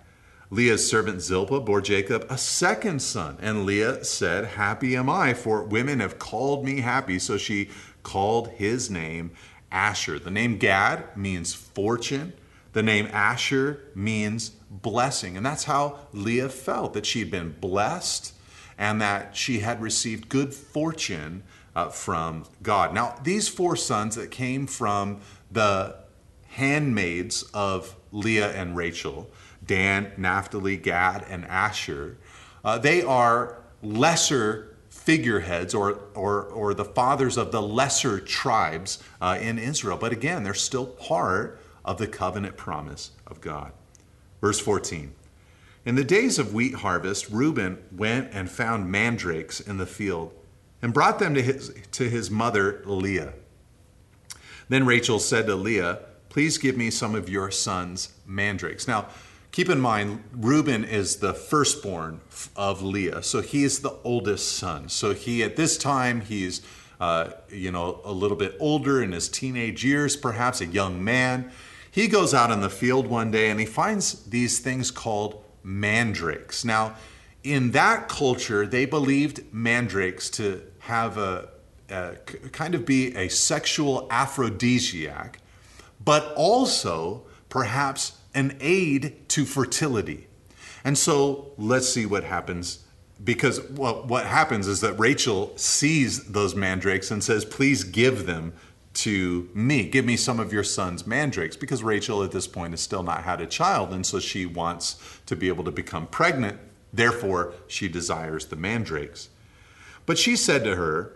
Leah's 0.49 0.89
servant 0.89 1.21
Zilpah 1.21 1.59
bore 1.59 1.81
Jacob 1.81 2.25
a 2.29 2.37
second 2.37 3.01
son. 3.01 3.37
And 3.41 3.65
Leah 3.65 4.03
said, 4.03 4.45
Happy 4.45 4.95
am 4.95 5.09
I, 5.09 5.33
for 5.33 5.63
women 5.63 5.99
have 5.99 6.19
called 6.19 6.65
me 6.65 6.81
happy. 6.81 7.19
So 7.19 7.37
she 7.37 7.69
called 8.07 8.47
his 8.51 8.89
name 8.89 9.31
Asher. 9.69 10.17
The 10.17 10.31
name 10.31 10.57
Gad 10.57 11.17
means 11.17 11.53
fortune. 11.53 12.31
The 12.71 12.81
name 12.81 13.09
Asher 13.11 13.81
means 13.93 14.51
blessing. 14.71 15.35
And 15.35 15.45
that's 15.45 15.65
how 15.65 15.99
Leah 16.13 16.47
felt 16.47 16.93
that 16.93 17.05
she 17.05 17.19
had 17.19 17.29
been 17.29 17.51
blessed 17.59 18.33
and 18.77 19.01
that 19.01 19.35
she 19.35 19.59
had 19.59 19.81
received 19.81 20.29
good 20.29 20.53
fortune 20.53 21.43
uh, 21.75 21.89
from 21.89 22.45
God. 22.63 22.93
Now, 22.93 23.19
these 23.23 23.49
four 23.49 23.75
sons 23.75 24.15
that 24.15 24.31
came 24.31 24.67
from 24.67 25.19
the 25.51 25.97
handmaids 26.47 27.43
of 27.53 27.93
Leah 28.13 28.53
and 28.53 28.77
Rachel, 28.77 29.29
Dan, 29.65 30.13
Naphtali, 30.15 30.77
Gad, 30.77 31.25
and 31.29 31.43
Asher, 31.43 32.15
uh, 32.63 32.77
they 32.77 33.03
are 33.03 33.57
lesser 33.83 34.76
figureheads 35.07 35.73
or, 35.73 36.01
or, 36.15 36.43
or 36.43 36.73
the 36.73 36.83
fathers 36.83 37.37
of 37.37 37.53
the 37.53 37.61
lesser 37.61 38.19
tribes 38.19 39.01
uh, 39.21 39.37
in 39.39 39.57
Israel. 39.57 39.95
But 39.95 40.11
again, 40.11 40.43
they're 40.43 40.53
still 40.53 40.85
part 40.85 41.61
of 41.85 41.97
the 41.97 42.07
covenant 42.07 42.57
promise 42.57 43.11
of 43.25 43.39
God. 43.39 43.71
Verse 44.41 44.59
14 44.59 45.13
In 45.85 45.95
the 45.95 46.03
days 46.03 46.37
of 46.37 46.53
wheat 46.53 46.73
harvest, 46.73 47.29
Reuben 47.29 47.77
went 47.89 48.33
and 48.33 48.51
found 48.51 48.91
mandrakes 48.91 49.61
in 49.61 49.77
the 49.77 49.85
field 49.85 50.33
and 50.81 50.93
brought 50.93 51.19
them 51.19 51.33
to 51.35 51.41
his, 51.41 51.73
to 51.93 52.09
his 52.09 52.29
mother 52.29 52.81
Leah. 52.83 53.31
Then 54.67 54.85
Rachel 54.85 55.19
said 55.19 55.45
to 55.45 55.55
Leah, 55.55 55.99
Please 56.27 56.57
give 56.57 56.75
me 56.75 56.89
some 56.89 57.15
of 57.15 57.29
your 57.29 57.49
son's 57.49 58.13
mandrakes. 58.25 58.89
Now, 58.89 59.07
Keep 59.51 59.69
in 59.69 59.79
mind, 59.79 60.23
Reuben 60.31 60.83
is 60.83 61.17
the 61.17 61.33
firstborn 61.33 62.21
of 62.55 62.83
Leah, 62.83 63.23
so 63.23 63.41
he 63.41 63.63
is 63.63 63.79
the 63.79 63.95
oldest 64.03 64.55
son. 64.55 64.89
So 64.89 65.13
he, 65.13 65.43
at 65.43 65.55
this 65.55 65.77
time, 65.77 66.21
he's 66.21 66.61
uh, 66.99 67.31
you 67.49 67.71
know 67.71 68.01
a 68.03 68.11
little 68.11 68.37
bit 68.37 68.55
older 68.59 69.01
in 69.01 69.11
his 69.11 69.29
teenage 69.29 69.83
years, 69.83 70.15
perhaps 70.15 70.61
a 70.61 70.65
young 70.65 71.03
man. 71.03 71.51
He 71.89 72.07
goes 72.07 72.33
out 72.33 72.51
in 72.51 72.61
the 72.61 72.69
field 72.69 73.07
one 73.07 73.31
day 73.31 73.49
and 73.49 73.59
he 73.59 73.65
finds 73.65 74.23
these 74.25 74.59
things 74.59 74.91
called 74.91 75.43
mandrakes. 75.63 76.63
Now, 76.63 76.95
in 77.43 77.71
that 77.71 78.07
culture, 78.07 78.65
they 78.65 78.85
believed 78.85 79.51
mandrakes 79.53 80.29
to 80.31 80.61
have 80.79 81.17
a, 81.17 81.49
a 81.89 82.15
kind 82.51 82.75
of 82.75 82.85
be 82.85 83.15
a 83.15 83.29
sexual 83.29 84.07
aphrodisiac, 84.11 85.39
but 86.03 86.33
also 86.35 87.23
perhaps 87.49 88.16
an 88.37 88.55
aid 88.61 89.27
to 89.29 89.45
fertility. 89.45 90.27
And 90.83 90.95
so 90.95 91.51
let's 91.57 91.89
see 91.89 92.05
what 92.05 92.23
happens 92.23 92.85
because 93.23 93.59
well, 93.71 94.03
what 94.05 94.27
happens 94.27 94.67
is 94.67 94.81
that 94.81 94.93
Rachel 94.93 95.51
sees 95.57 96.25
those 96.25 96.55
mandrakes 96.55 97.09
and 97.09 97.23
says, 97.23 97.43
Please 97.43 97.83
give 97.83 98.27
them 98.27 98.53
to 98.93 99.49
me. 99.55 99.89
Give 99.89 100.05
me 100.05 100.15
some 100.15 100.39
of 100.39 100.53
your 100.53 100.63
son's 100.63 101.07
mandrakes. 101.07 101.55
Because 101.55 101.81
Rachel 101.81 102.21
at 102.23 102.31
this 102.31 102.47
point 102.47 102.73
has 102.73 102.81
still 102.81 103.01
not 103.01 103.23
had 103.23 103.41
a 103.41 103.47
child, 103.47 103.91
and 103.91 104.05
so 104.05 104.19
she 104.19 104.45
wants 104.45 105.19
to 105.25 105.35
be 105.35 105.47
able 105.47 105.63
to 105.63 105.71
become 105.71 106.05
pregnant. 106.05 106.59
Therefore, 106.93 107.53
she 107.67 107.87
desires 107.87 108.45
the 108.45 108.55
mandrakes. 108.55 109.29
But 110.05 110.19
she 110.19 110.35
said 110.35 110.63
to 110.63 110.75
her, 110.75 111.15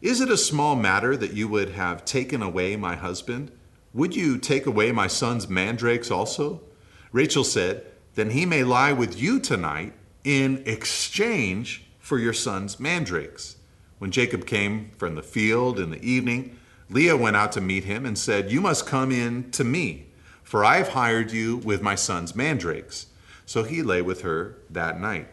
Is 0.00 0.22
it 0.22 0.30
a 0.30 0.38
small 0.38 0.76
matter 0.76 1.14
that 1.14 1.34
you 1.34 1.46
would 1.46 1.70
have 1.70 2.06
taken 2.06 2.42
away 2.42 2.74
my 2.76 2.96
husband? 2.96 3.52
Would 3.94 4.16
you 4.16 4.38
take 4.38 4.66
away 4.66 4.90
my 4.90 5.06
son's 5.06 5.48
mandrakes 5.48 6.10
also? 6.10 6.60
Rachel 7.12 7.44
said, 7.44 7.86
Then 8.16 8.30
he 8.30 8.44
may 8.44 8.64
lie 8.64 8.92
with 8.92 9.22
you 9.22 9.38
tonight 9.38 9.92
in 10.24 10.64
exchange 10.66 11.86
for 12.00 12.18
your 12.18 12.32
son's 12.32 12.80
mandrakes. 12.80 13.56
When 13.98 14.10
Jacob 14.10 14.46
came 14.46 14.90
from 14.98 15.14
the 15.14 15.22
field 15.22 15.78
in 15.78 15.90
the 15.90 16.04
evening, 16.04 16.58
Leah 16.90 17.16
went 17.16 17.36
out 17.36 17.52
to 17.52 17.60
meet 17.60 17.84
him 17.84 18.04
and 18.04 18.18
said, 18.18 18.50
You 18.50 18.60
must 18.60 18.84
come 18.84 19.12
in 19.12 19.52
to 19.52 19.62
me, 19.62 20.06
for 20.42 20.64
I 20.64 20.78
have 20.78 20.88
hired 20.88 21.30
you 21.30 21.58
with 21.58 21.80
my 21.80 21.94
son's 21.94 22.34
mandrakes. 22.34 23.06
So 23.46 23.62
he 23.62 23.80
lay 23.80 24.02
with 24.02 24.22
her 24.22 24.58
that 24.70 25.00
night. 25.00 25.28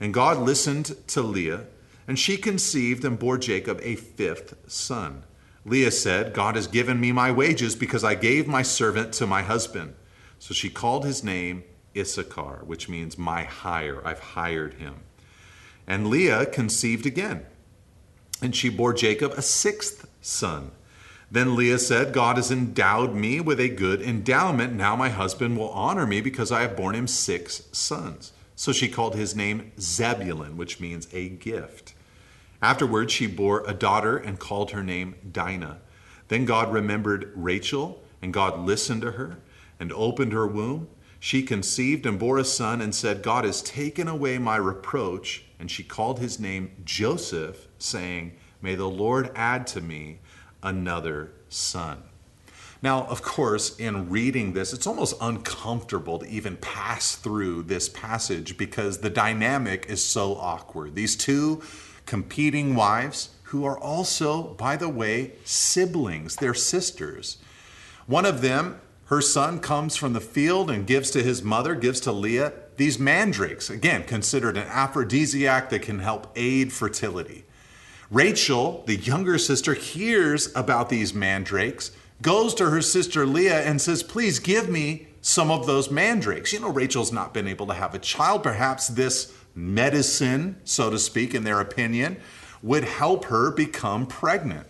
And 0.00 0.14
God 0.14 0.38
listened 0.38 0.96
to 1.08 1.20
Leah, 1.20 1.66
and 2.08 2.18
she 2.18 2.38
conceived 2.38 3.04
and 3.04 3.18
bore 3.18 3.36
Jacob 3.36 3.78
a 3.82 3.96
fifth 3.96 4.54
son. 4.70 5.24
Leah 5.66 5.90
said, 5.90 6.32
God 6.32 6.54
has 6.54 6.68
given 6.68 7.00
me 7.00 7.10
my 7.10 7.32
wages 7.32 7.74
because 7.74 8.04
I 8.04 8.14
gave 8.14 8.46
my 8.46 8.62
servant 8.62 9.12
to 9.14 9.26
my 9.26 9.42
husband. 9.42 9.94
So 10.38 10.54
she 10.54 10.70
called 10.70 11.04
his 11.04 11.24
name 11.24 11.64
Issachar, 11.96 12.62
which 12.64 12.88
means 12.88 13.18
my 13.18 13.42
hire. 13.42 14.00
I've 14.06 14.20
hired 14.20 14.74
him. 14.74 15.00
And 15.84 16.06
Leah 16.06 16.46
conceived 16.46 17.04
again, 17.04 17.46
and 18.40 18.54
she 18.54 18.68
bore 18.68 18.94
Jacob 18.94 19.32
a 19.32 19.42
sixth 19.42 20.08
son. 20.20 20.70
Then 21.32 21.56
Leah 21.56 21.80
said, 21.80 22.12
God 22.12 22.36
has 22.36 22.52
endowed 22.52 23.12
me 23.12 23.40
with 23.40 23.58
a 23.58 23.68
good 23.68 24.00
endowment. 24.00 24.72
Now 24.74 24.94
my 24.94 25.08
husband 25.08 25.58
will 25.58 25.70
honor 25.70 26.06
me 26.06 26.20
because 26.20 26.52
I 26.52 26.62
have 26.62 26.76
borne 26.76 26.94
him 26.94 27.08
six 27.08 27.64
sons. 27.72 28.32
So 28.54 28.70
she 28.70 28.88
called 28.88 29.16
his 29.16 29.34
name 29.34 29.72
Zebulun, 29.80 30.56
which 30.56 30.78
means 30.78 31.08
a 31.12 31.28
gift. 31.28 31.94
Afterwards, 32.62 33.12
she 33.12 33.26
bore 33.26 33.64
a 33.66 33.74
daughter 33.74 34.16
and 34.16 34.38
called 34.38 34.70
her 34.70 34.82
name 34.82 35.16
Dinah. 35.30 35.78
Then 36.28 36.44
God 36.44 36.72
remembered 36.72 37.32
Rachel, 37.34 38.02
and 38.22 38.32
God 38.32 38.60
listened 38.60 39.02
to 39.02 39.12
her 39.12 39.38
and 39.78 39.92
opened 39.92 40.32
her 40.32 40.46
womb. 40.46 40.88
She 41.20 41.42
conceived 41.42 42.06
and 42.06 42.18
bore 42.18 42.38
a 42.38 42.44
son 42.44 42.80
and 42.80 42.94
said, 42.94 43.22
God 43.22 43.44
has 43.44 43.62
taken 43.62 44.08
away 44.08 44.38
my 44.38 44.56
reproach. 44.56 45.44
And 45.58 45.70
she 45.70 45.82
called 45.82 46.18
his 46.18 46.38
name 46.38 46.70
Joseph, 46.84 47.68
saying, 47.78 48.36
May 48.60 48.74
the 48.74 48.88
Lord 48.88 49.30
add 49.34 49.66
to 49.68 49.80
me 49.80 50.18
another 50.62 51.32
son. 51.48 52.02
Now, 52.82 53.04
of 53.06 53.22
course, 53.22 53.76
in 53.78 54.10
reading 54.10 54.52
this, 54.52 54.72
it's 54.72 54.86
almost 54.86 55.16
uncomfortable 55.20 56.18
to 56.18 56.28
even 56.28 56.56
pass 56.58 57.16
through 57.16 57.62
this 57.62 57.88
passage 57.88 58.58
because 58.58 58.98
the 58.98 59.10
dynamic 59.10 59.86
is 59.88 60.04
so 60.04 60.36
awkward. 60.36 60.94
These 60.94 61.16
two 61.16 61.62
competing 62.06 62.74
wives, 62.74 63.30
who 63.44 63.64
are 63.64 63.78
also, 63.78 64.54
by 64.54 64.76
the 64.76 64.88
way, 64.88 65.32
siblings, 65.44 66.36
they're 66.36 66.54
sisters. 66.54 67.38
One 68.06 68.24
of 68.24 68.40
them, 68.40 68.80
her 69.06 69.20
son, 69.20 69.60
comes 69.60 69.96
from 69.96 70.12
the 70.12 70.20
field 70.20 70.70
and 70.70 70.86
gives 70.86 71.10
to 71.12 71.22
his 71.22 71.42
mother, 71.42 71.74
gives 71.74 72.00
to 72.00 72.12
Leah, 72.12 72.52
these 72.76 72.98
mandrakes, 72.98 73.70
again, 73.70 74.04
considered 74.04 74.56
an 74.56 74.66
aphrodisiac 74.68 75.70
that 75.70 75.82
can 75.82 76.00
help 76.00 76.30
aid 76.36 76.72
fertility. 76.72 77.44
Rachel, 78.10 78.84
the 78.86 78.96
younger 78.96 79.38
sister, 79.38 79.74
hears 79.74 80.54
about 80.54 80.88
these 80.88 81.14
mandrakes, 81.14 81.90
goes 82.22 82.54
to 82.54 82.70
her 82.70 82.82
sister 82.82 83.26
Leah 83.26 83.62
and 83.62 83.80
says, 83.80 84.02
Please 84.02 84.38
give 84.38 84.68
me 84.68 85.08
some 85.20 85.50
of 85.50 85.66
those 85.66 85.90
mandrakes. 85.90 86.52
You 86.52 86.60
know, 86.60 86.70
Rachel's 86.70 87.12
not 87.12 87.34
been 87.34 87.48
able 87.48 87.66
to 87.66 87.74
have 87.74 87.94
a 87.94 87.98
child. 87.98 88.42
Perhaps 88.42 88.88
this 88.88 89.32
medicine, 89.56 90.60
so 90.64 90.90
to 90.90 90.98
speak, 90.98 91.34
in 91.34 91.44
their 91.44 91.60
opinion, 91.60 92.18
would 92.62 92.84
help 92.84 93.24
her 93.26 93.50
become 93.50 94.06
pregnant. 94.06 94.66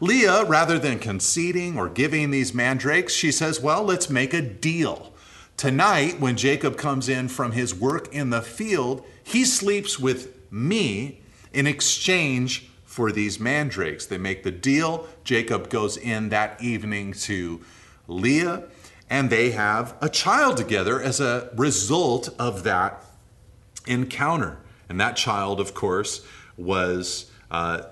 Leah, 0.00 0.44
rather 0.44 0.78
than 0.78 0.98
conceding 0.98 1.76
or 1.76 1.88
giving 1.88 2.30
these 2.30 2.54
mandrakes, 2.54 3.12
she 3.12 3.30
says, 3.30 3.60
Well, 3.60 3.82
let's 3.82 4.08
make 4.08 4.32
a 4.32 4.40
deal. 4.40 5.12
Tonight, 5.56 6.20
when 6.20 6.36
Jacob 6.36 6.76
comes 6.76 7.08
in 7.08 7.28
from 7.28 7.52
his 7.52 7.74
work 7.74 8.12
in 8.14 8.30
the 8.30 8.40
field, 8.40 9.04
he 9.22 9.44
sleeps 9.44 9.98
with 9.98 10.34
me 10.50 11.20
in 11.52 11.66
exchange 11.66 12.70
for 12.84 13.12
these 13.12 13.38
mandrakes. 13.38 14.06
They 14.06 14.18
make 14.18 14.42
the 14.42 14.50
deal. 14.50 15.06
Jacob 15.22 15.68
goes 15.68 15.96
in 15.96 16.30
that 16.30 16.62
evening 16.62 17.12
to 17.12 17.60
Leah, 18.08 18.64
and 19.08 19.28
they 19.28 19.50
have 19.50 19.96
a 20.00 20.08
child 20.08 20.56
together 20.56 21.00
as 21.00 21.20
a 21.20 21.50
result 21.56 22.30
of 22.38 22.62
that 22.62 23.04
encounter. 23.86 24.58
And 24.88 25.00
that 25.00 25.16
child, 25.16 25.60
of 25.60 25.74
course, 25.74 26.26
was 26.56 27.30
uh, 27.50 27.82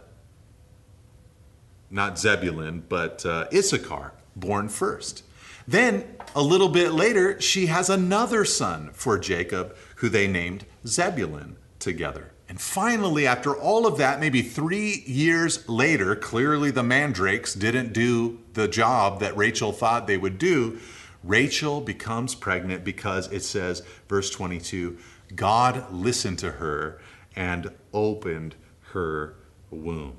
not 1.91 2.19
Zebulun, 2.19 2.85
but 2.89 3.25
uh, 3.25 3.47
Issachar, 3.53 4.13
born 4.37 4.69
first. 4.69 5.25
Then, 5.67 6.05
a 6.35 6.43
little 6.43 6.69
bit 6.69 6.93
later, 6.93 7.41
she 7.41 7.67
has 7.67 7.91
another 7.91 8.45
son 8.45 8.91
for 8.93 9.19
Jacob, 9.19 9.77
who 9.97 10.09
they 10.09 10.27
named 10.27 10.65
Zebulun 10.87 11.57
together. 11.79 12.33
And 12.49 12.59
finally, 12.59 13.27
after 13.27 13.55
all 13.55 13.87
of 13.87 13.99
that, 13.99 14.21
maybe 14.21 14.41
three 14.41 15.03
years 15.07 15.69
later, 15.69 16.17
clearly 16.17 16.71
the 16.71 16.83
mandrakes 16.83 17.53
didn't 17.53 17.93
do 17.93 18.39
the 18.55 18.67
job 18.67 19.21
that 19.21 19.37
Rachel 19.37 19.73
thought 19.73 20.07
they 20.07 20.17
would 20.17 20.39
do. 20.39 20.79
Rachel 21.23 21.83
becomes 21.83 22.35
pregnant 22.35 22.85
because 22.85 23.31
it 23.31 23.43
says, 23.43 23.83
verse 24.09 24.31
22, 24.31 24.97
God 25.35 25.93
listened 25.93 26.39
to 26.41 26.53
her 26.53 27.01
and 27.37 27.71
opened 27.93 28.57
her 28.93 29.37
womb. 29.71 30.17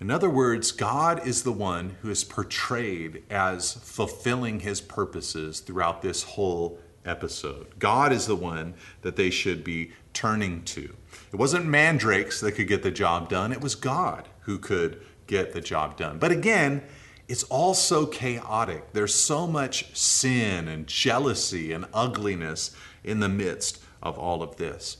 In 0.00 0.10
other 0.10 0.30
words, 0.30 0.72
God 0.72 1.24
is 1.26 1.44
the 1.44 1.52
one 1.52 1.96
who 2.02 2.10
is 2.10 2.24
portrayed 2.24 3.22
as 3.30 3.74
fulfilling 3.74 4.60
his 4.60 4.80
purposes 4.80 5.60
throughout 5.60 6.02
this 6.02 6.24
whole 6.24 6.80
episode. 7.04 7.78
God 7.78 8.12
is 8.12 8.26
the 8.26 8.36
one 8.36 8.74
that 9.02 9.16
they 9.16 9.30
should 9.30 9.62
be 9.62 9.92
turning 10.12 10.62
to. 10.64 10.94
It 11.32 11.36
wasn't 11.36 11.66
mandrakes 11.66 12.40
that 12.40 12.52
could 12.52 12.68
get 12.68 12.82
the 12.82 12.90
job 12.90 13.28
done, 13.28 13.52
it 13.52 13.60
was 13.60 13.74
God 13.74 14.28
who 14.40 14.58
could 14.58 15.00
get 15.26 15.52
the 15.52 15.60
job 15.60 15.96
done. 15.96 16.18
But 16.18 16.32
again, 16.32 16.82
it's 17.28 17.44
all 17.44 17.74
so 17.74 18.06
chaotic. 18.06 18.92
There's 18.92 19.14
so 19.14 19.46
much 19.46 19.96
sin 19.96 20.68
and 20.68 20.86
jealousy 20.86 21.72
and 21.72 21.86
ugliness 21.94 22.76
in 23.04 23.20
the 23.20 23.28
midst 23.28 23.81
of 24.02 24.18
all 24.18 24.42
of 24.42 24.56
this. 24.56 24.98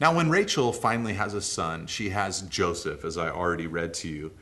Now, 0.00 0.14
when 0.14 0.30
Rachel 0.30 0.72
finally 0.72 1.14
has 1.14 1.34
a 1.34 1.40
son, 1.40 1.86
she 1.86 2.10
has 2.10 2.42
Joseph, 2.42 3.04
as 3.04 3.16
I 3.16 3.30
already 3.30 3.66
read 3.66 3.94
to 3.94 4.08
you. 4.08 4.32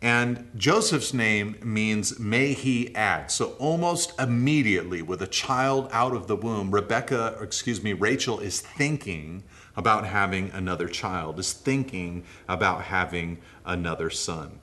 And 0.00 0.48
Joseph's 0.56 1.12
name 1.12 1.56
means 1.62 2.18
may 2.20 2.52
he 2.52 2.94
add. 2.94 3.30
So 3.30 3.56
almost 3.58 4.18
immediately, 4.18 5.02
with 5.02 5.20
a 5.22 5.26
child 5.26 5.88
out 5.92 6.14
of 6.14 6.28
the 6.28 6.36
womb, 6.36 6.70
Rebecca, 6.70 7.36
excuse 7.40 7.82
me, 7.82 7.92
Rachel 7.92 8.38
is 8.38 8.60
thinking 8.60 9.42
about 9.76 10.06
having 10.06 10.50
another 10.50 10.88
child, 10.88 11.38
is 11.38 11.52
thinking 11.52 12.24
about 12.48 12.84
having 12.84 13.38
another 13.64 14.08
son. 14.10 14.60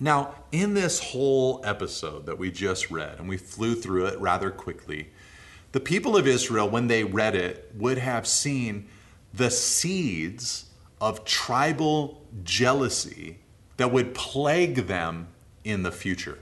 Now, 0.00 0.34
in 0.50 0.74
this 0.74 0.98
whole 0.98 1.60
episode 1.64 2.26
that 2.26 2.38
we 2.38 2.50
just 2.50 2.90
read, 2.90 3.18
and 3.18 3.28
we 3.28 3.36
flew 3.36 3.74
through 3.74 4.06
it 4.06 4.20
rather 4.20 4.50
quickly, 4.50 5.10
the 5.74 5.80
people 5.80 6.16
of 6.16 6.28
Israel, 6.28 6.70
when 6.70 6.86
they 6.86 7.02
read 7.02 7.34
it, 7.34 7.68
would 7.74 7.98
have 7.98 8.28
seen 8.28 8.86
the 9.32 9.50
seeds 9.50 10.66
of 11.00 11.24
tribal 11.24 12.22
jealousy 12.44 13.38
that 13.76 13.90
would 13.90 14.14
plague 14.14 14.86
them 14.86 15.26
in 15.64 15.82
the 15.82 15.90
future. 15.90 16.38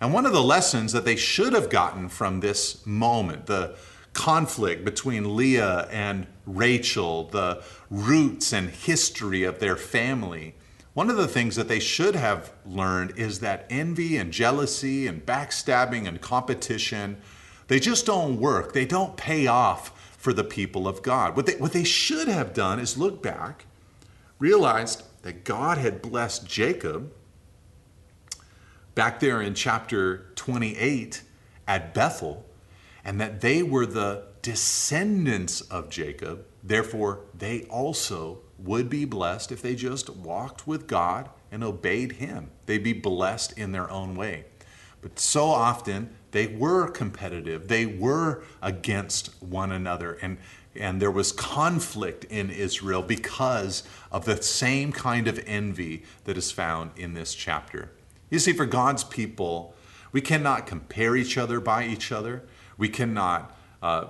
And 0.00 0.12
one 0.12 0.26
of 0.26 0.32
the 0.32 0.42
lessons 0.42 0.90
that 0.90 1.04
they 1.04 1.14
should 1.14 1.52
have 1.52 1.70
gotten 1.70 2.08
from 2.08 2.40
this 2.40 2.84
moment, 2.84 3.46
the 3.46 3.76
conflict 4.12 4.84
between 4.84 5.36
Leah 5.36 5.86
and 5.92 6.26
Rachel, 6.44 7.28
the 7.28 7.62
roots 7.90 8.52
and 8.52 8.70
history 8.70 9.44
of 9.44 9.60
their 9.60 9.76
family, 9.76 10.56
one 10.94 11.10
of 11.10 11.16
the 11.16 11.28
things 11.28 11.54
that 11.54 11.68
they 11.68 11.78
should 11.78 12.16
have 12.16 12.50
learned 12.66 13.16
is 13.16 13.38
that 13.38 13.66
envy 13.70 14.16
and 14.16 14.32
jealousy 14.32 15.06
and 15.06 15.24
backstabbing 15.24 16.08
and 16.08 16.20
competition, 16.20 17.22
they 17.68 17.80
just 17.80 18.06
don't 18.06 18.38
work. 18.38 18.72
They 18.72 18.84
don't 18.84 19.16
pay 19.16 19.46
off 19.46 20.16
for 20.18 20.32
the 20.32 20.44
people 20.44 20.88
of 20.88 21.02
God. 21.02 21.36
What 21.36 21.46
they, 21.46 21.56
what 21.56 21.72
they 21.72 21.84
should 21.84 22.28
have 22.28 22.54
done 22.54 22.78
is 22.78 22.96
look 22.96 23.22
back, 23.22 23.66
realized 24.38 25.02
that 25.22 25.44
God 25.44 25.78
had 25.78 26.02
blessed 26.02 26.46
Jacob 26.46 27.12
back 28.94 29.20
there 29.20 29.40
in 29.40 29.54
chapter 29.54 30.26
28 30.36 31.22
at 31.66 31.94
Bethel, 31.94 32.44
and 33.04 33.20
that 33.20 33.40
they 33.40 33.62
were 33.62 33.86
the 33.86 34.24
descendants 34.42 35.60
of 35.62 35.88
Jacob. 35.88 36.44
Therefore, 36.62 37.20
they 37.36 37.62
also 37.64 38.40
would 38.58 38.88
be 38.88 39.04
blessed 39.04 39.52
if 39.52 39.62
they 39.62 39.74
just 39.74 40.08
walked 40.10 40.66
with 40.66 40.86
God 40.86 41.28
and 41.50 41.64
obeyed 41.64 42.12
Him. 42.12 42.50
They'd 42.66 42.82
be 42.82 42.92
blessed 42.92 43.58
in 43.58 43.72
their 43.72 43.90
own 43.90 44.14
way. 44.14 44.44
But 45.02 45.18
so 45.18 45.46
often 45.46 46.14
they 46.34 46.48
were 46.48 46.88
competitive, 46.88 47.68
they 47.68 47.86
were 47.86 48.42
against 48.60 49.40
one 49.40 49.70
another, 49.70 50.14
and, 50.14 50.36
and 50.74 51.00
there 51.00 51.12
was 51.12 51.30
conflict 51.30 52.24
in 52.24 52.50
Israel 52.50 53.02
because 53.02 53.84
of 54.10 54.24
the 54.24 54.42
same 54.42 54.90
kind 54.90 55.28
of 55.28 55.40
envy 55.46 56.02
that 56.24 56.36
is 56.36 56.50
found 56.50 56.90
in 56.96 57.14
this 57.14 57.36
chapter. 57.36 57.92
You 58.30 58.40
see, 58.40 58.52
for 58.52 58.66
God's 58.66 59.04
people, 59.04 59.76
we 60.10 60.20
cannot 60.20 60.66
compare 60.66 61.14
each 61.14 61.38
other 61.38 61.60
by 61.60 61.86
each 61.86 62.10
other. 62.10 62.42
We 62.76 62.88
cannot 62.88 63.56
uh, 63.80 64.06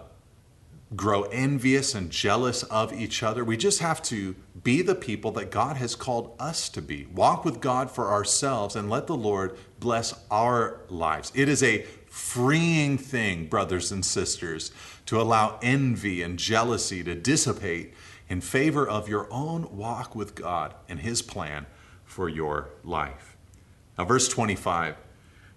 grow 0.96 1.24
envious 1.24 1.94
and 1.94 2.10
jealous 2.10 2.62
of 2.64 2.92
each 2.92 3.22
other. 3.22 3.44
We 3.44 3.58
just 3.58 3.80
have 3.80 4.02
to 4.04 4.34
be 4.62 4.80
the 4.80 4.94
people 4.94 5.30
that 5.32 5.50
God 5.50 5.76
has 5.76 5.94
called 5.94 6.34
us 6.38 6.70
to 6.70 6.80
be. 6.80 7.06
Walk 7.06 7.44
with 7.44 7.60
God 7.60 7.90
for 7.90 8.10
ourselves 8.10 8.76
and 8.76 8.88
let 8.88 9.08
the 9.08 9.16
Lord 9.16 9.58
bless 9.78 10.14
our 10.30 10.80
lives. 10.88 11.30
It 11.34 11.48
is 11.48 11.62
a 11.62 11.84
freeing 12.14 12.96
thing, 12.96 13.44
brothers 13.44 13.90
and 13.90 14.04
sisters, 14.04 14.70
to 15.04 15.20
allow 15.20 15.58
envy 15.60 16.22
and 16.22 16.38
jealousy 16.38 17.02
to 17.02 17.12
dissipate 17.12 17.92
in 18.28 18.40
favor 18.40 18.88
of 18.88 19.08
your 19.08 19.26
own 19.32 19.76
walk 19.76 20.14
with 20.14 20.36
God 20.36 20.76
and 20.88 21.00
His 21.00 21.22
plan 21.22 21.66
for 22.04 22.28
your 22.28 22.68
life. 22.84 23.36
Now, 23.98 24.04
verse 24.04 24.28
25, 24.28 24.94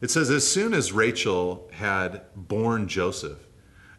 it 0.01 0.09
says, 0.09 0.31
As 0.31 0.51
soon 0.51 0.73
as 0.73 0.91
Rachel 0.91 1.69
had 1.73 2.23
born 2.35 2.87
Joseph, 2.87 3.37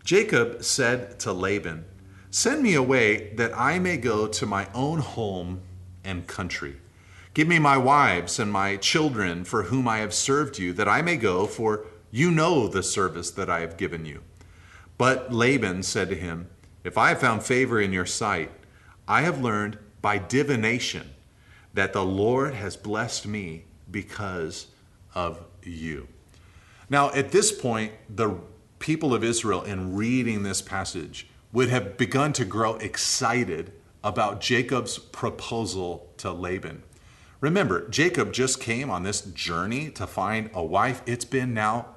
Jacob 0.04 0.64
said 0.64 1.20
to 1.20 1.32
Laban, 1.32 1.84
Send 2.32 2.64
me 2.64 2.74
away 2.74 3.34
that 3.34 3.56
I 3.56 3.78
may 3.78 3.98
go 3.98 4.26
to 4.26 4.46
my 4.46 4.66
own 4.74 4.98
home 4.98 5.60
and 6.02 6.26
country. 6.26 6.78
Give 7.34 7.46
me 7.46 7.60
my 7.60 7.76
wives 7.76 8.40
and 8.40 8.52
my 8.52 8.78
children 8.78 9.44
for 9.44 9.64
whom 9.64 9.86
I 9.86 9.98
have 9.98 10.12
served 10.12 10.58
you, 10.58 10.72
that 10.72 10.88
I 10.88 11.02
may 11.02 11.16
go, 11.16 11.46
for 11.46 11.86
you 12.10 12.30
know 12.30 12.68
the 12.68 12.82
service 12.82 13.30
that 13.32 13.50
I 13.50 13.60
have 13.60 13.76
given 13.76 14.04
you. 14.04 14.22
But 14.96 15.32
Laban 15.32 15.82
said 15.82 16.08
to 16.08 16.14
him, 16.14 16.48
If 16.84 16.98
I 16.98 17.10
have 17.10 17.20
found 17.20 17.42
favor 17.42 17.80
in 17.80 17.92
your 17.92 18.06
sight, 18.06 18.50
I 19.06 19.22
have 19.22 19.40
learned 19.40 19.78
by 20.02 20.18
divination 20.18 21.10
that 21.74 21.92
the 21.92 22.04
Lord 22.04 22.54
has 22.54 22.76
blessed 22.76 23.26
me 23.26 23.64
because 23.90 24.68
of 25.14 25.44
you. 25.62 26.08
Now, 26.90 27.10
at 27.12 27.30
this 27.30 27.52
point, 27.52 27.92
the 28.08 28.38
people 28.78 29.14
of 29.14 29.22
Israel, 29.22 29.62
in 29.62 29.94
reading 29.94 30.42
this 30.42 30.62
passage, 30.62 31.28
would 31.52 31.68
have 31.68 31.96
begun 31.96 32.32
to 32.34 32.44
grow 32.44 32.76
excited 32.76 33.72
about 34.02 34.40
Jacob's 34.40 34.98
proposal 34.98 36.10
to 36.18 36.32
Laban. 36.32 36.82
Remember, 37.40 37.88
Jacob 37.88 38.32
just 38.32 38.60
came 38.60 38.90
on 38.90 39.02
this 39.02 39.20
journey 39.20 39.90
to 39.90 40.06
find 40.06 40.50
a 40.52 40.62
wife. 40.62 41.02
It's 41.06 41.24
been 41.24 41.54
now 41.54 41.94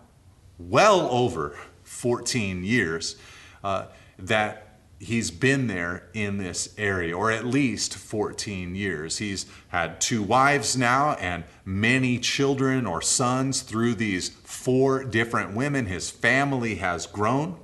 well 0.69 1.09
over 1.09 1.55
14 1.83 2.63
years 2.63 3.15
uh, 3.63 3.85
that 4.17 4.71
he's 5.01 5.31
been 5.31 5.67
there 5.67 6.07
in 6.13 6.37
this 6.37 6.73
area, 6.77 7.17
or 7.17 7.31
at 7.31 7.45
least 7.45 7.95
14 7.95 8.75
years. 8.75 9.17
He's 9.17 9.47
had 9.69 9.99
two 9.99 10.21
wives 10.21 10.77
now 10.77 11.13
and 11.13 11.43
many 11.65 12.19
children 12.19 12.85
or 12.85 13.01
sons 13.01 13.61
through 13.61 13.95
these 13.95 14.29
four 14.29 15.03
different 15.03 15.55
women. 15.55 15.87
His 15.87 16.11
family 16.11 16.75
has 16.75 17.07
grown. 17.07 17.57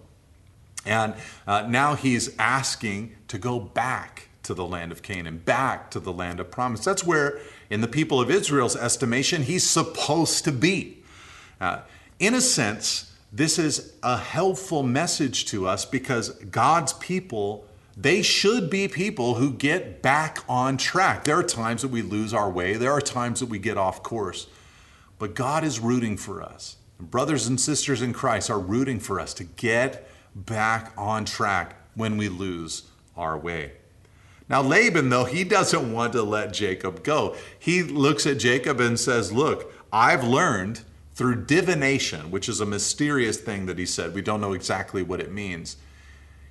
And 0.85 1.13
uh, 1.45 1.67
now 1.67 1.95
he's 1.95 2.35
asking 2.39 3.15
to 3.27 3.37
go 3.37 3.59
back 3.59 4.29
to 4.43 4.53
the 4.53 4.65
land 4.65 4.91
of 4.91 5.03
Canaan, 5.03 5.39
back 5.39 5.91
to 5.91 5.99
the 5.99 6.13
land 6.13 6.39
of 6.39 6.49
promise. 6.49 6.83
That's 6.83 7.03
where, 7.03 7.39
in 7.69 7.81
the 7.81 7.87
people 7.87 8.21
of 8.21 8.31
Israel's 8.31 8.77
estimation, 8.77 9.43
he's 9.43 9.69
supposed 9.69 10.45
to 10.45 10.51
be. 10.51 11.03
Uh, 11.59 11.81
in 12.19 12.33
a 12.33 12.41
sense, 12.41 13.11
this 13.31 13.59
is 13.59 13.93
a 14.01 14.17
helpful 14.17 14.83
message 14.83 15.45
to 15.47 15.67
us 15.67 15.85
because 15.85 16.29
God's 16.29 16.93
people, 16.93 17.65
they 17.95 18.21
should 18.21 18.69
be 18.69 18.87
people 18.87 19.35
who 19.35 19.51
get 19.51 20.01
back 20.01 20.39
on 20.47 20.77
track. 20.77 21.23
There 21.23 21.37
are 21.37 21.43
times 21.43 21.81
that 21.81 21.89
we 21.89 22.01
lose 22.01 22.33
our 22.33 22.49
way, 22.49 22.73
there 22.75 22.91
are 22.91 23.01
times 23.01 23.39
that 23.41 23.49
we 23.49 23.59
get 23.59 23.77
off 23.77 24.01
course, 24.01 24.47
but 25.19 25.35
God 25.35 25.63
is 25.63 25.79
rooting 25.79 26.17
for 26.17 26.41
us. 26.41 26.77
Brothers 26.99 27.47
and 27.47 27.59
sisters 27.59 28.01
in 28.01 28.13
Christ 28.13 28.49
are 28.49 28.59
rooting 28.59 28.99
for 28.99 29.19
us 29.19 29.33
to 29.35 29.43
get 29.43 30.09
back 30.33 30.93
on 30.97 31.25
track 31.25 31.75
when 31.95 32.17
we 32.17 32.29
lose 32.29 32.83
our 33.15 33.37
way. 33.37 33.73
Now, 34.49 34.61
Laban, 34.61 35.09
though, 35.09 35.25
he 35.25 35.43
doesn't 35.43 35.91
want 35.91 36.13
to 36.13 36.23
let 36.23 36.53
Jacob 36.53 37.03
go. 37.03 37.35
He 37.59 37.83
looks 37.83 38.25
at 38.25 38.39
Jacob 38.39 38.79
and 38.79 38.99
says, 38.99 39.31
Look, 39.33 39.73
I've 39.91 40.23
learned 40.23 40.81
through 41.17 41.43
divination, 41.45 42.29
which 42.29 42.47
is 42.47 42.61
a 42.61 42.65
mysterious 42.65 43.37
thing 43.37 43.65
that 43.65 43.79
he 43.79 43.87
said. 43.87 44.13
We 44.13 44.21
don't 44.21 44.39
know 44.39 44.53
exactly 44.53 45.01
what 45.01 45.19
it 45.19 45.33
means. 45.33 45.77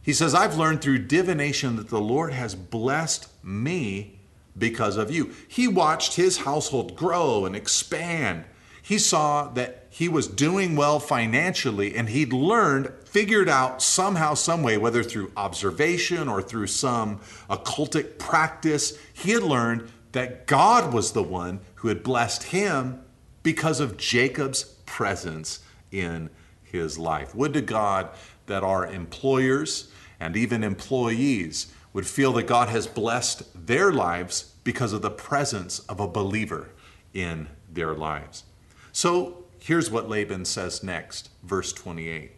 He 0.03 0.13
says, 0.13 0.35
I've 0.35 0.59
learned 0.59 0.83
through 0.83 1.07
divination 1.07 1.77
that 1.77 1.89
the 1.89 2.01
Lord 2.01 2.33
has 2.33 2.57
blessed 2.57 3.29
me 3.45 4.19
because 4.59 4.97
of 4.97 5.09
you. 5.09 5.33
He 5.47 5.69
watched 5.69 6.17
his 6.17 6.39
household 6.39 6.97
grow 6.97 7.45
and 7.45 7.55
expand. 7.55 8.45
He 8.83 8.99
saw 8.99 9.51
that 9.51 9.87
he 9.89 10.09
was 10.09 10.27
doing 10.27 10.75
well 10.75 10.99
financially 10.99 11.95
and 11.95 12.09
he'd 12.09 12.33
learned, 12.33 12.93
figured 13.05 13.49
out 13.49 13.81
somehow, 13.81 14.35
some 14.35 14.65
way, 14.65 14.77
whether 14.79 15.05
through 15.05 15.31
observation 15.37 16.27
or 16.27 16.43
through 16.43 16.67
some 16.67 17.21
occultic 17.49 18.19
practice, 18.19 18.99
he 19.15 19.31
had 19.31 19.45
learned 19.45 19.93
that 20.11 20.49
God 20.49 20.93
was 20.93 21.13
the 21.13 21.23
one 21.23 21.61
who 21.77 21.87
had 21.87 22.03
blessed 22.03 22.43
him 22.43 23.05
because 23.47 23.79
of 23.79 23.97
Jacob's 23.97 24.65
presence 24.87 25.61
in 25.93 26.29
his 26.65 26.99
life. 26.99 27.33
Would 27.33 27.53
to 27.53 27.61
God 27.61 28.09
that 28.47 28.65
our 28.65 28.85
employers 28.85 29.89
and 30.19 30.37
even 30.37 30.65
employees 30.65 31.73
would 31.93 32.09
feel 32.09 32.33
that 32.33 32.49
God 32.49 32.69
has 32.71 32.89
blessed 32.89 33.45
their 33.69 33.93
lives 33.93 34.57
because 34.65 34.93
of 34.93 35.01
the 35.01 35.13
presence 35.13 35.79
of 35.79 36.01
a 36.01 36.09
believer 36.09 36.71
in 37.15 37.47
their 37.73 37.95
lives. 37.95 38.43
So 38.91 39.45
here's 39.61 39.93
what 39.93 40.09
Laban 40.09 40.45
says 40.45 40.83
next, 40.83 41.31
verse 41.45 41.73
28 41.73 42.33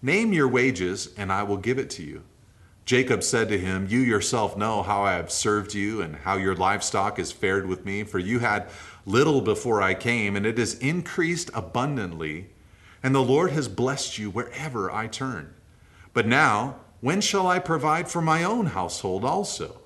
Name 0.00 0.32
your 0.32 0.48
wages, 0.48 1.10
and 1.18 1.30
I 1.30 1.42
will 1.42 1.58
give 1.58 1.78
it 1.78 1.90
to 1.90 2.02
you. 2.02 2.22
Jacob 2.88 3.22
said 3.22 3.50
to 3.50 3.58
him, 3.58 3.86
You 3.90 3.98
yourself 3.98 4.56
know 4.56 4.82
how 4.82 5.02
I 5.02 5.12
have 5.12 5.30
served 5.30 5.74
you 5.74 6.00
and 6.00 6.16
how 6.16 6.38
your 6.38 6.54
livestock 6.54 7.18
has 7.18 7.30
fared 7.30 7.66
with 7.66 7.84
me, 7.84 8.02
for 8.02 8.18
you 8.18 8.38
had 8.38 8.70
little 9.08 9.40
before 9.40 9.80
I 9.80 9.94
came, 9.94 10.36
and 10.36 10.44
it 10.44 10.58
has 10.58 10.74
increased 10.74 11.50
abundantly, 11.54 12.50
and 13.02 13.14
the 13.14 13.22
Lord 13.22 13.50
has 13.52 13.66
blessed 13.66 14.18
you 14.18 14.30
wherever 14.30 14.90
I 14.90 15.06
turn. 15.06 15.54
But 16.12 16.26
now, 16.26 16.76
when 17.00 17.20
shall 17.20 17.46
I 17.46 17.58
provide 17.58 18.08
for 18.08 18.20
my 18.20 18.44
own 18.44 18.66
household 18.66 19.24
also? 19.24 19.80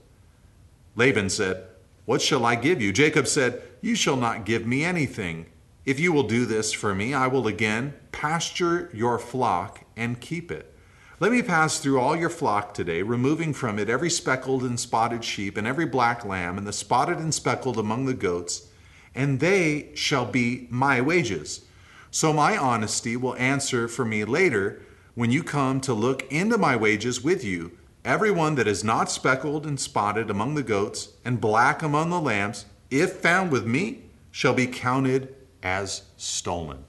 Laban 0.96 1.30
said, 1.30 1.64
What 2.04 2.20
shall 2.20 2.44
I 2.44 2.56
give 2.56 2.80
you? 2.82 2.92
Jacob 2.92 3.26
said, 3.26 3.62
You 3.80 3.94
shall 3.94 4.16
not 4.16 4.44
give 4.44 4.66
me 4.66 4.84
anything. 4.84 5.46
If 5.84 6.00
you 6.00 6.12
will 6.12 6.22
do 6.24 6.44
this 6.44 6.72
for 6.72 6.94
me, 6.94 7.14
I 7.14 7.26
will 7.26 7.46
again 7.46 7.94
pasture 8.12 8.90
your 8.92 9.18
flock 9.18 9.84
and 9.96 10.20
keep 10.20 10.50
it. 10.50 10.74
Let 11.20 11.32
me 11.32 11.42
pass 11.42 11.78
through 11.78 12.00
all 12.00 12.16
your 12.16 12.30
flock 12.30 12.74
today, 12.74 13.02
removing 13.02 13.52
from 13.52 13.78
it 13.78 13.88
every 13.88 14.10
speckled 14.10 14.62
and 14.62 14.78
spotted 14.78 15.22
sheep, 15.24 15.56
and 15.56 15.66
every 15.66 15.86
black 15.86 16.24
lamb, 16.24 16.58
and 16.58 16.66
the 16.66 16.72
spotted 16.72 17.18
and 17.18 17.32
speckled 17.32 17.78
among 17.78 18.06
the 18.06 18.14
goats 18.14 18.68
and 19.14 19.40
they 19.40 19.90
shall 19.94 20.26
be 20.26 20.66
my 20.70 21.00
wages. 21.00 21.64
So 22.10 22.32
my 22.32 22.56
honesty 22.56 23.16
will 23.16 23.36
answer 23.36 23.88
for 23.88 24.04
me 24.04 24.24
later 24.24 24.82
when 25.14 25.30
you 25.30 25.42
come 25.42 25.80
to 25.82 25.94
look 25.94 26.30
into 26.30 26.58
my 26.58 26.76
wages 26.76 27.22
with 27.22 27.44
you. 27.44 27.72
Everyone 28.04 28.56
that 28.56 28.66
is 28.66 28.82
not 28.82 29.10
speckled 29.10 29.66
and 29.66 29.78
spotted 29.78 30.28
among 30.28 30.54
the 30.54 30.62
goats 30.62 31.10
and 31.24 31.40
black 31.40 31.82
among 31.82 32.10
the 32.10 32.20
lambs, 32.20 32.66
if 32.90 33.12
found 33.12 33.52
with 33.52 33.66
me, 33.66 34.02
shall 34.30 34.54
be 34.54 34.66
counted 34.66 35.34
as 35.62 36.02
stolen. 36.16 36.84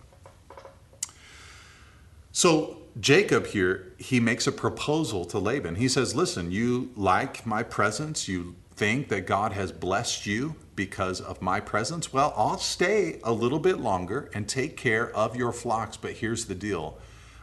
So 2.31 2.79
Jacob 2.99 3.47
here, 3.47 3.93
he 3.97 4.19
makes 4.19 4.47
a 4.47 4.51
proposal 4.51 5.25
to 5.25 5.39
Laban. 5.39 5.75
He 5.75 5.87
says, 5.87 6.15
Listen, 6.15 6.51
you 6.51 6.91
like 6.95 7.45
my 7.45 7.63
presence, 7.63 8.27
you 8.27 8.55
think 8.75 9.09
that 9.09 9.27
God 9.27 9.53
has 9.53 9.71
blessed 9.71 10.25
you 10.25 10.55
because 10.75 11.21
of 11.21 11.41
my 11.41 11.59
presence? 11.59 12.11
Well, 12.11 12.33
I'll 12.35 12.57
stay 12.57 13.19
a 13.23 13.31
little 13.31 13.59
bit 13.59 13.79
longer 13.79 14.29
and 14.33 14.47
take 14.47 14.77
care 14.77 15.09
of 15.15 15.35
your 15.35 15.51
flocks. 15.51 15.97
But 15.97 16.13
here's 16.13 16.45
the 16.45 16.55
deal 16.55 16.97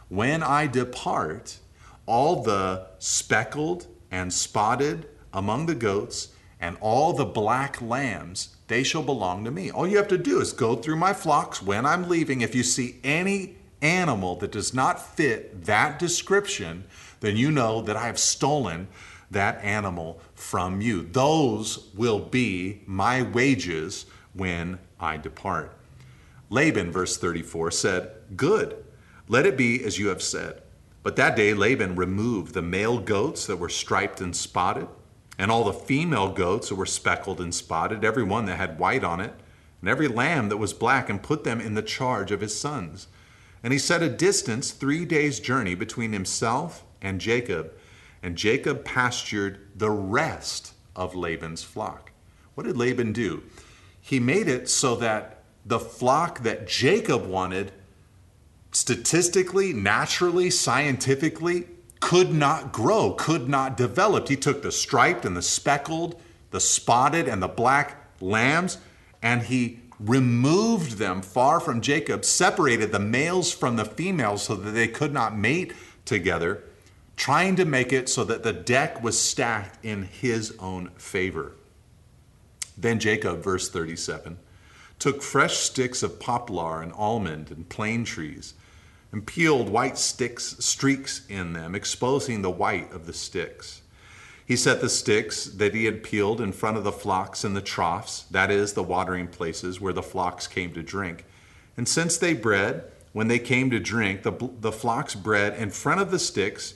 when 0.09 0.43
I 0.43 0.67
depart, 0.67 1.59
all 2.05 2.43
the 2.43 2.87
speckled 2.99 3.87
and 4.11 4.33
spotted 4.33 5.07
among 5.33 5.67
the 5.67 5.75
goats 5.75 6.29
and 6.59 6.77
all 6.79 7.13
the 7.13 7.25
black 7.25 7.81
lambs, 7.81 8.55
they 8.67 8.83
shall 8.83 9.03
belong 9.03 9.43
to 9.45 9.51
me. 9.51 9.71
All 9.71 9.87
you 9.87 9.97
have 9.97 10.07
to 10.09 10.17
do 10.17 10.39
is 10.39 10.53
go 10.53 10.75
through 10.75 10.97
my 10.97 11.13
flocks 11.13 11.61
when 11.61 11.85
I'm 11.85 12.07
leaving. 12.07 12.41
If 12.41 12.53
you 12.53 12.63
see 12.63 12.99
any 13.03 13.55
animal 13.81 14.35
that 14.37 14.51
does 14.51 14.73
not 14.73 15.01
fit 15.15 15.65
that 15.65 15.97
description, 15.97 16.83
then 17.21 17.35
you 17.35 17.51
know 17.51 17.81
that 17.81 17.95
I 17.95 18.05
have 18.05 18.19
stolen 18.19 18.87
that 19.31 19.63
animal 19.63 20.19
from 20.35 20.81
you. 20.81 21.03
Those 21.03 21.89
will 21.95 22.19
be 22.19 22.81
my 22.85 23.21
wages 23.21 24.05
when 24.33 24.79
I 24.99 25.17
depart. 25.17 25.75
Laban, 26.49 26.91
verse 26.91 27.17
34, 27.17 27.71
said, 27.71 28.11
Good, 28.35 28.83
let 29.27 29.45
it 29.45 29.57
be 29.57 29.83
as 29.83 29.97
you 29.97 30.09
have 30.09 30.21
said. 30.21 30.61
But 31.03 31.15
that 31.15 31.35
day 31.35 31.53
Laban 31.53 31.95
removed 31.95 32.53
the 32.53 32.61
male 32.61 32.99
goats 32.99 33.47
that 33.47 33.57
were 33.57 33.69
striped 33.69 34.21
and 34.21 34.35
spotted, 34.35 34.87
and 35.37 35.49
all 35.49 35.63
the 35.63 35.73
female 35.73 36.29
goats 36.31 36.69
that 36.69 36.75
were 36.75 36.85
speckled 36.85 37.41
and 37.41 37.55
spotted, 37.55 38.03
every 38.03 38.23
one 38.23 38.45
that 38.45 38.57
had 38.57 38.77
white 38.77 39.03
on 39.03 39.19
it, 39.19 39.33
and 39.79 39.89
every 39.89 40.07
lamb 40.07 40.49
that 40.49 40.57
was 40.57 40.73
black, 40.73 41.09
and 41.09 41.23
put 41.23 41.43
them 41.43 41.59
in 41.59 41.73
the 41.73 41.81
charge 41.81 42.31
of 42.31 42.41
his 42.41 42.57
sons. 42.57 43.07
And 43.63 43.73
he 43.73 43.79
set 43.79 44.03
a 44.03 44.09
distance 44.09 44.71
three 44.71 45.05
days' 45.05 45.39
journey 45.39 45.73
between 45.73 46.13
himself 46.13 46.83
and 47.01 47.21
Jacob, 47.21 47.73
and 48.23 48.35
Jacob 48.35 48.85
pastured 48.85 49.59
the 49.75 49.89
rest 49.89 50.73
of 50.95 51.15
Laban's 51.15 51.63
flock. 51.63 52.11
What 52.55 52.65
did 52.65 52.77
Laban 52.77 53.13
do? 53.13 53.43
He 53.99 54.19
made 54.19 54.47
it 54.47 54.69
so 54.69 54.95
that 54.97 55.43
the 55.65 55.79
flock 55.79 56.39
that 56.39 56.67
Jacob 56.67 57.25
wanted, 57.25 57.71
statistically, 58.71 59.73
naturally, 59.73 60.49
scientifically, 60.49 61.67
could 61.99 62.33
not 62.33 62.71
grow, 62.71 63.13
could 63.13 63.47
not 63.47 63.77
develop. 63.77 64.27
He 64.27 64.35
took 64.35 64.63
the 64.63 64.71
striped 64.71 65.23
and 65.23 65.37
the 65.37 65.41
speckled, 65.41 66.19
the 66.49 66.59
spotted 66.59 67.27
and 67.27 67.41
the 67.41 67.47
black 67.47 67.97
lambs, 68.19 68.79
and 69.21 69.43
he 69.43 69.79
removed 69.99 70.97
them 70.97 71.21
far 71.21 71.59
from 71.59 71.79
Jacob, 71.79 72.25
separated 72.25 72.91
the 72.91 72.99
males 72.99 73.53
from 73.53 73.75
the 73.75 73.85
females 73.85 74.43
so 74.43 74.55
that 74.55 74.71
they 74.71 74.87
could 74.87 75.13
not 75.13 75.37
mate 75.37 75.73
together, 76.05 76.63
trying 77.15 77.55
to 77.55 77.65
make 77.65 77.93
it 77.93 78.09
so 78.09 78.23
that 78.23 78.43
the 78.43 78.53
deck 78.53 79.03
was 79.03 79.19
stacked 79.19 79.83
in 79.83 80.03
his 80.03 80.55
own 80.59 80.89
favor. 80.97 81.53
Then 82.77 82.99
Jacob, 82.99 83.43
verse 83.43 83.69
37, 83.69 84.37
took 84.97 85.21
fresh 85.21 85.57
sticks 85.57 86.03
of 86.03 86.19
poplar 86.19 86.81
and 86.81 86.93
almond 86.93 87.51
and 87.51 87.67
plane 87.69 88.03
trees 88.03 88.53
and 89.11 89.25
peeled 89.25 89.69
white 89.69 89.97
sticks 89.97 90.55
streaks 90.59 91.25
in 91.27 91.53
them, 91.53 91.75
exposing 91.75 92.41
the 92.41 92.49
white 92.49 92.91
of 92.93 93.05
the 93.05 93.13
sticks. 93.13 93.81
He 94.45 94.55
set 94.55 94.81
the 94.81 94.89
sticks 94.89 95.45
that 95.45 95.73
he 95.73 95.85
had 95.85 96.03
peeled 96.03 96.41
in 96.41 96.51
front 96.51 96.77
of 96.77 96.83
the 96.83 96.91
flocks 96.91 97.43
in 97.43 97.53
the 97.53 97.61
troughs, 97.61 98.25
that 98.31 98.51
is, 98.51 98.73
the 98.73 98.83
watering 98.83 99.27
places 99.27 99.79
where 99.79 99.93
the 99.93 100.01
flocks 100.01 100.47
came 100.47 100.73
to 100.73 100.83
drink. 100.83 101.25
And 101.77 101.87
since 101.87 102.17
they 102.17 102.33
bred, 102.33 102.83
when 103.13 103.27
they 103.27 103.39
came 103.39 103.69
to 103.69 103.79
drink, 103.79 104.23
the, 104.23 104.33
the 104.59 104.71
flocks 104.71 105.15
bred 105.15 105.55
in 105.57 105.69
front 105.69 106.01
of 106.01 106.11
the 106.11 106.19
sticks, 106.19 106.75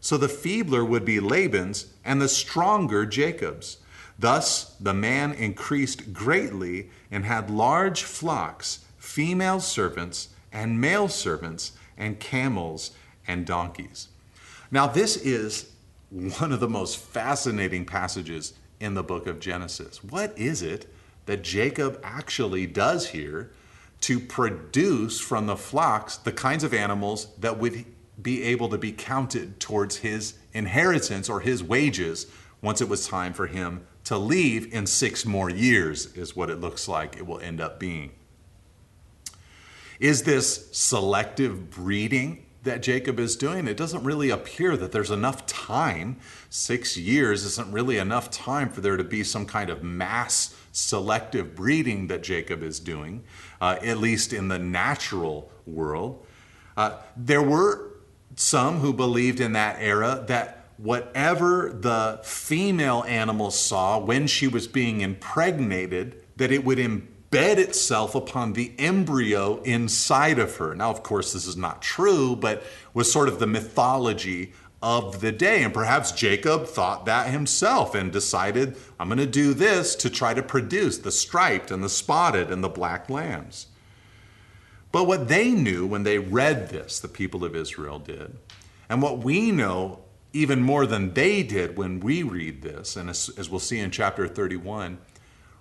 So 0.00 0.16
the 0.16 0.28
feebler 0.28 0.84
would 0.84 1.04
be 1.04 1.20
Laban's, 1.20 1.86
and 2.04 2.20
the 2.20 2.28
stronger 2.28 3.06
Jacob's. 3.06 3.78
Thus 4.18 4.76
the 4.80 4.94
man 4.94 5.32
increased 5.32 6.12
greatly 6.12 6.90
and 7.10 7.24
had 7.24 7.50
large 7.50 8.02
flocks, 8.02 8.84
female 8.98 9.60
servants 9.60 10.28
and 10.52 10.80
male 10.80 11.08
servants, 11.08 11.72
and 11.98 12.18
camels 12.18 12.92
and 13.26 13.46
donkeys. 13.46 14.08
Now, 14.70 14.86
this 14.86 15.16
is 15.16 15.70
one 16.10 16.52
of 16.52 16.60
the 16.60 16.68
most 16.68 16.98
fascinating 16.98 17.84
passages 17.84 18.54
in 18.80 18.94
the 18.94 19.02
book 19.02 19.26
of 19.26 19.40
Genesis. 19.40 20.02
What 20.02 20.36
is 20.38 20.62
it 20.62 20.92
that 21.26 21.42
Jacob 21.42 22.00
actually 22.02 22.66
does 22.66 23.08
here 23.08 23.50
to 24.02 24.20
produce 24.20 25.20
from 25.20 25.46
the 25.46 25.56
flocks 25.56 26.16
the 26.16 26.32
kinds 26.32 26.64
of 26.64 26.72
animals 26.72 27.28
that 27.38 27.58
would 27.58 27.84
be 28.20 28.42
able 28.44 28.68
to 28.70 28.78
be 28.78 28.92
counted 28.92 29.60
towards 29.60 29.98
his 29.98 30.34
inheritance 30.52 31.28
or 31.28 31.40
his 31.40 31.62
wages 31.62 32.26
once 32.62 32.80
it 32.80 32.88
was 32.88 33.06
time 33.06 33.32
for 33.32 33.46
him 33.46 33.86
to 34.04 34.16
leave 34.16 34.72
in 34.72 34.86
six 34.86 35.26
more 35.26 35.50
years, 35.50 36.06
is 36.14 36.36
what 36.36 36.48
it 36.48 36.60
looks 36.60 36.88
like 36.88 37.16
it 37.16 37.26
will 37.26 37.40
end 37.40 37.60
up 37.60 37.78
being. 37.78 38.12
Is 39.98 40.22
this 40.22 40.68
selective 40.72 41.70
breeding 41.70 42.46
that 42.62 42.82
Jacob 42.82 43.18
is 43.18 43.36
doing? 43.36 43.66
It 43.66 43.76
doesn't 43.76 44.04
really 44.04 44.30
appear 44.30 44.76
that 44.76 44.92
there's 44.92 45.10
enough 45.10 45.46
time. 45.46 46.18
Six 46.50 46.96
years 46.96 47.44
isn't 47.44 47.72
really 47.72 47.98
enough 47.98 48.30
time 48.30 48.68
for 48.68 48.80
there 48.80 48.96
to 48.96 49.04
be 49.04 49.24
some 49.24 49.46
kind 49.46 49.70
of 49.70 49.82
mass 49.82 50.54
selective 50.72 51.54
breeding 51.54 52.06
that 52.08 52.22
Jacob 52.22 52.62
is 52.62 52.78
doing, 52.78 53.24
uh, 53.60 53.78
at 53.82 53.98
least 53.98 54.32
in 54.32 54.48
the 54.48 54.58
natural 54.58 55.50
world. 55.66 56.24
Uh, 56.76 56.98
there 57.16 57.42
were 57.42 57.95
some 58.36 58.80
who 58.80 58.92
believed 58.92 59.40
in 59.40 59.52
that 59.52 59.78
era 59.80 60.24
that 60.28 60.66
whatever 60.76 61.70
the 61.72 62.20
female 62.22 63.02
animal 63.08 63.50
saw 63.50 63.98
when 63.98 64.26
she 64.26 64.46
was 64.46 64.68
being 64.68 65.00
impregnated, 65.00 66.22
that 66.36 66.52
it 66.52 66.64
would 66.64 66.78
embed 66.78 67.56
itself 67.56 68.14
upon 68.14 68.52
the 68.52 68.72
embryo 68.78 69.60
inside 69.62 70.38
of 70.38 70.56
her. 70.56 70.74
Now, 70.74 70.90
of 70.90 71.02
course, 71.02 71.32
this 71.32 71.46
is 71.46 71.56
not 71.56 71.80
true, 71.80 72.36
but 72.36 72.62
was 72.92 73.10
sort 73.10 73.28
of 73.28 73.38
the 73.38 73.46
mythology 73.46 74.52
of 74.82 75.22
the 75.22 75.32
day. 75.32 75.64
And 75.64 75.72
perhaps 75.72 76.12
Jacob 76.12 76.66
thought 76.66 77.06
that 77.06 77.30
himself 77.30 77.94
and 77.94 78.12
decided, 78.12 78.76
I'm 79.00 79.08
going 79.08 79.18
to 79.18 79.26
do 79.26 79.54
this 79.54 79.94
to 79.96 80.10
try 80.10 80.34
to 80.34 80.42
produce 80.42 80.98
the 80.98 81.10
striped 81.10 81.70
and 81.70 81.82
the 81.82 81.88
spotted 81.88 82.50
and 82.50 82.62
the 82.62 82.68
black 82.68 83.08
lambs. 83.08 83.68
But 84.96 85.06
what 85.06 85.28
they 85.28 85.50
knew 85.50 85.86
when 85.86 86.04
they 86.04 86.18
read 86.18 86.70
this, 86.70 87.00
the 87.00 87.06
people 87.06 87.44
of 87.44 87.54
Israel 87.54 87.98
did, 87.98 88.38
and 88.88 89.02
what 89.02 89.18
we 89.18 89.52
know 89.52 89.98
even 90.32 90.62
more 90.62 90.86
than 90.86 91.12
they 91.12 91.42
did 91.42 91.76
when 91.76 92.00
we 92.00 92.22
read 92.22 92.62
this, 92.62 92.96
and 92.96 93.10
as, 93.10 93.28
as, 93.36 93.50
we'll 93.50 93.60
see 93.60 93.78
in 93.78 93.90
chapter 93.90 94.26
31, 94.26 94.96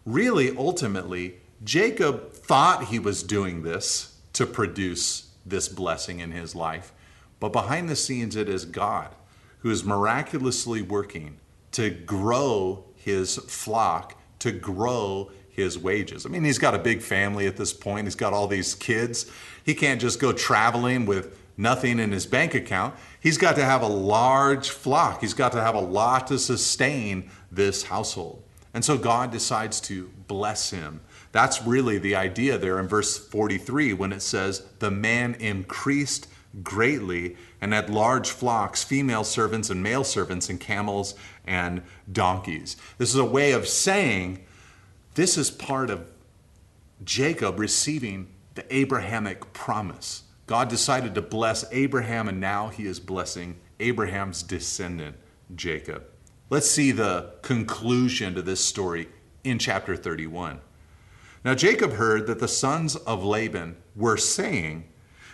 really 0.05 0.55
ultimately, 0.55 1.41
Jacob 1.65 2.31
thought 2.31 2.86
he 2.86 2.97
was 2.97 3.23
doing 3.23 3.63
this 3.63 4.17
to 4.31 4.45
produce 4.45 5.31
this 5.45 5.67
blessing 5.67 6.21
in 6.21 6.31
his 6.31 6.55
life, 6.55 6.93
but 7.41 7.51
behind 7.51 7.89
the 7.89 7.97
scenes, 7.97 8.38
it 8.38 8.47
is 8.47 8.63
God 8.63 9.13
who 9.59 9.69
is 9.69 9.83
miraculously 9.83 10.81
working 10.81 11.41
to 11.73 11.89
grow 11.89 12.86
his 12.95 13.36
flock, 13.36 14.17
to 14.39 14.53
grow 14.53 15.29
his 15.56 15.78
wages. 15.78 16.26
I 16.26 16.30
mean, 16.30 16.43
he's 16.43 16.58
got 16.58 16.76
a 16.76 16.80
big 16.80 17.01
family 17.01 17.47
at 17.47 17.58
this 17.58 17.74
point, 17.74 18.08
he's 18.08 18.16
got 18.16 18.34
all 18.34 18.47
these 18.47 18.76
kids. 18.76 19.32
He 19.64 19.74
can't 19.74 20.01
just 20.01 20.20
go 20.20 20.32
traveling 20.34 21.06
with 21.06 21.38
nothing 21.58 21.99
in 21.99 22.12
his 22.12 22.26
bank 22.26 22.53
account. 22.53 22.95
He's 23.20 23.38
got 23.38 23.56
to 23.56 23.64
have 23.64 23.82
a 23.82 23.88
large 23.88 24.70
flock, 24.70 25.22
he's 25.22 25.34
got 25.34 25.51
to 25.53 25.62
have 25.62 25.76
a 25.76 25.80
lot 25.80 26.28
to 26.28 26.39
sustain 26.39 27.30
this 27.51 27.84
household. 27.84 28.43
And 28.74 28.84
so 28.84 28.97
God 28.97 29.32
decides 29.32 29.80
to 29.82 30.12
bless 30.28 30.72
him. 30.72 30.99
That's 31.32 31.64
really 31.64 31.97
the 31.97 32.16
idea 32.16 32.58
there 32.58 32.78
in 32.80 32.88
verse 32.88 33.18
43 33.18 33.93
when 33.93 34.12
it 34.12 34.22
says, 34.22 34.66
The 34.80 34.91
man 34.91 35.36
increased 35.36 36.28
greatly 36.64 37.36
and 37.62 37.74
had 37.74 37.89
large 37.89 38.30
flocks, 38.30 38.84
female 38.84 39.24
servants 39.24 39.70
and 39.70 39.82
male 39.82 40.03
servants, 40.03 40.49
and 40.49 40.60
camels 40.60 41.16
and 41.45 41.82
donkeys. 42.12 42.78
This 42.97 43.10
is 43.10 43.16
a 43.16 43.26
way 43.26 43.53
of 43.53 43.68
saying 43.68 44.45
this 45.16 45.38
is 45.38 45.49
part 45.49 45.89
of 45.89 46.05
Jacob 47.03 47.59
receiving 47.59 48.28
the 48.53 48.74
Abrahamic 48.74 49.53
promise. 49.53 50.24
God 50.47 50.70
decided 50.70 51.16
to 51.16 51.22
bless 51.22 51.66
Abraham, 51.72 52.30
and 52.30 52.39
now 52.39 52.68
he 52.68 52.86
is 52.86 52.99
blessing 52.99 53.57
Abraham's 53.80 54.43
descendant, 54.43 55.18
Jacob. 55.55 56.05
Let's 56.49 56.70
see 56.70 56.91
the 56.91 57.34
conclusion 57.41 58.36
to 58.36 58.41
this 58.41 58.63
story 58.63 59.09
in 59.43 59.57
chapter 59.57 59.95
31. 59.95 60.61
Now, 61.43 61.55
Jacob 61.55 61.93
heard 61.93 62.28
that 62.28 62.39
the 62.39 62.47
sons 62.47 62.95
of 62.95 63.24
Laban 63.24 63.78
were 63.95 64.18
saying, 64.18 64.86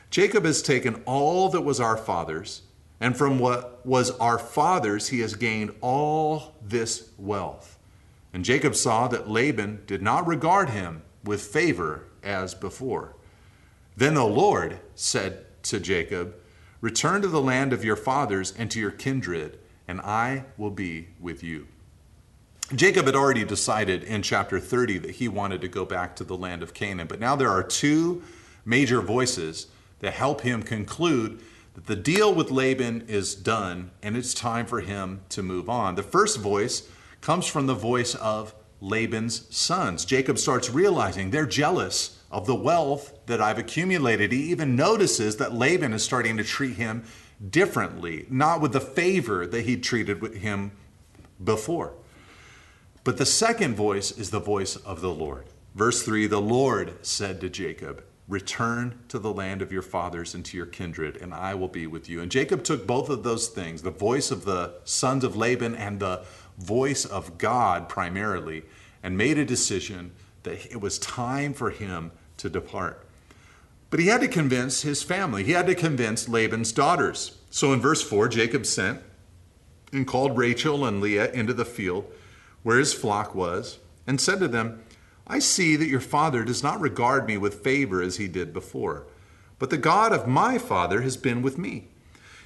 Jacob 0.09 0.45
has 0.45 0.61
taken 0.61 1.01
all 1.05 1.49
that 1.49 1.61
was 1.61 1.79
our 1.79 1.97
father's, 1.97 2.63
and 2.99 3.17
from 3.17 3.39
what 3.39 3.85
was 3.85 4.11
our 4.11 4.37
father's, 4.37 5.07
he 5.07 5.19
has 5.21 5.35
gained 5.35 5.73
all 5.81 6.55
this 6.61 7.09
wealth. 7.17 7.70
And 8.33 8.45
Jacob 8.45 8.75
saw 8.75 9.07
that 9.09 9.29
Laban 9.29 9.83
did 9.85 10.01
not 10.01 10.27
regard 10.27 10.69
him 10.69 11.01
with 11.23 11.41
favor 11.41 12.05
as 12.23 12.53
before. 12.53 13.15
Then 13.95 14.13
the 14.13 14.25
Lord 14.25 14.79
said 14.95 15.45
to 15.63 15.79
Jacob, 15.79 16.35
Return 16.79 17.21
to 17.21 17.27
the 17.27 17.41
land 17.41 17.73
of 17.73 17.85
your 17.85 17.95
fathers 17.95 18.53
and 18.57 18.71
to 18.71 18.79
your 18.79 18.91
kindred, 18.91 19.59
and 19.87 20.01
I 20.01 20.45
will 20.57 20.71
be 20.71 21.09
with 21.19 21.43
you. 21.43 21.67
Jacob 22.73 23.05
had 23.05 23.15
already 23.15 23.43
decided 23.43 24.03
in 24.03 24.21
chapter 24.21 24.59
30 24.59 24.99
that 24.99 25.11
he 25.11 25.27
wanted 25.27 25.61
to 25.61 25.67
go 25.67 25.85
back 25.85 26.15
to 26.15 26.23
the 26.23 26.37
land 26.37 26.63
of 26.63 26.73
Canaan, 26.73 27.07
but 27.07 27.19
now 27.19 27.35
there 27.35 27.49
are 27.49 27.63
two 27.63 28.23
major 28.65 29.01
voices 29.01 29.67
that 29.99 30.13
help 30.13 30.41
him 30.41 30.63
conclude 30.63 31.41
that 31.73 31.85
the 31.85 31.95
deal 31.95 32.33
with 32.33 32.49
Laban 32.49 33.05
is 33.07 33.35
done 33.35 33.91
and 34.01 34.15
it's 34.15 34.33
time 34.33 34.65
for 34.65 34.79
him 34.81 35.21
to 35.29 35.43
move 35.43 35.69
on. 35.69 35.95
The 35.95 36.03
first 36.03 36.39
voice 36.39 36.87
comes 37.21 37.47
from 37.47 37.67
the 37.67 37.75
voice 37.75 38.15
of 38.15 38.53
Laban's 38.81 39.55
sons. 39.55 40.05
Jacob 40.05 40.39
starts 40.39 40.69
realizing 40.69 41.29
they're 41.29 41.45
jealous 41.45 42.19
of 42.31 42.47
the 42.47 42.55
wealth 42.55 43.13
that 43.27 43.41
I've 43.41 43.59
accumulated. 43.59 44.31
He 44.31 44.51
even 44.51 44.75
notices 44.75 45.37
that 45.37 45.53
Laban 45.53 45.93
is 45.93 46.03
starting 46.03 46.37
to 46.37 46.43
treat 46.43 46.77
him 46.77 47.03
differently, 47.47 48.25
not 48.29 48.61
with 48.61 48.73
the 48.73 48.81
favor 48.81 49.45
that 49.45 49.65
he 49.65 49.77
treated 49.77 50.21
with 50.21 50.37
him 50.37 50.71
before. 51.43 51.93
But 53.03 53.17
the 53.17 53.25
second 53.25 53.75
voice 53.75 54.11
is 54.11 54.31
the 54.31 54.39
voice 54.39 54.75
of 54.75 55.01
the 55.01 55.11
Lord. 55.11 55.45
Verse 55.75 56.03
3 56.03 56.27
The 56.27 56.41
Lord 56.41 57.05
said 57.05 57.41
to 57.41 57.49
Jacob, 57.49 58.03
Return 58.27 58.99
to 59.09 59.19
the 59.19 59.33
land 59.33 59.61
of 59.61 59.73
your 59.73 59.81
fathers 59.81 60.33
and 60.33 60.45
to 60.45 60.55
your 60.55 60.65
kindred, 60.65 61.17
and 61.17 61.33
I 61.33 61.53
will 61.55 61.67
be 61.67 61.85
with 61.85 62.07
you. 62.07 62.21
And 62.21 62.31
Jacob 62.31 62.63
took 62.63 62.87
both 62.87 63.09
of 63.09 63.23
those 63.23 63.47
things 63.47 63.81
the 63.81 63.91
voice 63.91 64.31
of 64.31 64.45
the 64.45 64.75
sons 64.85 65.23
of 65.23 65.35
Laban 65.35 65.75
and 65.75 65.99
the 65.99 66.23
voice 66.61 67.05
of 67.05 67.37
God 67.37 67.89
primarily, 67.89 68.63
and 69.03 69.17
made 69.17 69.37
a 69.37 69.45
decision 69.45 70.11
that 70.43 70.65
it 70.71 70.81
was 70.81 70.99
time 70.99 71.53
for 71.53 71.69
him 71.69 72.11
to 72.37 72.49
depart. 72.49 73.05
But 73.89 73.99
he 73.99 74.07
had 74.07 74.21
to 74.21 74.27
convince 74.27 74.83
his 74.83 75.03
family, 75.03 75.43
he 75.43 75.51
had 75.51 75.67
to 75.67 75.75
convince 75.75 76.29
Laban's 76.29 76.71
daughters. 76.71 77.37
So 77.49 77.73
in 77.73 77.81
verse 77.81 78.01
4, 78.01 78.29
Jacob 78.29 78.65
sent 78.65 79.01
and 79.91 80.07
called 80.07 80.37
Rachel 80.37 80.85
and 80.85 81.01
Leah 81.01 81.31
into 81.31 81.53
the 81.53 81.65
field 81.65 82.05
where 82.63 82.77
his 82.77 82.93
flock 82.93 83.33
was, 83.33 83.79
and 84.05 84.21
said 84.21 84.39
to 84.39 84.47
them, 84.47 84.83
I 85.27 85.39
see 85.39 85.75
that 85.75 85.87
your 85.87 85.99
father 85.99 86.43
does 86.43 86.63
not 86.63 86.79
regard 86.79 87.25
me 87.25 87.37
with 87.37 87.63
favor 87.63 88.01
as 88.01 88.17
he 88.17 88.27
did 88.27 88.53
before, 88.53 89.07
but 89.59 89.69
the 89.69 89.77
God 89.77 90.11
of 90.11 90.27
my 90.27 90.57
father 90.57 91.01
has 91.01 91.17
been 91.17 91.41
with 91.41 91.57
me. 91.57 91.87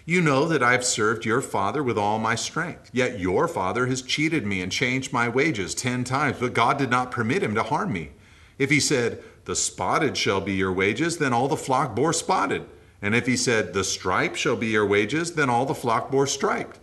You 0.08 0.22
know 0.22 0.48
that 0.48 0.62
I 0.62 0.74
have 0.74 0.86
served 0.86 1.26
your 1.26 1.42
father 1.42 1.82
with 1.82 1.98
all 1.98 2.20
my 2.20 2.36
strength. 2.36 2.92
Yet 2.94 3.20
your 3.20 3.48
father 3.48 3.88
has 3.88 4.04
cheated 4.04 4.46
me 4.46 4.62
and 4.62 4.72
changed 4.72 5.12
my 5.12 5.28
wages 5.28 5.74
ten 5.74 6.04
times, 6.04 6.38
but 6.40 6.54
God 6.54 6.78
did 6.78 6.92
not 6.92 7.10
permit 7.10 7.42
him 7.42 7.56
to 7.56 7.64
harm 7.64 7.92
me. 7.92 8.12
If 8.60 8.70
he 8.70 8.80
said, 8.80 9.24
The 9.46 9.56
spotted 9.56 10.16
shall 10.16 10.42
be 10.42 10.54
your 10.54 10.72
wages, 10.72 11.18
then 11.18 11.34
all 11.34 11.48
the 11.48 11.58
flock 11.58 11.96
bore 11.96 12.14
spotted. 12.14 12.66
And 13.02 13.16
if 13.16 13.26
he 13.26 13.36
said, 13.36 13.74
The 13.74 13.84
stripe 13.84 14.36
shall 14.36 14.56
be 14.56 14.68
your 14.68 14.86
wages, 14.86 15.34
then 15.34 15.50
all 15.50 15.66
the 15.66 15.74
flock 15.74 16.12
bore 16.12 16.28
striped. 16.28 16.80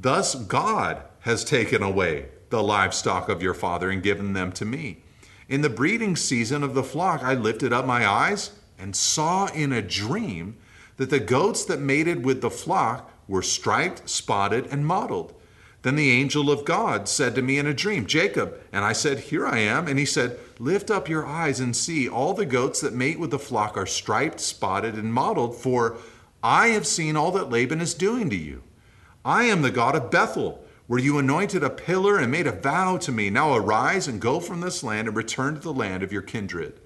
Thus 0.00 0.34
God 0.34 1.02
has 1.20 1.44
taken 1.44 1.82
away 1.82 2.28
the 2.48 2.62
livestock 2.62 3.28
of 3.28 3.42
your 3.42 3.54
father 3.54 3.90
and 3.90 4.02
given 4.02 4.32
them 4.32 4.52
to 4.52 4.64
me. 4.64 5.02
In 5.50 5.60
the 5.60 5.68
breeding 5.68 6.16
season 6.16 6.62
of 6.62 6.72
the 6.72 6.82
flock, 6.82 7.22
I 7.22 7.34
lifted 7.34 7.74
up 7.74 7.84
my 7.84 8.06
eyes 8.06 8.52
and 8.78 8.96
saw 8.96 9.48
in 9.48 9.70
a 9.70 9.82
dream 9.82 10.56
that 10.96 11.10
the 11.10 11.20
goats 11.20 11.64
that 11.64 11.80
mated 11.80 12.24
with 12.24 12.40
the 12.40 12.50
flock 12.50 13.10
were 13.26 13.42
striped, 13.42 14.08
spotted, 14.08 14.66
and 14.66 14.86
mottled. 14.86 15.34
Then 15.82 15.96
the 15.96 16.10
angel 16.10 16.50
of 16.50 16.64
God 16.64 17.08
said 17.08 17.34
to 17.34 17.42
me 17.42 17.58
in 17.58 17.66
a 17.66 17.74
dream, 17.74 18.06
Jacob. 18.06 18.58
And 18.72 18.84
I 18.84 18.94
said, 18.94 19.18
Here 19.18 19.46
I 19.46 19.58
am. 19.58 19.86
And 19.86 19.98
he 19.98 20.06
said, 20.06 20.38
Lift 20.58 20.90
up 20.90 21.08
your 21.08 21.26
eyes 21.26 21.60
and 21.60 21.76
see. 21.76 22.08
All 22.08 22.32
the 22.32 22.46
goats 22.46 22.80
that 22.80 22.94
mate 22.94 23.18
with 23.18 23.30
the 23.30 23.38
flock 23.38 23.76
are 23.76 23.86
striped, 23.86 24.40
spotted, 24.40 24.94
and 24.94 25.12
mottled, 25.12 25.56
for 25.56 25.98
I 26.42 26.68
have 26.68 26.86
seen 26.86 27.16
all 27.16 27.32
that 27.32 27.50
Laban 27.50 27.82
is 27.82 27.92
doing 27.92 28.30
to 28.30 28.36
you. 28.36 28.62
I 29.24 29.44
am 29.44 29.62
the 29.62 29.70
God 29.70 29.94
of 29.94 30.10
Bethel 30.10 30.64
where 30.86 31.00
you 31.00 31.18
anointed 31.18 31.64
a 31.64 31.70
pillar 31.70 32.18
and 32.18 32.30
made 32.30 32.46
a 32.46 32.52
vow 32.52 32.98
to 32.98 33.10
me. 33.12 33.30
Now 33.30 33.54
arise 33.54 34.06
and 34.06 34.20
go 34.20 34.40
from 34.40 34.60
this 34.60 34.82
land 34.82 35.08
and 35.08 35.16
return 35.16 35.54
to 35.54 35.60
the 35.60 35.72
land 35.72 36.02
of 36.02 36.12
your 36.12 36.22
kindred. 36.22 36.78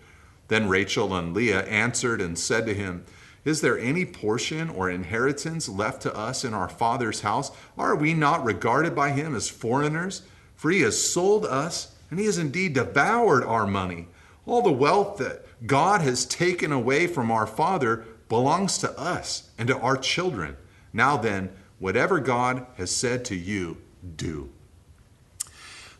Then 0.46 0.68
Rachel 0.68 1.14
and 1.14 1.34
Leah 1.34 1.64
answered 1.64 2.20
and 2.20 2.38
said 2.38 2.66
to 2.66 2.74
him, 2.74 3.04
Is 3.44 3.60
there 3.60 3.78
any 3.78 4.04
portion 4.04 4.68
or 4.68 4.90
inheritance 4.90 5.68
left 5.68 6.02
to 6.02 6.14
us 6.14 6.44
in 6.44 6.54
our 6.54 6.68
father's 6.68 7.20
house? 7.20 7.50
Are 7.76 7.94
we 7.94 8.14
not 8.14 8.44
regarded 8.44 8.94
by 8.94 9.10
him 9.10 9.34
as 9.34 9.48
foreigners? 9.48 10.22
For 10.54 10.70
he 10.70 10.80
has 10.82 11.00
sold 11.00 11.46
us, 11.46 11.94
and 12.10 12.18
he 12.18 12.26
has 12.26 12.38
indeed 12.38 12.74
devoured 12.74 13.44
our 13.44 13.66
money. 13.66 14.08
All 14.44 14.62
the 14.62 14.72
wealth 14.72 15.18
that 15.18 15.44
God 15.66 16.00
has 16.00 16.26
taken 16.26 16.72
away 16.72 17.06
from 17.06 17.30
our 17.30 17.46
father 17.46 18.04
belongs 18.28 18.78
to 18.78 18.98
us 18.98 19.50
and 19.56 19.68
to 19.68 19.78
our 19.78 19.96
children. 19.96 20.56
Now 20.92 21.16
then, 21.16 21.50
whatever 21.78 22.18
God 22.18 22.66
has 22.76 22.90
said 22.90 23.24
to 23.26 23.36
you, 23.36 23.78
do. 24.16 24.50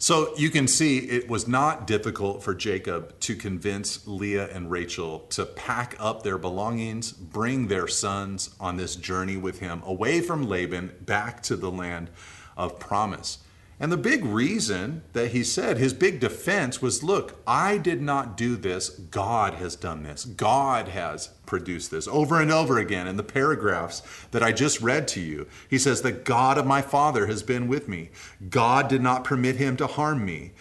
So 0.01 0.33
you 0.37 0.51
can 0.51 0.69
see 0.69 0.99
it 0.99 1.29
was 1.29 1.49
not 1.49 1.89
difficult 1.89 2.45
for 2.45 2.55
Jacob 2.55 3.19
to 3.21 3.35
convince 3.35 4.07
Leah 4.07 4.49
and 4.49 4.71
Rachel 4.71 5.21
to 5.31 5.45
pack 5.45 5.97
up 5.99 6.23
their 6.23 6.39
belongings, 6.39 7.11
bring 7.11 7.67
their 7.67 7.89
sons 7.89 8.51
on 8.61 8.77
this 8.77 8.95
journey 8.95 9.37
with 9.37 9.59
him 9.59 9.83
away 9.85 10.21
from 10.21 10.49
Laban 10.49 10.93
back 11.01 11.43
to 11.45 11.57
the 11.57 11.71
land 11.71 12.11
of 12.57 12.79
promise. 12.79 13.39
And 13.81 13.93
the 13.93 13.97
big 13.97 14.25
reason 14.25 15.03
that 15.13 15.31
he 15.31 15.45
said, 15.45 15.79
his 15.79 15.95
big 15.95 16.19
defense 16.19 16.83
was 16.83 17.05
look, 17.05 17.41
I 17.47 17.79
did 17.79 18.03
not 18.03 18.37
do 18.37 18.57
this. 18.57 18.89
God 18.89 19.55
has 19.55 19.77
done 19.77 20.03
this. 20.03 20.25
God 20.25 20.89
has 20.89 21.29
produced 21.47 21.93
this 21.93 22.09
over 22.09 22.41
and 22.41 22.51
over 22.51 22.79
again 22.79 23.07
in 23.07 23.17
the 23.17 23.23
paragraphs 23.23 24.03
that 24.33 24.43
I 24.43 24.51
just 24.51 24.81
read 24.81 25.07
to 25.09 25.21
you. 25.21 25.47
He 25.71 25.79
says, 25.79 26.03
The 26.03 26.11
God 26.11 26.59
of 26.59 26.67
my 26.67 26.83
father 26.83 27.27
has 27.27 27.45
been 27.45 27.69
with 27.69 27.89
me. 27.89 28.11
God 28.51 28.89
did 28.89 29.01
not 29.01 29.23
permit 29.23 29.57
him 29.57 29.77
to 29.77 29.87
harm 29.87 30.25
me. 30.25 30.53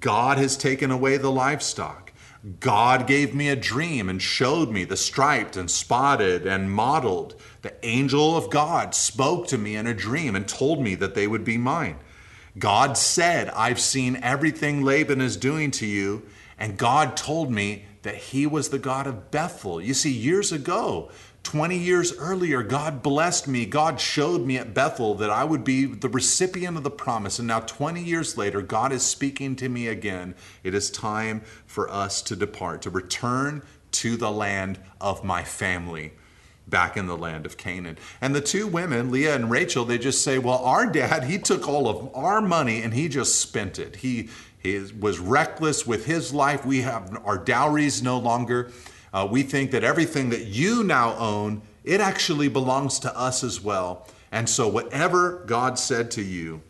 God 0.00 0.38
has 0.38 0.56
taken 0.56 0.90
away 0.90 1.16
the 1.16 1.30
livestock. 1.30 2.12
God 2.60 3.06
gave 3.06 3.34
me 3.34 3.48
a 3.48 3.56
dream 3.56 4.08
and 4.08 4.20
showed 4.20 4.70
me 4.70 4.84
the 4.84 4.98
striped 4.98 5.56
and 5.56 5.70
spotted 5.70 6.46
and 6.46 6.70
mottled. 6.70 7.36
The 7.62 7.74
angel 7.86 8.36
of 8.36 8.50
God 8.50 8.94
spoke 8.94 9.46
to 9.48 9.56
me 9.56 9.76
in 9.76 9.86
a 9.86 9.94
dream 9.94 10.36
and 10.36 10.46
told 10.46 10.82
me 10.82 10.94
that 10.96 11.14
they 11.14 11.26
would 11.26 11.44
be 11.44 11.56
mine. 11.56 11.98
God 12.58 12.96
said, 12.96 13.48
I've 13.50 13.80
seen 13.80 14.16
everything 14.22 14.82
Laban 14.82 15.20
is 15.20 15.36
doing 15.36 15.70
to 15.72 15.86
you, 15.86 16.22
and 16.58 16.76
God 16.76 17.16
told 17.16 17.50
me 17.50 17.84
that 18.02 18.14
he 18.14 18.46
was 18.46 18.68
the 18.68 18.78
God 18.78 19.06
of 19.06 19.30
Bethel. 19.30 19.80
You 19.80 19.94
see, 19.94 20.12
years 20.12 20.52
ago, 20.52 21.10
20 21.42 21.76
years 21.76 22.16
earlier, 22.16 22.62
God 22.62 23.02
blessed 23.02 23.48
me. 23.48 23.66
God 23.66 24.00
showed 24.00 24.46
me 24.46 24.56
at 24.56 24.72
Bethel 24.72 25.14
that 25.16 25.30
I 25.30 25.44
would 25.44 25.64
be 25.64 25.84
the 25.84 26.08
recipient 26.08 26.76
of 26.76 26.84
the 26.84 26.90
promise. 26.90 27.38
And 27.38 27.48
now, 27.48 27.60
20 27.60 28.02
years 28.02 28.38
later, 28.38 28.62
God 28.62 28.92
is 28.92 29.02
speaking 29.02 29.56
to 29.56 29.68
me 29.68 29.88
again. 29.88 30.34
It 30.62 30.74
is 30.74 30.90
time 30.90 31.42
for 31.66 31.90
us 31.90 32.22
to 32.22 32.36
depart, 32.36 32.82
to 32.82 32.90
return 32.90 33.62
to 33.92 34.16
the 34.16 34.30
land 34.30 34.78
of 35.00 35.24
my 35.24 35.42
family 35.42 36.12
back 36.66 36.96
in 36.96 37.06
the 37.06 37.16
land 37.16 37.46
of 37.46 37.56
Canaan. 37.56 37.98
And 38.20 38.34
the 38.34 38.40
two 38.40 38.66
women, 38.66 39.10
Leah 39.10 39.34
and 39.34 39.50
Rachel, 39.50 39.84
they 39.84 39.98
just 39.98 40.22
say, 40.22 40.38
Well, 40.38 40.58
our 40.58 40.86
dad, 40.86 41.24
he 41.24 41.38
took 41.38 41.68
all 41.68 41.88
of 41.88 42.14
our 42.14 42.40
money 42.40 42.82
and 42.82 42.94
he 42.94 43.08
just 43.08 43.40
spent 43.40 43.78
it. 43.78 43.96
He, 43.96 44.30
he 44.58 44.78
was 44.98 45.18
reckless 45.18 45.86
with 45.86 46.06
his 46.06 46.32
life. 46.32 46.64
We 46.64 46.80
have 46.82 47.18
our 47.24 47.38
dowries 47.38 48.02
no 48.02 48.18
longer. 48.18 48.70
Uh, 49.12 49.28
we 49.30 49.42
think 49.42 49.70
that 49.70 49.84
everything 49.84 50.30
that 50.30 50.46
you 50.46 50.82
now 50.82 51.14
own, 51.16 51.62
it 51.84 52.00
actually 52.00 52.48
belongs 52.48 52.98
to 53.00 53.16
us 53.16 53.44
as 53.44 53.60
well. 53.60 54.08
And 54.32 54.48
so, 54.48 54.66
whatever 54.66 55.44
God 55.46 55.78
said 55.78 56.10
to 56.12 56.22
you, 56.22 56.62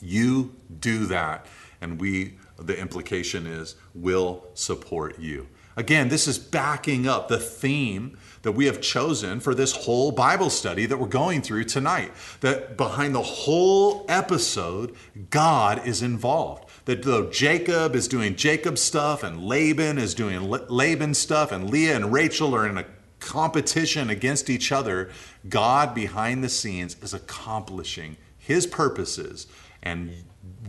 you 0.00 0.54
do 0.78 1.06
that. 1.06 1.46
And 1.80 2.00
we, 2.00 2.34
the 2.56 2.78
implication 2.78 3.46
is, 3.46 3.74
will 3.94 4.44
support 4.54 5.18
you. 5.18 5.48
Again, 5.76 6.08
this 6.08 6.28
is 6.28 6.38
backing 6.38 7.08
up 7.08 7.28
the 7.28 7.38
theme 7.38 8.18
that 8.42 8.52
we 8.52 8.66
have 8.66 8.80
chosen 8.80 9.40
for 9.40 9.54
this 9.54 9.72
whole 9.72 10.12
Bible 10.12 10.50
study 10.50 10.86
that 10.86 10.98
we're 10.98 11.06
going 11.06 11.42
through 11.42 11.64
tonight. 11.64 12.12
That 12.40 12.76
behind 12.76 13.14
the 13.14 13.22
whole 13.22 14.06
episode, 14.08 14.94
God 15.30 15.86
is 15.86 16.02
involved. 16.02 16.64
That 16.86 17.02
though 17.02 17.30
Jacob 17.30 17.94
is 17.94 18.08
doing 18.08 18.36
Jacob 18.36 18.78
stuff 18.78 19.22
and 19.22 19.44
Laban 19.44 19.98
is 19.98 20.14
doing 20.14 20.48
Laban 20.68 21.14
stuff 21.14 21.52
and 21.52 21.70
Leah 21.70 21.96
and 21.96 22.12
Rachel 22.12 22.54
are 22.54 22.66
in 22.66 22.78
a 22.78 22.86
competition 23.20 24.08
against 24.08 24.48
each 24.48 24.72
other, 24.72 25.10
God 25.48 25.94
behind 25.94 26.42
the 26.42 26.48
scenes 26.48 26.96
is 27.02 27.12
accomplishing 27.12 28.16
his 28.38 28.66
purposes 28.66 29.46
and 29.82 30.12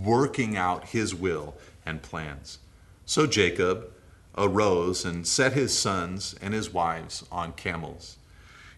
working 0.03 0.57
out 0.57 0.89
his 0.89 1.15
will 1.15 1.55
and 1.85 2.01
plans. 2.01 2.59
So 3.05 3.25
Jacob 3.25 3.90
arose 4.37 5.05
and 5.05 5.27
set 5.27 5.53
his 5.53 5.77
sons 5.77 6.35
and 6.41 6.53
his 6.53 6.73
wives 6.73 7.23
on 7.31 7.53
camels. 7.53 8.17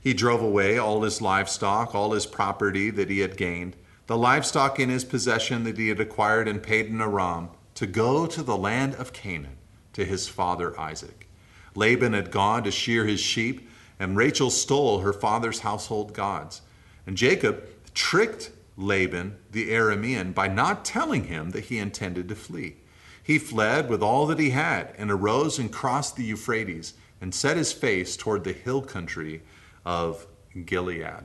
He 0.02 0.14
drove 0.14 0.42
away 0.42 0.78
all 0.78 1.04
his 1.04 1.22
livestock, 1.22 1.96
all 1.96 2.12
his 2.12 2.26
property 2.26 2.90
that 2.90 3.10
he 3.10 3.20
had 3.20 3.38
gained, 3.38 3.76
the 4.08 4.18
livestock 4.18 4.80
in 4.80 4.90
his 4.90 5.06
possession 5.06 5.64
that 5.64 5.78
he 5.78 5.88
had 5.88 6.00
acquired 6.00 6.48
and 6.48 6.62
paid 6.62 6.88
in 6.88 6.98
Padan 6.98 7.02
Aram, 7.02 7.50
to 7.76 7.88
go 7.88 8.26
to 8.28 8.44
the 8.44 8.58
land 8.58 8.96
of 8.96 9.14
Canaan 9.14 9.58
to 9.94 10.04
his 10.06 10.28
father 10.28 10.78
Isaac. 10.80 11.28
Laban 11.76 12.14
had 12.14 12.32
gone 12.32 12.64
to 12.64 12.72
shear 12.72 13.06
his 13.06 13.20
sheep, 13.20 13.70
and 14.00 14.18
Rachel 14.18 14.50
stole 14.50 15.00
her 15.00 15.14
father's 15.14 15.60
household 15.60 16.14
gods. 16.14 16.62
And 17.08 17.18
Jacob 17.18 17.64
tricked 17.94 18.52
Laban 18.76 19.38
the 19.52 19.70
Aramean 19.70 20.34
by 20.34 20.48
not 20.48 20.84
telling 20.84 21.26
him 21.26 21.52
that 21.52 21.66
he 21.66 21.78
intended 21.78 22.28
to 22.30 22.36
flee. 22.36 22.76
He 23.24 23.40
fled 23.40 23.90
with 23.90 24.04
all 24.04 24.28
that 24.28 24.40
he 24.40 24.50
had 24.50 24.94
and 24.98 25.10
arose 25.10 25.58
and 25.58 25.72
crossed 25.72 26.18
the 26.18 26.24
Euphrates 26.24 26.94
and 27.22 27.34
set 27.34 27.56
his 27.56 27.72
face 27.72 28.18
toward 28.18 28.44
the 28.44 28.52
hill 28.52 28.82
country 28.82 29.42
of 29.86 30.28
Gilead. 30.66 31.24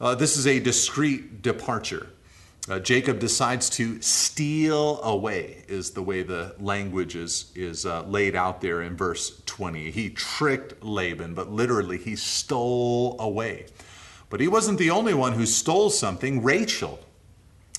Uh, 0.00 0.16
this 0.16 0.36
is 0.36 0.48
a 0.48 0.58
discreet 0.58 1.42
departure. 1.42 2.08
Uh, 2.68 2.78
Jacob 2.78 3.18
decides 3.18 3.70
to 3.70 4.00
steal 4.00 5.00
away, 5.02 5.64
is 5.66 5.90
the 5.90 6.02
way 6.02 6.22
the 6.22 6.54
language 6.60 7.16
is, 7.16 7.50
is 7.56 7.86
uh, 7.86 8.02
laid 8.04 8.36
out 8.36 8.60
there 8.60 8.82
in 8.82 8.96
verse 8.96 9.42
20. 9.46 9.90
He 9.90 10.10
tricked 10.10 10.82
Laban, 10.82 11.34
but 11.34 11.50
literally 11.50 11.98
he 11.98 12.14
stole 12.14 13.16
away. 13.20 13.66
But 14.30 14.40
he 14.40 14.48
wasn't 14.48 14.78
the 14.78 14.90
only 14.90 15.12
one 15.12 15.32
who 15.32 15.44
stole 15.44 15.90
something. 15.90 16.42
Rachel, 16.42 17.00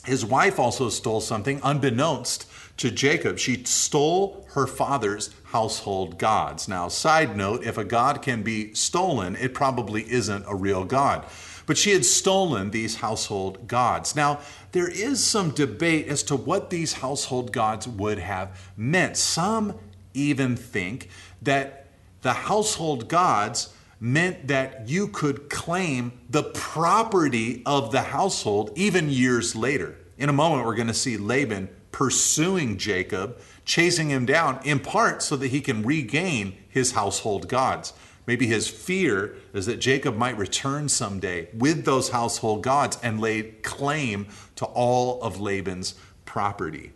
his 0.05 0.25
wife, 0.25 0.59
also 0.59 0.89
stole 0.89 1.21
something 1.21 1.59
unbeknownst 1.63 2.45
to 2.77 2.91
Jacob. 2.91 3.37
She 3.37 3.63
stole 3.63 4.45
her 4.53 4.67
father's 4.67 5.29
household 5.45 6.17
gods. 6.17 6.67
Now, 6.67 6.87
side 6.87 7.37
note 7.37 7.63
if 7.63 7.77
a 7.77 7.85
god 7.85 8.21
can 8.21 8.43
be 8.43 8.73
stolen, 8.73 9.35
it 9.35 9.53
probably 9.53 10.09
isn't 10.11 10.45
a 10.47 10.55
real 10.55 10.83
god. 10.83 11.25
But 11.65 11.77
she 11.77 11.91
had 11.91 12.03
stolen 12.03 12.71
these 12.71 12.95
household 12.95 13.67
gods. 13.67 14.15
Now, 14.15 14.39
there 14.73 14.89
is 14.89 15.23
some 15.23 15.51
debate 15.51 16.07
as 16.07 16.23
to 16.23 16.35
what 16.35 16.69
these 16.69 16.93
household 16.93 17.53
gods 17.53 17.87
would 17.87 18.19
have 18.19 18.71
meant. 18.75 19.15
Some 19.15 19.75
even 20.13 20.57
think 20.57 21.09
that 21.41 21.87
the 22.21 22.33
household 22.33 23.07
gods 23.07 23.72
meant 24.03 24.49
that 24.49 24.89
you 24.89 25.07
could 25.07 25.49
claim 25.49 26.11
the 26.29 26.43
property 26.43 27.63
of 27.65 27.93
the 27.93 28.01
household 28.01 28.69
even 28.75 29.09
years 29.09 29.55
later. 29.55 29.95
In 30.17 30.27
a 30.27 30.33
moment, 30.33 30.65
we're 30.65 30.75
going 30.75 30.89
to 30.89 30.93
see 30.93 31.15
Laban 31.15 31.69
pursuing 31.93 32.77
Jacob, 32.77 33.39
chasing 33.63 34.09
him 34.09 34.25
down, 34.25 34.59
in 34.65 34.79
part 34.79 35.23
so 35.23 35.37
that 35.37 35.47
he 35.47 35.61
can 35.61 35.83
regain 35.83 36.57
his 36.67 36.91
household 36.91 37.47
gods. 37.47 37.93
Maybe 38.27 38.45
his 38.45 38.67
fear 38.67 39.37
is 39.53 39.67
that 39.67 39.77
Jacob 39.77 40.17
might 40.17 40.37
return 40.37 40.89
someday 40.89 41.47
with 41.53 41.85
those 41.85 42.09
household 42.09 42.61
gods 42.61 42.97
and 43.01 43.21
lay 43.21 43.43
claim 43.61 44.27
to 44.57 44.65
all 44.65 45.21
of 45.21 45.39
Laban's 45.39 45.95
property. 46.25 46.91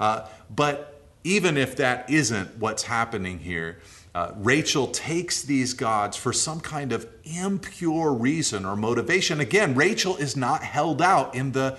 Uh, 0.00 0.26
but 0.50 1.02
even 1.22 1.56
if 1.56 1.76
that 1.76 2.10
isn't 2.10 2.58
what's 2.58 2.82
happening 2.82 3.38
here, 3.38 3.78
uh, 4.14 4.32
Rachel 4.36 4.88
takes 4.88 5.42
these 5.42 5.74
gods 5.74 6.16
for 6.16 6.32
some 6.32 6.60
kind 6.60 6.92
of 6.92 7.06
impure 7.24 8.12
reason 8.12 8.64
or 8.64 8.76
motivation. 8.76 9.40
Again, 9.40 9.74
Rachel 9.74 10.16
is 10.16 10.36
not 10.36 10.62
held 10.62 11.02
out 11.02 11.34
in 11.34 11.52
the 11.52 11.78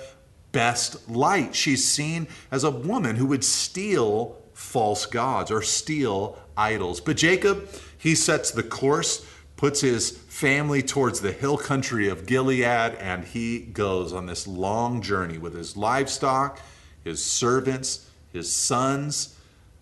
best 0.51 1.09
light. 1.09 1.55
She's 1.55 1.87
seen 1.87 2.27
as 2.51 2.63
a 2.63 2.71
woman 2.71 3.15
who 3.15 3.25
would 3.27 3.43
steal 3.43 4.37
false 4.53 5.05
gods 5.05 5.51
or 5.51 5.61
steal 5.61 6.37
idols. 6.55 7.01
But 7.01 7.17
Jacob, 7.17 7.69
he 7.97 8.15
sets 8.15 8.51
the 8.51 8.63
course, 8.63 9.25
puts 9.57 9.81
his 9.81 10.11
family 10.11 10.81
towards 10.81 11.21
the 11.21 11.31
hill 11.31 11.57
country 11.57 12.07
of 12.07 12.25
Gilead, 12.25 12.63
and 12.63 13.25
he 13.25 13.59
goes 13.59 14.13
on 14.13 14.25
this 14.25 14.47
long 14.47 15.01
journey 15.01 15.37
with 15.37 15.53
his 15.53 15.75
livestock, 15.75 16.59
his 17.03 17.23
servants, 17.23 18.09
his 18.31 18.53
sons, 18.53 19.35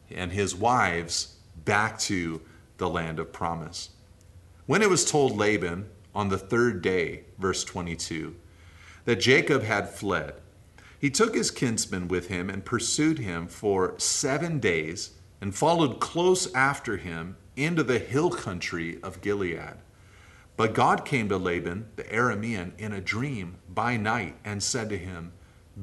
and 0.09 0.31
his 0.31 0.55
wives 0.55 1.36
back 1.67 1.99
to 1.99 2.41
the 2.77 2.89
land 2.89 3.19
of 3.19 3.33
promise. 3.33 3.89
When 4.67 4.81
it 4.81 4.89
was 4.89 5.03
told 5.03 5.35
Laban 5.35 5.89
on 6.15 6.29
the 6.29 6.37
third 6.37 6.81
day, 6.81 7.25
verse 7.37 7.65
22, 7.65 8.35
that 9.03 9.17
Jacob 9.17 9.63
had 9.63 9.89
fled, 9.89 10.35
he 10.97 11.09
took 11.09 11.35
his 11.35 11.51
kinsman 11.51 12.07
with 12.07 12.29
him 12.29 12.49
and 12.49 12.63
pursued 12.63 13.19
him 13.19 13.47
for 13.47 13.95
seven 13.97 14.59
days 14.59 15.11
and 15.41 15.53
followed 15.53 15.99
close 15.99 16.51
after 16.53 16.95
him 16.95 17.35
into 17.57 17.83
the 17.83 17.99
hill 17.99 18.29
country 18.29 18.97
of 19.03 19.21
Gilead. 19.21 19.75
But 20.55 20.73
God 20.73 21.05
came 21.05 21.27
to 21.29 21.37
Laban, 21.37 21.89
the 21.97 22.03
Aramean, 22.05 22.71
in 22.79 22.93
a 22.93 23.01
dream 23.01 23.57
by 23.69 23.97
night 23.97 24.37
and 24.45 24.63
said 24.63 24.89
to 24.89 24.97
him, 24.97 25.33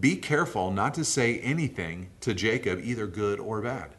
Be 0.00 0.16
careful 0.16 0.70
not 0.70 0.94
to 0.94 1.04
say 1.04 1.38
anything 1.40 2.08
to 2.22 2.32
Jacob, 2.32 2.80
either 2.82 3.06
good 3.06 3.38
or 3.38 3.60
bad. 3.60 3.90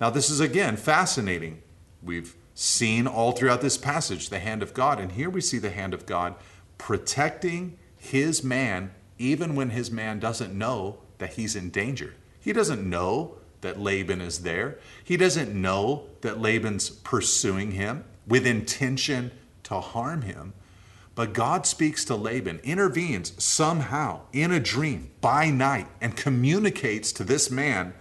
Now, 0.00 0.10
this 0.10 0.30
is 0.30 0.40
again 0.40 0.76
fascinating. 0.76 1.62
We've 2.02 2.34
seen 2.54 3.06
all 3.06 3.32
throughout 3.32 3.60
this 3.60 3.76
passage 3.76 4.30
the 4.30 4.38
hand 4.38 4.62
of 4.62 4.72
God, 4.72 4.98
and 4.98 5.12
here 5.12 5.28
we 5.28 5.40
see 5.40 5.58
the 5.58 5.70
hand 5.70 5.92
of 5.92 6.06
God 6.06 6.34
protecting 6.78 7.78
his 7.96 8.42
man 8.42 8.92
even 9.18 9.54
when 9.54 9.70
his 9.70 9.90
man 9.90 10.18
doesn't 10.18 10.56
know 10.56 10.98
that 11.18 11.34
he's 11.34 11.54
in 11.54 11.68
danger. 11.68 12.14
He 12.40 12.54
doesn't 12.54 12.88
know 12.88 13.36
that 13.60 13.78
Laban 13.78 14.22
is 14.22 14.38
there. 14.40 14.78
He 15.04 15.18
doesn't 15.18 15.54
know 15.54 16.06
that 16.22 16.40
Laban's 16.40 16.88
pursuing 16.88 17.72
him 17.72 18.04
with 18.26 18.46
intention 18.46 19.30
to 19.64 19.80
harm 19.80 20.22
him. 20.22 20.54
But 21.14 21.34
God 21.34 21.66
speaks 21.66 22.02
to 22.06 22.14
Laban, 22.14 22.60
intervenes 22.62 23.42
somehow 23.42 24.22
in 24.32 24.50
a 24.50 24.60
dream 24.60 25.10
by 25.20 25.50
night, 25.50 25.88
and 26.00 26.16
communicates 26.16 27.12
to 27.12 27.24
this 27.24 27.50
man 27.50 27.92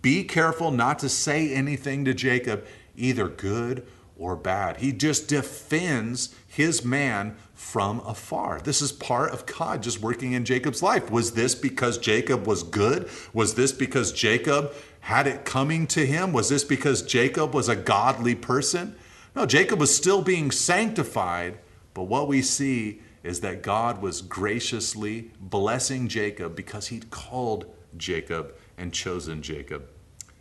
be 0.00 0.24
careful 0.24 0.70
not 0.70 0.98
to 1.00 1.08
say 1.08 1.52
anything 1.52 2.04
to 2.06 2.14
Jacob, 2.14 2.64
either 2.96 3.28
good 3.28 3.86
or 4.16 4.36
bad. 4.36 4.78
He 4.78 4.92
just 4.92 5.28
defends 5.28 6.34
his 6.46 6.84
man 6.84 7.36
from 7.54 8.00
afar. 8.00 8.60
This 8.60 8.80
is 8.80 8.92
part 8.92 9.32
of 9.32 9.46
God 9.46 9.82
just 9.82 10.00
working 10.00 10.32
in 10.32 10.44
Jacob's 10.44 10.82
life. 10.82 11.10
Was 11.10 11.32
this 11.32 11.54
because 11.54 11.98
Jacob 11.98 12.46
was 12.46 12.62
good? 12.62 13.08
Was 13.32 13.54
this 13.54 13.72
because 13.72 14.12
Jacob 14.12 14.72
had 15.00 15.26
it 15.26 15.44
coming 15.44 15.86
to 15.88 16.06
him? 16.06 16.32
Was 16.32 16.48
this 16.48 16.64
because 16.64 17.02
Jacob 17.02 17.54
was 17.54 17.68
a 17.68 17.76
godly 17.76 18.34
person? 18.34 18.94
No, 19.34 19.46
Jacob 19.46 19.80
was 19.80 19.94
still 19.94 20.22
being 20.22 20.50
sanctified, 20.50 21.58
but 21.94 22.04
what 22.04 22.28
we 22.28 22.42
see 22.42 23.00
is 23.22 23.40
that 23.40 23.62
God 23.62 24.02
was 24.02 24.20
graciously 24.20 25.30
blessing 25.40 26.08
Jacob 26.08 26.54
because 26.56 26.88
he'd 26.88 27.10
called 27.10 27.66
Jacob 27.96 28.54
and 28.76 28.92
chosen 28.92 29.42
Jacob. 29.42 29.88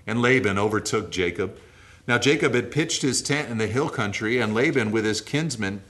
And 0.07 0.21
Laban 0.21 0.57
overtook 0.57 1.11
Jacob 1.11 1.57
now 2.07 2.17
Jacob 2.17 2.53
had 2.53 2.71
pitched 2.71 3.03
his 3.03 3.21
tent 3.21 3.49
in 3.49 3.57
the 3.57 3.67
hill 3.67 3.89
country, 3.89 4.39
and 4.39 4.53
Laban 4.53 4.91
with 4.91 5.05
his 5.05 5.21
kinsmen 5.21 5.81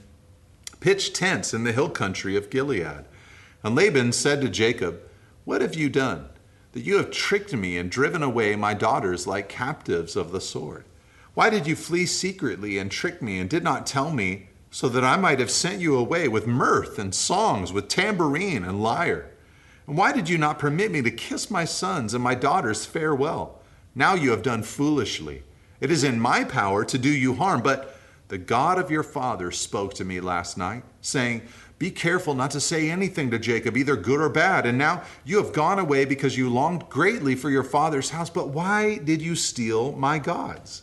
pitched 0.80 1.16
tents 1.16 1.54
in 1.54 1.64
the 1.64 1.72
hill 1.72 1.90
country 1.90 2.36
of 2.36 2.50
Gilead. 2.50 3.06
And 3.62 3.74
Laban 3.74 4.12
said 4.12 4.40
to 4.40 4.48
Jacob, 4.48 5.00
What 5.44 5.62
have 5.62 5.74
you 5.74 5.88
done? 5.88 6.28
That 6.72 6.84
you 6.84 6.96
have 6.96 7.10
tricked 7.10 7.52
me 7.54 7.76
and 7.78 7.90
driven 7.90 8.22
away 8.22 8.56
my 8.56 8.74
daughters 8.74 9.26
like 9.26 9.48
captives 9.48 10.16
of 10.16 10.32
the 10.32 10.40
sword. 10.40 10.84
Why 11.34 11.50
did 11.50 11.66
you 11.66 11.76
flee 11.76 12.06
secretly 12.06 12.78
and 12.78 12.90
trick 12.90 13.22
me 13.22 13.38
and 13.38 13.48
did 13.48 13.64
not 13.64 13.86
tell 13.86 14.10
me, 14.10 14.48
so 14.70 14.88
that 14.90 15.04
I 15.04 15.16
might 15.16 15.38
have 15.38 15.50
sent 15.50 15.80
you 15.80 15.96
away 15.96 16.28
with 16.28 16.46
mirth 16.46 16.98
and 16.98 17.14
songs, 17.14 17.72
with 17.72 17.88
tambourine 17.88 18.64
and 18.64 18.82
lyre? 18.82 19.31
And 19.86 19.96
why 19.96 20.12
did 20.12 20.28
you 20.28 20.38
not 20.38 20.58
permit 20.58 20.90
me 20.90 21.02
to 21.02 21.10
kiss 21.10 21.50
my 21.50 21.64
sons 21.64 22.14
and 22.14 22.22
my 22.22 22.34
daughters 22.34 22.86
farewell? 22.86 23.60
Now 23.94 24.14
you 24.14 24.30
have 24.30 24.42
done 24.42 24.62
foolishly. 24.62 25.42
It 25.80 25.90
is 25.90 26.04
in 26.04 26.20
my 26.20 26.44
power 26.44 26.84
to 26.84 26.98
do 26.98 27.10
you 27.10 27.34
harm, 27.34 27.62
but 27.62 27.96
the 28.28 28.38
God 28.38 28.78
of 28.78 28.90
your 28.90 29.02
father 29.02 29.50
spoke 29.50 29.92
to 29.94 30.04
me 30.04 30.20
last 30.20 30.56
night, 30.56 30.84
saying, 31.00 31.42
Be 31.78 31.90
careful 31.90 32.34
not 32.34 32.50
to 32.52 32.60
say 32.60 32.88
anything 32.88 33.30
to 33.30 33.38
Jacob, 33.38 33.76
either 33.76 33.96
good 33.96 34.20
or 34.20 34.30
bad. 34.30 34.64
And 34.64 34.78
now 34.78 35.02
you 35.24 35.36
have 35.36 35.52
gone 35.52 35.78
away 35.78 36.04
because 36.04 36.38
you 36.38 36.48
longed 36.48 36.88
greatly 36.88 37.34
for 37.34 37.50
your 37.50 37.64
father's 37.64 38.10
house. 38.10 38.30
But 38.30 38.48
why 38.48 38.98
did 38.98 39.20
you 39.20 39.34
steal 39.34 39.92
my 39.92 40.18
gods? 40.18 40.82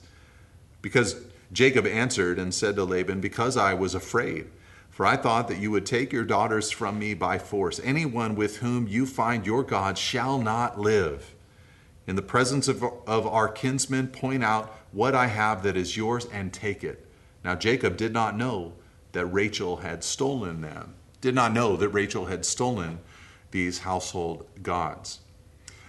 Because 0.82 1.16
Jacob 1.52 1.88
answered 1.88 2.38
and 2.38 2.54
said 2.54 2.76
to 2.76 2.84
Laban, 2.84 3.22
Because 3.22 3.58
I 3.58 3.74
was 3.74 3.96
afraid. 3.96 4.48
For 5.00 5.06
I 5.06 5.16
thought 5.16 5.48
that 5.48 5.60
you 5.60 5.72
would 5.72 5.86
take 5.86 6.12
your 6.12 6.26
daughters 6.26 6.72
from 6.72 7.00
me 7.00 7.14
by 7.14 7.40
force. 7.40 7.80
Anyone 7.82 8.36
with 8.36 8.58
whom 8.58 8.86
you 8.86 9.06
find 9.06 9.46
your 9.46 9.64
God 9.64 9.98
shall 9.98 10.38
not 10.40 10.78
live. 10.78 11.36
In 12.06 12.18
the 12.18 12.22
presence 12.22 12.68
of, 12.68 12.84
of 12.84 13.26
our 13.26 13.48
kinsmen, 13.48 14.10
point 14.10 14.44
out 14.44 14.76
what 14.92 15.16
I 15.16 15.28
have 15.28 15.64
that 15.64 15.78
is 15.78 15.96
yours 15.96 16.28
and 16.34 16.52
take 16.52 16.84
it. 16.84 17.06
Now 17.46 17.56
Jacob 17.56 17.96
did 17.96 18.12
not 18.12 18.36
know 18.36 18.74
that 19.14 19.26
Rachel 19.28 19.78
had 19.78 20.04
stolen 20.04 20.60
them, 20.60 20.96
did 21.22 21.34
not 21.34 21.54
know 21.54 21.78
that 21.78 21.88
Rachel 21.88 22.26
had 22.26 22.44
stolen 22.44 23.00
these 23.52 23.80
household 23.80 24.48
gods. 24.62 25.22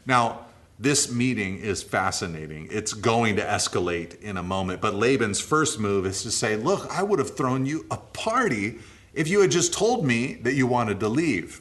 Now, 0.06 0.46
this 0.78 1.11
meeting 1.11 1.58
is 1.58 1.82
fascinating. 1.82 2.68
It's 2.70 2.92
going 2.92 3.34
to 3.36 3.42
escalate 3.42 4.20
in 4.22 4.36
a 4.36 4.42
moment. 4.44 4.80
But 4.80 4.94
Laban's 4.94 5.40
first 5.40 5.80
move 5.80 6.06
is 6.06 6.22
to 6.22 6.30
say, 6.30 6.54
Look, 6.54 6.88
I 6.96 7.02
would 7.02 7.18
have 7.18 7.36
thrown 7.36 7.66
you 7.66 7.86
a 7.90 7.96
party 7.96 8.78
if 9.14 9.28
you 9.28 9.40
had 9.40 9.50
just 9.50 9.72
told 9.72 10.04
me 10.04 10.34
that 10.34 10.54
you 10.54 10.66
wanted 10.66 11.00
to 11.00 11.08
leave. 11.08 11.61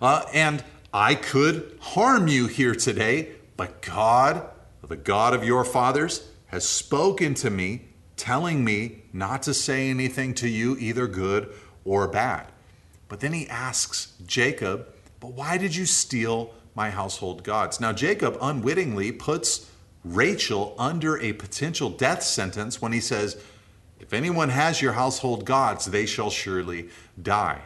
Uh, 0.00 0.24
and 0.32 0.62
I 0.92 1.14
could 1.14 1.76
harm 1.80 2.28
you 2.28 2.46
here 2.46 2.74
today, 2.74 3.32
but 3.56 3.82
God 3.82 4.48
the 4.88 4.96
God 4.96 5.34
of 5.34 5.44
your 5.44 5.64
fathers, 5.64 6.28
has 6.46 6.66
spoken 6.66 7.34
to 7.34 7.50
me 7.50 7.82
telling 8.16 8.64
me 8.64 9.02
not 9.12 9.42
to 9.42 9.54
say 9.54 9.90
anything 9.90 10.34
to 10.34 10.48
you, 10.48 10.76
either 10.78 11.06
good 11.06 11.52
or 11.84 12.08
bad. 12.08 12.46
But 13.08 13.20
then 13.20 13.32
he 13.32 13.48
asks 13.48 14.14
Jacob, 14.26 14.86
But 15.20 15.32
why 15.32 15.58
did 15.58 15.76
you 15.76 15.86
steal 15.86 16.54
my 16.74 16.90
household 16.90 17.44
gods? 17.44 17.80
Now, 17.80 17.92
Jacob 17.92 18.36
unwittingly 18.40 19.12
puts 19.12 19.70
Rachel 20.04 20.74
under 20.78 21.18
a 21.18 21.32
potential 21.34 21.90
death 21.90 22.22
sentence 22.22 22.80
when 22.80 22.92
he 22.92 23.00
says, 23.00 23.40
If 24.08 24.14
anyone 24.14 24.48
has 24.48 24.80
your 24.80 24.94
household 24.94 25.44
gods, 25.44 25.84
they 25.84 26.06
shall 26.06 26.30
surely 26.30 26.88
die. 27.20 27.60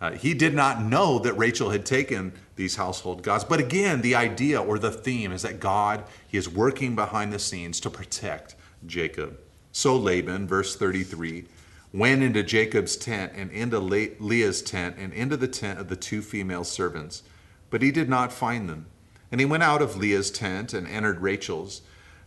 Uh, 0.00 0.12
he 0.12 0.32
did 0.32 0.54
not 0.54 0.82
know 0.82 1.18
that 1.18 1.34
Rachel 1.34 1.68
had 1.68 1.84
taken 1.84 2.32
these 2.56 2.76
household 2.76 3.22
gods. 3.22 3.44
But 3.44 3.60
again, 3.60 4.00
the 4.00 4.14
idea 4.14 4.58
or 4.58 4.78
the 4.78 4.90
theme 4.90 5.32
is 5.32 5.42
that 5.42 5.60
God, 5.60 6.04
he 6.26 6.38
is 6.38 6.48
working 6.48 6.94
behind 6.94 7.30
the 7.30 7.38
scenes 7.38 7.78
to 7.80 7.90
protect 7.90 8.54
Jacob. 8.86 9.38
So 9.70 9.94
Laban, 9.94 10.48
verse 10.48 10.74
33, 10.76 11.44
went 11.92 12.22
into 12.22 12.42
Jacob's 12.42 12.96
tent 12.96 13.32
and 13.36 13.50
into 13.50 13.78
Leah's 13.78 14.62
tent 14.62 14.96
and 14.98 15.12
into 15.12 15.36
the 15.36 15.46
tent 15.46 15.78
of 15.78 15.88
the 15.88 15.96
two 15.96 16.22
female 16.22 16.64
servants, 16.64 17.22
but 17.68 17.82
he 17.82 17.90
did 17.90 18.08
not 18.08 18.32
find 18.32 18.66
them. 18.66 18.86
And 19.30 19.42
he 19.42 19.44
went 19.44 19.62
out 19.62 19.82
of 19.82 19.98
Leah's 19.98 20.30
tent 20.30 20.72
and 20.72 20.88
entered 20.88 21.20
Rachel's. 21.20 21.82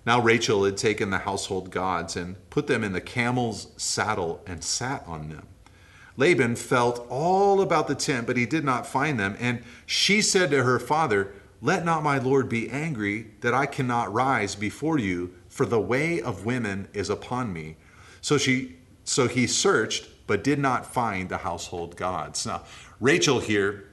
Now 0.05 0.21
Rachel 0.21 0.65
had 0.65 0.77
taken 0.77 1.09
the 1.09 1.19
household 1.19 1.71
gods 1.71 2.15
and 2.15 2.37
put 2.49 2.67
them 2.67 2.83
in 2.83 2.93
the 2.93 3.01
camel's 3.01 3.67
saddle 3.77 4.41
and 4.45 4.63
sat 4.63 5.03
on 5.07 5.29
them. 5.29 5.47
Laban 6.17 6.55
felt 6.55 7.05
all 7.09 7.61
about 7.61 7.87
the 7.87 7.95
tent, 7.95 8.27
but 8.27 8.37
he 8.37 8.45
did 8.45 8.63
not 8.63 8.87
find 8.87 9.19
them. 9.19 9.35
And 9.39 9.63
she 9.85 10.21
said 10.21 10.51
to 10.51 10.63
her 10.63 10.79
father, 10.79 11.33
Let 11.61 11.83
not 11.83 12.03
my 12.03 12.19
Lord 12.19 12.47
be 12.47 12.69
angry 12.69 13.31
that 13.41 13.53
I 13.53 13.65
cannot 13.65 14.13
rise 14.13 14.55
before 14.55 14.97
you, 14.97 15.33
for 15.49 15.65
the 15.65 15.79
way 15.79 16.21
of 16.21 16.45
women 16.45 16.87
is 16.93 17.09
upon 17.09 17.51
me. 17.51 17.77
So 18.21 18.37
she 18.37 18.77
so 19.03 19.27
he 19.27 19.45
searched, 19.45 20.07
but 20.25 20.43
did 20.43 20.57
not 20.57 20.91
find 20.91 21.29
the 21.29 21.37
household 21.37 21.95
gods. 21.95 22.45
Now, 22.45 22.63
Rachel 22.99 23.39
here 23.39 23.85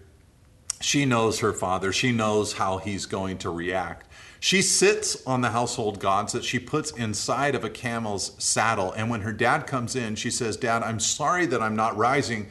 she 0.82 1.04
knows 1.04 1.38
her 1.38 1.52
father. 1.52 1.92
She 1.92 2.12
knows 2.12 2.54
how 2.54 2.78
he's 2.78 3.06
going 3.06 3.38
to 3.38 3.50
react. 3.50 4.08
She 4.44 4.60
sits 4.60 5.24
on 5.24 5.40
the 5.40 5.50
household 5.50 6.00
gods 6.00 6.32
that 6.32 6.42
she 6.42 6.58
puts 6.58 6.90
inside 6.90 7.54
of 7.54 7.62
a 7.62 7.70
camel's 7.70 8.32
saddle. 8.42 8.90
And 8.90 9.08
when 9.08 9.20
her 9.20 9.32
dad 9.32 9.68
comes 9.68 9.94
in, 9.94 10.16
she 10.16 10.32
says, 10.32 10.56
Dad, 10.56 10.82
I'm 10.82 10.98
sorry 10.98 11.46
that 11.46 11.62
I'm 11.62 11.76
not 11.76 11.96
rising, 11.96 12.48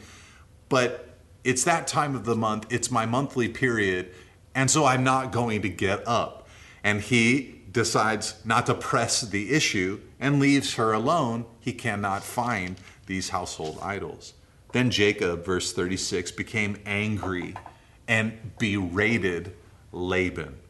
but 0.69 1.17
it's 1.43 1.65
that 1.65 1.87
time 1.87 2.15
of 2.15 2.23
the 2.23 2.33
month. 2.33 2.65
It's 2.69 2.89
my 2.89 3.05
monthly 3.05 3.49
period. 3.49 4.13
And 4.55 4.71
so 4.71 4.85
I'm 4.85 5.03
not 5.03 5.33
going 5.33 5.63
to 5.63 5.69
get 5.69 6.07
up. 6.07 6.47
And 6.81 7.01
he 7.01 7.59
decides 7.69 8.35
not 8.45 8.67
to 8.67 8.73
press 8.73 9.19
the 9.19 9.51
issue 9.51 9.99
and 10.17 10.39
leaves 10.39 10.75
her 10.75 10.93
alone. 10.93 11.43
He 11.59 11.73
cannot 11.73 12.23
find 12.23 12.77
these 13.05 13.27
household 13.27 13.79
idols. 13.81 14.33
Then 14.71 14.91
Jacob, 14.91 15.43
verse 15.43 15.73
36, 15.73 16.31
became 16.31 16.79
angry 16.85 17.53
and 18.07 18.57
berated 18.59 19.53
Laban. 19.91 20.60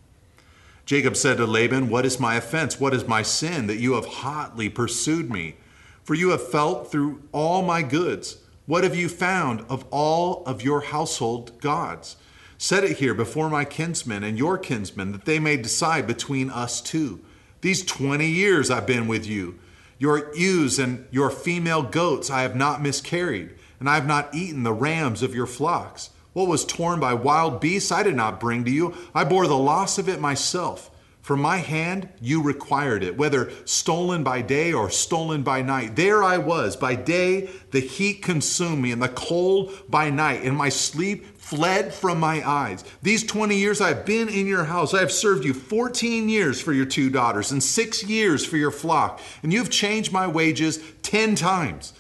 Jacob 0.92 1.16
said 1.16 1.38
to 1.38 1.46
Laban, 1.46 1.88
What 1.88 2.06
is 2.06 2.20
my 2.20 2.36
offense? 2.36 2.78
What 2.78 2.94
is 2.94 3.08
my 3.08 3.22
sin 3.22 3.68
that 3.68 3.78
you 3.80 3.94
have 3.94 4.06
hotly 4.06 4.68
pursued 4.68 5.32
me? 5.32 5.56
For 6.04 6.16
you 6.16 6.32
have 6.32 6.46
felt 6.46 6.92
through 6.92 7.22
all 7.32 7.62
my 7.62 7.82
goods. 7.82 8.40
What 8.66 8.84
have 8.84 8.94
you 8.94 9.08
found 9.08 9.64
of 9.70 9.86
all 9.90 10.44
of 10.46 10.62
your 10.62 10.82
household 10.82 11.62
gods? 11.62 12.18
Set 12.58 12.84
it 12.84 12.98
here 12.98 13.14
before 13.14 13.50
my 13.50 13.64
kinsmen 13.64 14.22
and 14.26 14.38
your 14.38 14.58
kinsmen, 14.58 15.14
that 15.14 15.24
they 15.24 15.40
may 15.40 15.56
decide 15.56 16.08
between 16.08 16.50
us 16.50 16.82
two. 16.82 17.22
These 17.62 17.86
20 17.86 18.28
years 18.28 18.70
I've 18.70 18.86
been 18.86 19.08
with 19.08 19.26
you. 19.26 19.58
Your 19.98 20.36
ewes 20.36 20.78
and 20.78 21.08
your 21.10 21.30
female 21.30 21.84
goats 21.84 22.30
I 22.30 22.42
have 22.42 22.58
not 22.58 22.82
miscarried, 22.82 23.56
and 23.80 23.90
I 23.90 23.96
have 23.96 24.08
not 24.08 24.36
eaten 24.36 24.64
the 24.64 24.74
rams 24.74 25.24
of 25.24 25.34
your 25.34 25.48
flocks. 25.48 26.10
What 26.34 26.48
was 26.48 26.66
torn 26.66 27.00
by 27.00 27.14
wild 27.14 27.60
beasts 27.60 27.92
I 27.92 28.04
did 28.04 28.16
not 28.16 28.40
bring 28.40 28.64
to 28.66 28.72
you. 28.72 28.96
I 29.14 29.24
bore 29.24 29.48
the 29.48 29.58
loss 29.58 29.98
of 29.98 30.08
it 30.08 30.20
myself. 30.20 30.90
From 31.22 31.40
my 31.40 31.58
hand 31.58 32.10
you 32.20 32.42
required 32.42 33.04
it, 33.04 33.16
whether 33.16 33.52
stolen 33.66 34.24
by 34.24 34.42
day 34.42 34.74
or 34.74 34.90
stolen 34.90 35.44
by 35.44 35.62
night. 35.62 35.96
There 35.96 36.24
I 36.24 36.40
was. 36.40 36.76
By 36.76 36.96
day 36.96 37.50
the 37.70 37.80
heat 37.80 38.24
consumed 38.24 38.82
me, 38.82 38.92
and 38.92 39.02
the 39.02 39.10
cold 39.10 39.72
by 39.88 40.10
night, 40.10 40.42
and 40.44 40.58
my 40.58 40.70
sleep 40.70 41.38
fled 41.38 41.94
from 41.94 42.20
my 42.20 42.48
eyes. 42.48 42.84
These 43.04 43.24
20 43.26 43.56
years 43.56 43.82
I 43.82 43.90
have 43.90 44.06
been 44.06 44.30
in 44.30 44.48
your 44.48 44.64
house. 44.64 44.96
I 44.96 45.00
have 45.00 45.12
served 45.12 45.46
you 45.46 45.54
14 45.54 46.28
years 46.28 46.60
for 46.60 46.74
your 46.74 46.86
two 46.86 47.12
daughters, 47.12 47.52
and 47.52 47.62
six 47.62 48.04
years 48.04 48.44
for 48.44 48.58
your 48.58 48.72
flock, 48.72 49.22
and 49.44 49.54
you've 49.54 49.70
changed 49.70 50.12
my 50.12 50.26
wages 50.26 50.80
10 51.04 51.36
times. 51.36 51.94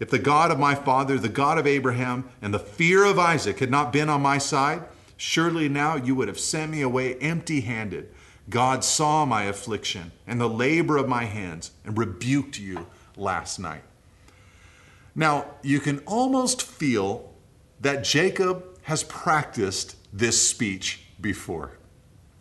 If 0.00 0.08
the 0.08 0.18
God 0.18 0.50
of 0.50 0.58
my 0.58 0.74
father, 0.74 1.18
the 1.18 1.28
God 1.28 1.58
of 1.58 1.66
Abraham, 1.66 2.30
and 2.40 2.52
the 2.52 2.58
fear 2.58 3.04
of 3.04 3.18
Isaac 3.18 3.58
had 3.58 3.70
not 3.70 3.92
been 3.92 4.08
on 4.08 4.22
my 4.22 4.38
side, 4.38 4.82
surely 5.18 5.68
now 5.68 5.94
you 5.94 6.14
would 6.14 6.26
have 6.26 6.40
sent 6.40 6.72
me 6.72 6.80
away 6.80 7.16
empty 7.16 7.60
handed. 7.60 8.08
God 8.48 8.82
saw 8.82 9.26
my 9.26 9.44
affliction 9.44 10.12
and 10.26 10.40
the 10.40 10.48
labor 10.48 10.96
of 10.96 11.06
my 11.06 11.24
hands 11.24 11.70
and 11.84 11.98
rebuked 11.98 12.58
you 12.58 12.86
last 13.14 13.58
night. 13.58 13.82
Now, 15.14 15.44
you 15.62 15.80
can 15.80 15.98
almost 16.00 16.62
feel 16.62 17.34
that 17.80 18.02
Jacob 18.02 18.64
has 18.82 19.02
practiced 19.04 19.96
this 20.12 20.48
speech 20.48 21.04
before. 21.20 21.72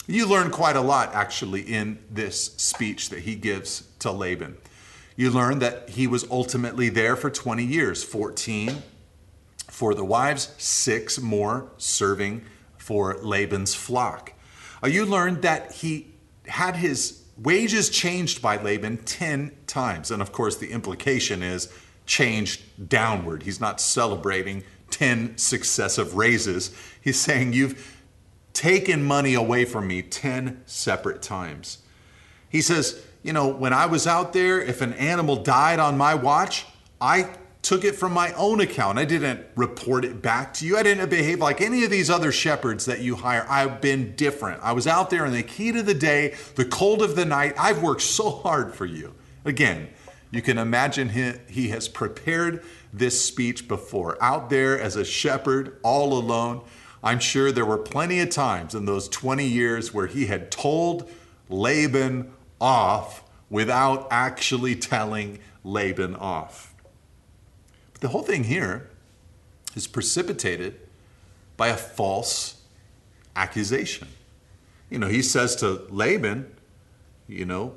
You 0.07 0.25
learn 0.25 0.49
quite 0.49 0.77
a 0.77 0.81
lot, 0.81 1.13
actually, 1.13 1.61
in 1.61 1.99
this 2.09 2.53
speech 2.55 3.09
that 3.09 3.19
he 3.19 3.35
gives 3.35 3.83
to 3.99 4.11
Laban 4.11 4.57
you 5.19 5.29
learn 5.29 5.59
that 5.59 5.89
he 5.89 6.07
was 6.07 6.25
ultimately 6.31 6.87
there 6.87 7.17
for 7.17 7.29
20 7.29 7.61
years 7.61 8.05
14 8.05 8.81
for 9.67 9.93
the 9.93 10.05
wives, 10.05 10.53
six 10.57 11.19
more 11.19 11.69
serving 11.75 12.45
for 12.77 13.17
Laban's 13.21 13.75
flock. 13.75 14.31
Uh, 14.81 14.87
you 14.87 15.05
learned 15.05 15.41
that 15.41 15.73
he 15.73 16.07
had 16.47 16.77
his 16.77 17.25
wages 17.37 17.89
changed 17.89 18.41
by 18.41 18.55
Laban 18.61 18.95
10 18.95 19.51
times. 19.67 20.09
And 20.09 20.21
of 20.21 20.31
course, 20.31 20.55
the 20.55 20.71
implication 20.71 21.43
is 21.43 21.67
changed 22.05 22.87
downward. 22.87 23.43
He's 23.43 23.59
not 23.59 23.81
celebrating 23.81 24.63
10 24.89 25.37
successive 25.37 26.15
raises. 26.15 26.73
He's 27.01 27.19
saying, 27.19 27.51
You've 27.51 27.99
taken 28.53 29.03
money 29.03 29.33
away 29.33 29.65
from 29.65 29.85
me 29.85 30.01
10 30.01 30.61
separate 30.65 31.21
times. 31.21 31.79
He 32.47 32.61
says, 32.61 33.03
you 33.23 33.33
know, 33.33 33.47
when 33.47 33.73
I 33.73 33.85
was 33.85 34.07
out 34.07 34.33
there, 34.33 34.61
if 34.61 34.81
an 34.81 34.93
animal 34.93 35.37
died 35.37 35.79
on 35.79 35.97
my 35.97 36.15
watch, 36.15 36.65
I 37.01 37.29
took 37.61 37.83
it 37.83 37.95
from 37.95 38.13
my 38.13 38.31
own 38.33 38.61
account. 38.61 38.97
I 38.97 39.05
didn't 39.05 39.45
report 39.55 40.05
it 40.05 40.21
back 40.21 40.53
to 40.55 40.65
you. 40.65 40.77
I 40.77 40.83
didn't 40.83 41.09
behave 41.09 41.39
like 41.39 41.59
any 41.59 41.83
of 41.83 41.91
these 41.91 42.09
other 42.09 42.31
shepherds 42.31 42.85
that 42.85 43.01
you 43.01 43.15
hire. 43.17 43.45
I've 43.49 43.81
been 43.81 44.15
different. 44.15 44.61
I 44.63 44.71
was 44.71 44.87
out 44.87 45.09
there 45.09 45.25
in 45.25 45.33
the 45.33 45.41
heat 45.41 45.75
of 45.75 45.85
the 45.85 45.93
day, 45.93 46.35
the 46.55 46.65
cold 46.65 47.01
of 47.01 47.15
the 47.15 47.25
night. 47.25 47.53
I've 47.57 47.83
worked 47.83 48.01
so 48.01 48.29
hard 48.29 48.73
for 48.73 48.85
you. 48.85 49.13
Again, 49.43 49.89
you 50.31 50.41
can 50.41 50.57
imagine 50.57 51.09
he, 51.09 51.33
he 51.47 51.69
has 51.69 51.87
prepared 51.87 52.63
this 52.93 53.23
speech 53.23 53.67
before. 53.67 54.17
Out 54.21 54.49
there 54.49 54.79
as 54.79 54.95
a 54.95 55.03
shepherd, 55.03 55.77
all 55.83 56.13
alone. 56.13 56.63
I'm 57.03 57.19
sure 57.19 57.51
there 57.51 57.65
were 57.65 57.77
plenty 57.77 58.19
of 58.19 58.29
times 58.29 58.75
in 58.75 58.85
those 58.85 59.09
20 59.09 59.45
years 59.45 59.93
where 59.93 60.07
he 60.07 60.27
had 60.27 60.51
told 60.51 61.09
Laban 61.49 62.31
off 62.59 63.23
without 63.49 64.07
actually 64.11 64.75
telling 64.75 65.39
Laban 65.63 66.15
off. 66.15 66.73
But 67.93 68.01
the 68.01 68.09
whole 68.09 68.23
thing 68.23 68.45
here 68.45 68.89
is 69.75 69.87
precipitated 69.87 70.79
by 71.57 71.69
a 71.69 71.77
false 71.77 72.61
accusation. 73.35 74.07
You 74.89 74.99
know, 74.99 75.07
he 75.07 75.21
says 75.21 75.55
to 75.57 75.85
Laban, 75.89 76.51
you 77.27 77.45
know, 77.45 77.75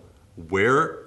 where 0.48 1.00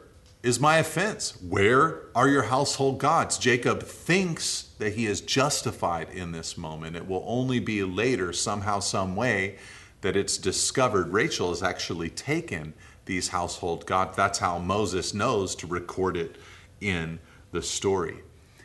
is 0.44 0.60
my 0.60 0.78
offense? 0.78 1.42
Where 1.42 2.04
are 2.14 2.28
your 2.28 2.44
household 2.44 3.00
gods? 3.00 3.40
Jacob 3.40 3.82
thinks 3.82 4.70
that 4.78 4.94
he 4.94 5.08
is 5.08 5.22
justified 5.22 6.10
in 6.12 6.32
this 6.32 6.58
moment. 6.58 6.96
It 6.96 7.08
will 7.08 7.24
only 7.26 7.60
be 7.60 7.84
later, 7.84 8.32
somehow, 8.32 8.80
some 8.80 9.16
way, 9.16 9.58
that 10.02 10.16
it's 10.16 10.38
discovered 10.38 11.12
Rachel 11.12 11.52
is 11.52 11.64
actually 11.64 12.12
taken 12.12 12.76
these 13.06 13.30
household 13.30 13.86
gods. 13.86 14.16
That's 14.16 14.40
how 14.40 14.60
Moses 14.60 15.14
knows 15.14 15.56
to 15.56 15.68
record 15.68 16.18
it 16.18 16.38
in 16.82 17.20
the 17.52 17.62
story. 17.62 18.18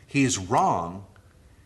He's 0.05 0.37
wrong. 0.37 1.05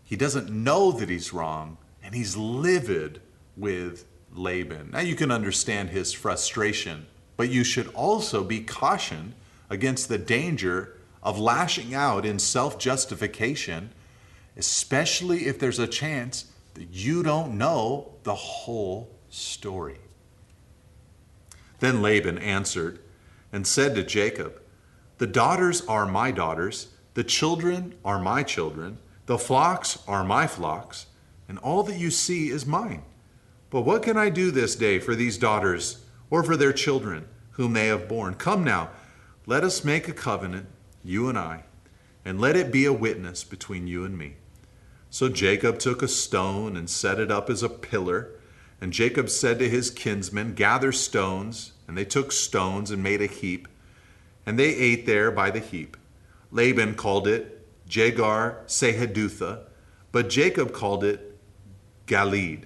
He 0.03 0.15
doesn't 0.15 0.49
know 0.52 0.91
that 0.91 1.10
he's 1.10 1.34
wrong, 1.34 1.77
and 2.03 2.14
he's 2.14 2.38
livid 2.38 3.22
with 3.57 4.06
Laban. 4.34 4.91
Now 4.91 4.99
you 4.99 5.15
can 5.15 5.31
understand 5.31 5.89
his 5.89 6.14
frustration, 6.14 7.07
but 7.38 7.49
you 7.49 7.64
should 7.64 7.88
also 7.89 8.43
be 8.43 8.61
cautioned 8.61 9.34
against 9.69 10.10
the 10.10 10.18
danger 10.18 10.97
of 11.23 11.39
lashing 11.39 11.95
out 11.95 12.26
in 12.26 12.38
self 12.38 12.77
justification, 12.77 13.91
especially 14.56 15.47
if 15.47 15.57
there's 15.57 15.80
a 15.80 15.88
chance 15.88 16.45
that 16.76 16.89
you 16.91 17.23
don't 17.23 17.57
know 17.57 18.14
the 18.23 18.35
whole 18.35 19.10
story. 19.30 19.97
Then 21.80 22.02
Laban 22.02 22.38
answered 22.38 22.99
and 23.52 23.65
said 23.65 23.95
to 23.95 24.03
Jacob, 24.03 24.61
The 25.18 25.27
daughters 25.27 25.85
are 25.88 26.06
my 26.06 26.31
daughters, 26.31 26.89
the 27.14 27.23
children 27.23 27.95
are 28.03 28.19
my 28.19 28.43
children, 28.43 28.97
the 29.26 29.38
flocks 29.38 29.99
are 30.07 30.23
my 30.23 30.47
flocks, 30.47 31.07
and 31.47 31.57
all 31.60 31.84
that 31.84 31.97
you 31.97 32.11
see 32.11 32.49
is 32.49 32.65
mine. 32.65 33.03
But 33.69 33.81
what 33.81 34.03
can 34.03 34.18
I 34.18 34.30
do 34.30 34.52
this 34.52 34.76
day 34.76 34.99
for 34.99 35.15
these 35.15 35.38
daughters 35.38 36.06
or 36.30 36.43
for 36.43 36.56
their 36.56 36.73
children 36.73 37.27
whom 37.52 37.73
they 37.73 37.88
have 37.88 38.07
borne? 38.07 38.35
Come 38.35 38.64
now, 38.64 38.89
let 39.45 39.64
us 39.64 39.84
make 39.84 40.07
a 40.07 40.14
covenant, 40.14 40.68
you 41.03 41.30
and 41.30 41.38
I, 41.38 41.64
and 42.23 42.39
let 42.39 42.56
it 42.56 42.72
be 42.72 42.85
a 42.85 42.93
witness 42.93 43.43
between 43.43 43.88
you 43.88 44.03
and 44.03 44.18
me. 44.18 44.35
So 45.10 45.30
Jacob 45.30 45.80
took 45.80 46.02
a 46.02 46.07
stone 46.07 46.76
and 46.76 46.89
set 46.89 47.19
it 47.19 47.31
up 47.31 47.49
as 47.49 47.64
a 47.64 47.69
pillar. 47.69 48.31
And 48.81 48.93
Jacob 48.93 49.30
said 49.30 49.60
to 49.60 49.69
his 49.69 49.89
kinsmen, 49.89 50.53
Gather 50.53 50.91
stones. 50.91 51.73
And 51.88 51.97
they 51.97 52.06
took 52.06 52.31
stones 52.31 52.91
and 52.91 53.03
made 53.03 53.22
a 53.22 53.27
heap. 53.27 53.68
And 54.45 54.60
they 54.60 54.76
ate 54.76 55.06
there 55.06 55.31
by 55.31 55.52
the 55.52 55.60
heap. 55.60 55.97
Laban 56.52 56.95
called 56.95 57.27
it 57.27 57.56
Jegar 57.88 58.65
Sahadutha, 58.65 59.64
but 60.11 60.30
Jacob 60.30 60.72
called 60.73 61.03
it 61.03 61.38
Galeed. 62.07 62.64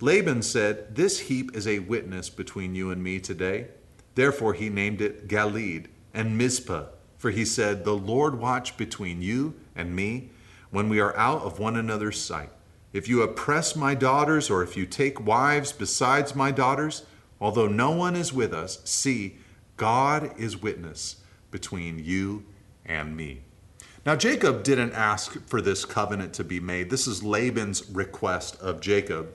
Laban 0.00 0.42
said, 0.42 0.94
This 0.94 1.20
heap 1.20 1.56
is 1.56 1.66
a 1.66 1.80
witness 1.80 2.30
between 2.30 2.74
you 2.74 2.90
and 2.90 3.02
me 3.02 3.20
today. 3.20 3.68
Therefore 4.14 4.54
he 4.54 4.68
named 4.68 5.00
it 5.00 5.28
Galeed 5.28 5.86
and 6.14 6.38
Mizpah, 6.38 6.86
for 7.16 7.30
he 7.30 7.44
said, 7.44 7.84
The 7.84 7.96
Lord 7.96 8.38
watch 8.38 8.76
between 8.76 9.22
you 9.22 9.54
and 9.74 9.94
me 9.94 10.30
when 10.70 10.88
we 10.88 11.00
are 11.00 11.16
out 11.16 11.42
of 11.42 11.58
one 11.58 11.76
another's 11.76 12.20
sight. 12.20 12.50
If 12.92 13.08
you 13.08 13.22
oppress 13.22 13.76
my 13.76 13.94
daughters, 13.94 14.48
or 14.48 14.62
if 14.62 14.76
you 14.76 14.86
take 14.86 15.24
wives 15.24 15.72
besides 15.72 16.34
my 16.34 16.50
daughters, 16.50 17.04
although 17.40 17.68
no 17.68 17.90
one 17.90 18.16
is 18.16 18.32
with 18.32 18.52
us, 18.52 18.80
see, 18.84 19.36
God 19.76 20.32
is 20.38 20.60
witness 20.60 21.16
between 21.50 21.98
you 21.98 22.44
and 22.84 23.16
me. 23.16 23.42
Now, 24.06 24.16
Jacob 24.16 24.62
didn't 24.62 24.94
ask 24.94 25.46
for 25.46 25.60
this 25.60 25.84
covenant 25.84 26.32
to 26.34 26.44
be 26.44 26.60
made. 26.60 26.88
This 26.88 27.06
is 27.06 27.22
Laban's 27.22 27.88
request 27.90 28.58
of 28.60 28.80
Jacob. 28.80 29.34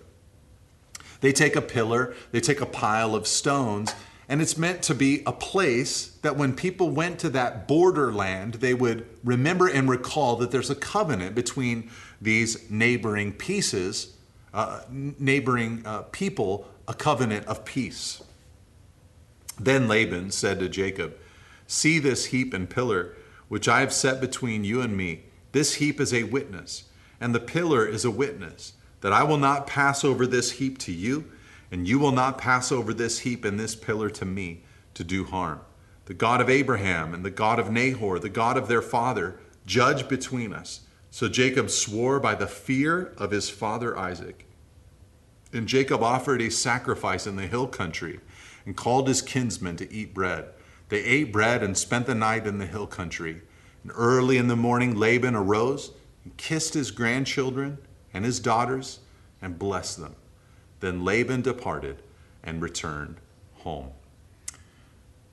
They 1.21 1.31
take 1.31 1.55
a 1.55 1.61
pillar, 1.61 2.15
they 2.31 2.41
take 2.41 2.59
a 2.59 2.65
pile 2.65 3.13
of 3.15 3.27
stones, 3.27 3.93
and 4.27 4.41
it's 4.41 4.57
meant 4.57 4.81
to 4.83 4.95
be 4.95 5.21
a 5.25 5.31
place 5.31 6.07
that 6.21 6.37
when 6.37 6.55
people 6.55 6.89
went 6.89 7.19
to 7.19 7.29
that 7.29 7.67
borderland, 7.67 8.55
they 8.55 8.73
would 8.73 9.07
remember 9.23 9.67
and 9.67 9.87
recall 9.87 10.37
that 10.37 10.51
there's 10.51 10.69
a 10.69 10.75
covenant 10.75 11.35
between 11.35 11.89
these 12.23 12.69
neighboring 12.69 13.33
pieces, 13.33 14.15
uh, 14.53 14.81
neighboring 14.89 15.83
uh, 15.85 16.03
people, 16.03 16.67
a 16.87 16.93
covenant 16.93 17.45
of 17.47 17.65
peace. 17.65 18.23
Then 19.59 19.87
Laban 19.87 20.31
said 20.31 20.59
to 20.59 20.69
Jacob, 20.69 21.15
See 21.67 21.99
this 21.99 22.25
heap 22.25 22.53
and 22.53 22.69
pillar 22.69 23.15
which 23.47 23.67
I 23.67 23.81
have 23.81 23.93
set 23.93 24.19
between 24.19 24.63
you 24.63 24.81
and 24.81 24.97
me. 24.97 25.23
This 25.51 25.75
heap 25.75 25.99
is 26.01 26.13
a 26.13 26.23
witness, 26.23 26.85
and 27.19 27.35
the 27.35 27.39
pillar 27.39 27.85
is 27.85 28.03
a 28.03 28.11
witness, 28.11 28.73
that 29.01 29.13
I 29.13 29.23
will 29.23 29.37
not 29.37 29.67
pass 29.67 30.03
over 30.03 30.25
this 30.25 30.53
heap 30.53 30.79
to 30.79 30.91
you 30.91 31.25
and 31.73 31.87
you 31.87 31.97
will 31.97 32.11
not 32.11 32.37
pass 32.37 32.71
over 32.71 32.93
this 32.93 33.19
heap 33.21 33.43
and 33.43 33.59
this 33.59 33.75
pillar 33.75 34.07
to 34.07 34.25
me 34.25 34.61
to 34.93 35.03
do 35.03 35.23
harm. 35.23 35.59
The 36.05 36.13
God 36.13 36.39
of 36.39 36.47
Abraham 36.47 37.15
and 37.15 37.25
the 37.25 37.31
God 37.31 37.57
of 37.57 37.71
Nahor, 37.71 38.19
the 38.19 38.29
God 38.29 38.57
of 38.57 38.67
their 38.67 38.83
father, 38.83 39.39
judge 39.65 40.07
between 40.07 40.53
us. 40.53 40.81
So 41.13 41.29
Jacob 41.29 41.69
swore 41.69 42.19
by 42.19 42.33
the 42.33 42.47
fear 42.47 43.13
of 43.19 43.29
his 43.29 43.47
father 43.47 43.95
Isaac. 43.95 44.47
And 45.53 45.67
Jacob 45.67 46.01
offered 46.01 46.41
a 46.41 46.49
sacrifice 46.49 47.27
in 47.27 47.35
the 47.35 47.45
hill 47.45 47.67
country 47.67 48.19
and 48.65 48.75
called 48.75 49.07
his 49.07 49.21
kinsmen 49.21 49.75
to 49.75 49.93
eat 49.93 50.15
bread. 50.15 50.45
They 50.89 51.03
ate 51.03 51.31
bread 51.31 51.61
and 51.61 51.77
spent 51.77 52.07
the 52.07 52.15
night 52.15 52.47
in 52.47 52.57
the 52.57 52.65
hill 52.65 52.87
country. 52.87 53.43
And 53.83 53.91
early 53.93 54.37
in 54.37 54.47
the 54.47 54.55
morning, 54.55 54.95
Laban 54.95 55.35
arose 55.35 55.91
and 56.23 56.35
kissed 56.35 56.73
his 56.73 56.89
grandchildren 56.89 57.77
and 58.11 58.25
his 58.25 58.39
daughters 58.39 58.97
and 59.39 59.59
blessed 59.59 59.99
them. 59.99 60.15
Then 60.79 61.05
Laban 61.05 61.43
departed 61.43 62.01
and 62.43 62.59
returned 62.59 63.17
home. 63.57 63.91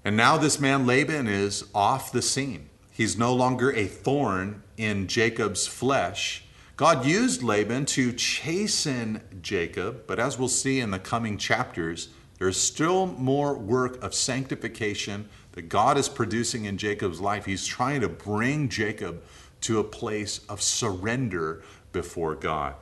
And 0.05 0.15
now 0.15 0.37
this 0.37 0.61
man 0.61 0.87
Laban 0.87 1.27
is 1.27 1.65
off 1.75 2.13
the 2.13 2.21
scene. 2.21 2.70
He's 3.01 3.17
no 3.17 3.33
longer 3.33 3.73
a 3.73 3.87
thorn 3.87 4.63
in 4.77 5.07
Jacob's 5.07 5.67
flesh. 5.67 6.45
God 6.77 7.07
used 7.07 7.43
Laban 7.43 7.87
to 7.87 8.13
chasten 8.13 9.23
Jacob, 9.41 10.03
but 10.07 10.21
as 10.21 10.39
we'll 10.39 10.49
see 10.49 10.81
in 10.81 10.91
the 10.91 10.99
coming 10.99 11.39
chapters, 11.39 12.11
there's 12.39 12.61
still 12.61 13.07
more 13.07 13.55
work 13.57 14.05
of 14.05 14.15
sanctification 14.15 15.31
that 15.53 15.71
God 15.71 15.97
is 15.97 16.11
producing 16.11 16.67
in 16.67 16.77
Jacob's 16.77 17.23
life. 17.23 17.47
He's 17.47 17.65
trying 17.65 18.03
to 18.03 18.09
bring 18.11 18.69
Jacob 18.69 19.23
to 19.63 19.79
a 19.79 19.85
place 19.85 20.41
of 20.51 20.61
surrender 20.61 21.63
before 21.93 22.35
God. 22.35 22.75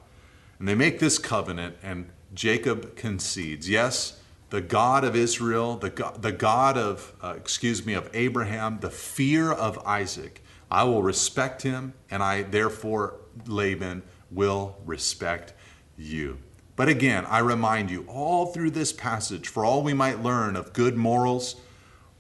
And 0.59 0.67
they 0.67 0.75
make 0.75 0.99
this 0.99 1.21
covenant, 1.21 1.77
and 1.81 2.11
Jacob 2.35 2.97
concedes. 2.97 3.71
Yes, 3.71 4.21
the 4.51 4.61
God 4.61 5.05
of 5.05 5.15
Israel, 5.15 5.77
the 5.77 5.91
God, 5.91 6.23
the 6.23 6.33
God 6.33 6.79
of, 6.79 7.13
uh, 7.23 7.35
excuse 7.37 7.85
me, 7.85 7.95
of 7.95 8.09
Abraham, 8.15 8.79
the 8.81 8.91
fear 8.91 9.53
of 9.53 9.79
Isaac. 9.87 10.43
I 10.71 10.85
will 10.85 11.03
respect 11.03 11.63
him, 11.63 11.95
and 12.11 12.23
I 12.23 12.43
therefore, 12.43 13.17
Laban, 13.47 14.03
will 14.31 14.77
respect 14.85 15.55
you. 15.97 16.39
But 16.77 16.89
again, 16.89 17.27
I 17.27 17.39
remind 17.39 17.91
you, 17.91 18.05
all 18.07 18.47
through 18.47 18.71
this 18.71 18.93
passage, 18.93 19.49
for 19.49 19.65
all 19.65 19.83
we 19.83 19.95
might 19.95 20.23
learn 20.23 20.57
of 20.57 20.73
good 20.73 20.97
morals, 20.97 21.57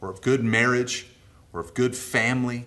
or 0.00 0.10
of 0.10 0.20
good 0.20 0.42
marriage, 0.42 1.06
or 1.52 1.60
of 1.60 1.74
good 1.74 1.94
family, 1.94 2.66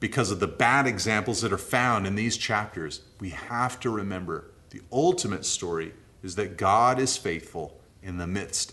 because 0.00 0.30
of 0.30 0.40
the 0.40 0.48
bad 0.48 0.86
examples 0.86 1.42
that 1.42 1.52
are 1.52 1.58
found 1.58 2.06
in 2.06 2.14
these 2.14 2.36
chapters, 2.36 3.02
we 3.20 3.30
have 3.30 3.78
to 3.80 3.90
remember 3.90 4.50
the 4.70 4.80
ultimate 4.90 5.44
story 5.44 5.92
is 6.22 6.34
that 6.36 6.56
God 6.56 6.98
is 6.98 7.16
faithful 7.16 7.80
in 8.02 8.16
the 8.16 8.26
midst 8.26 8.72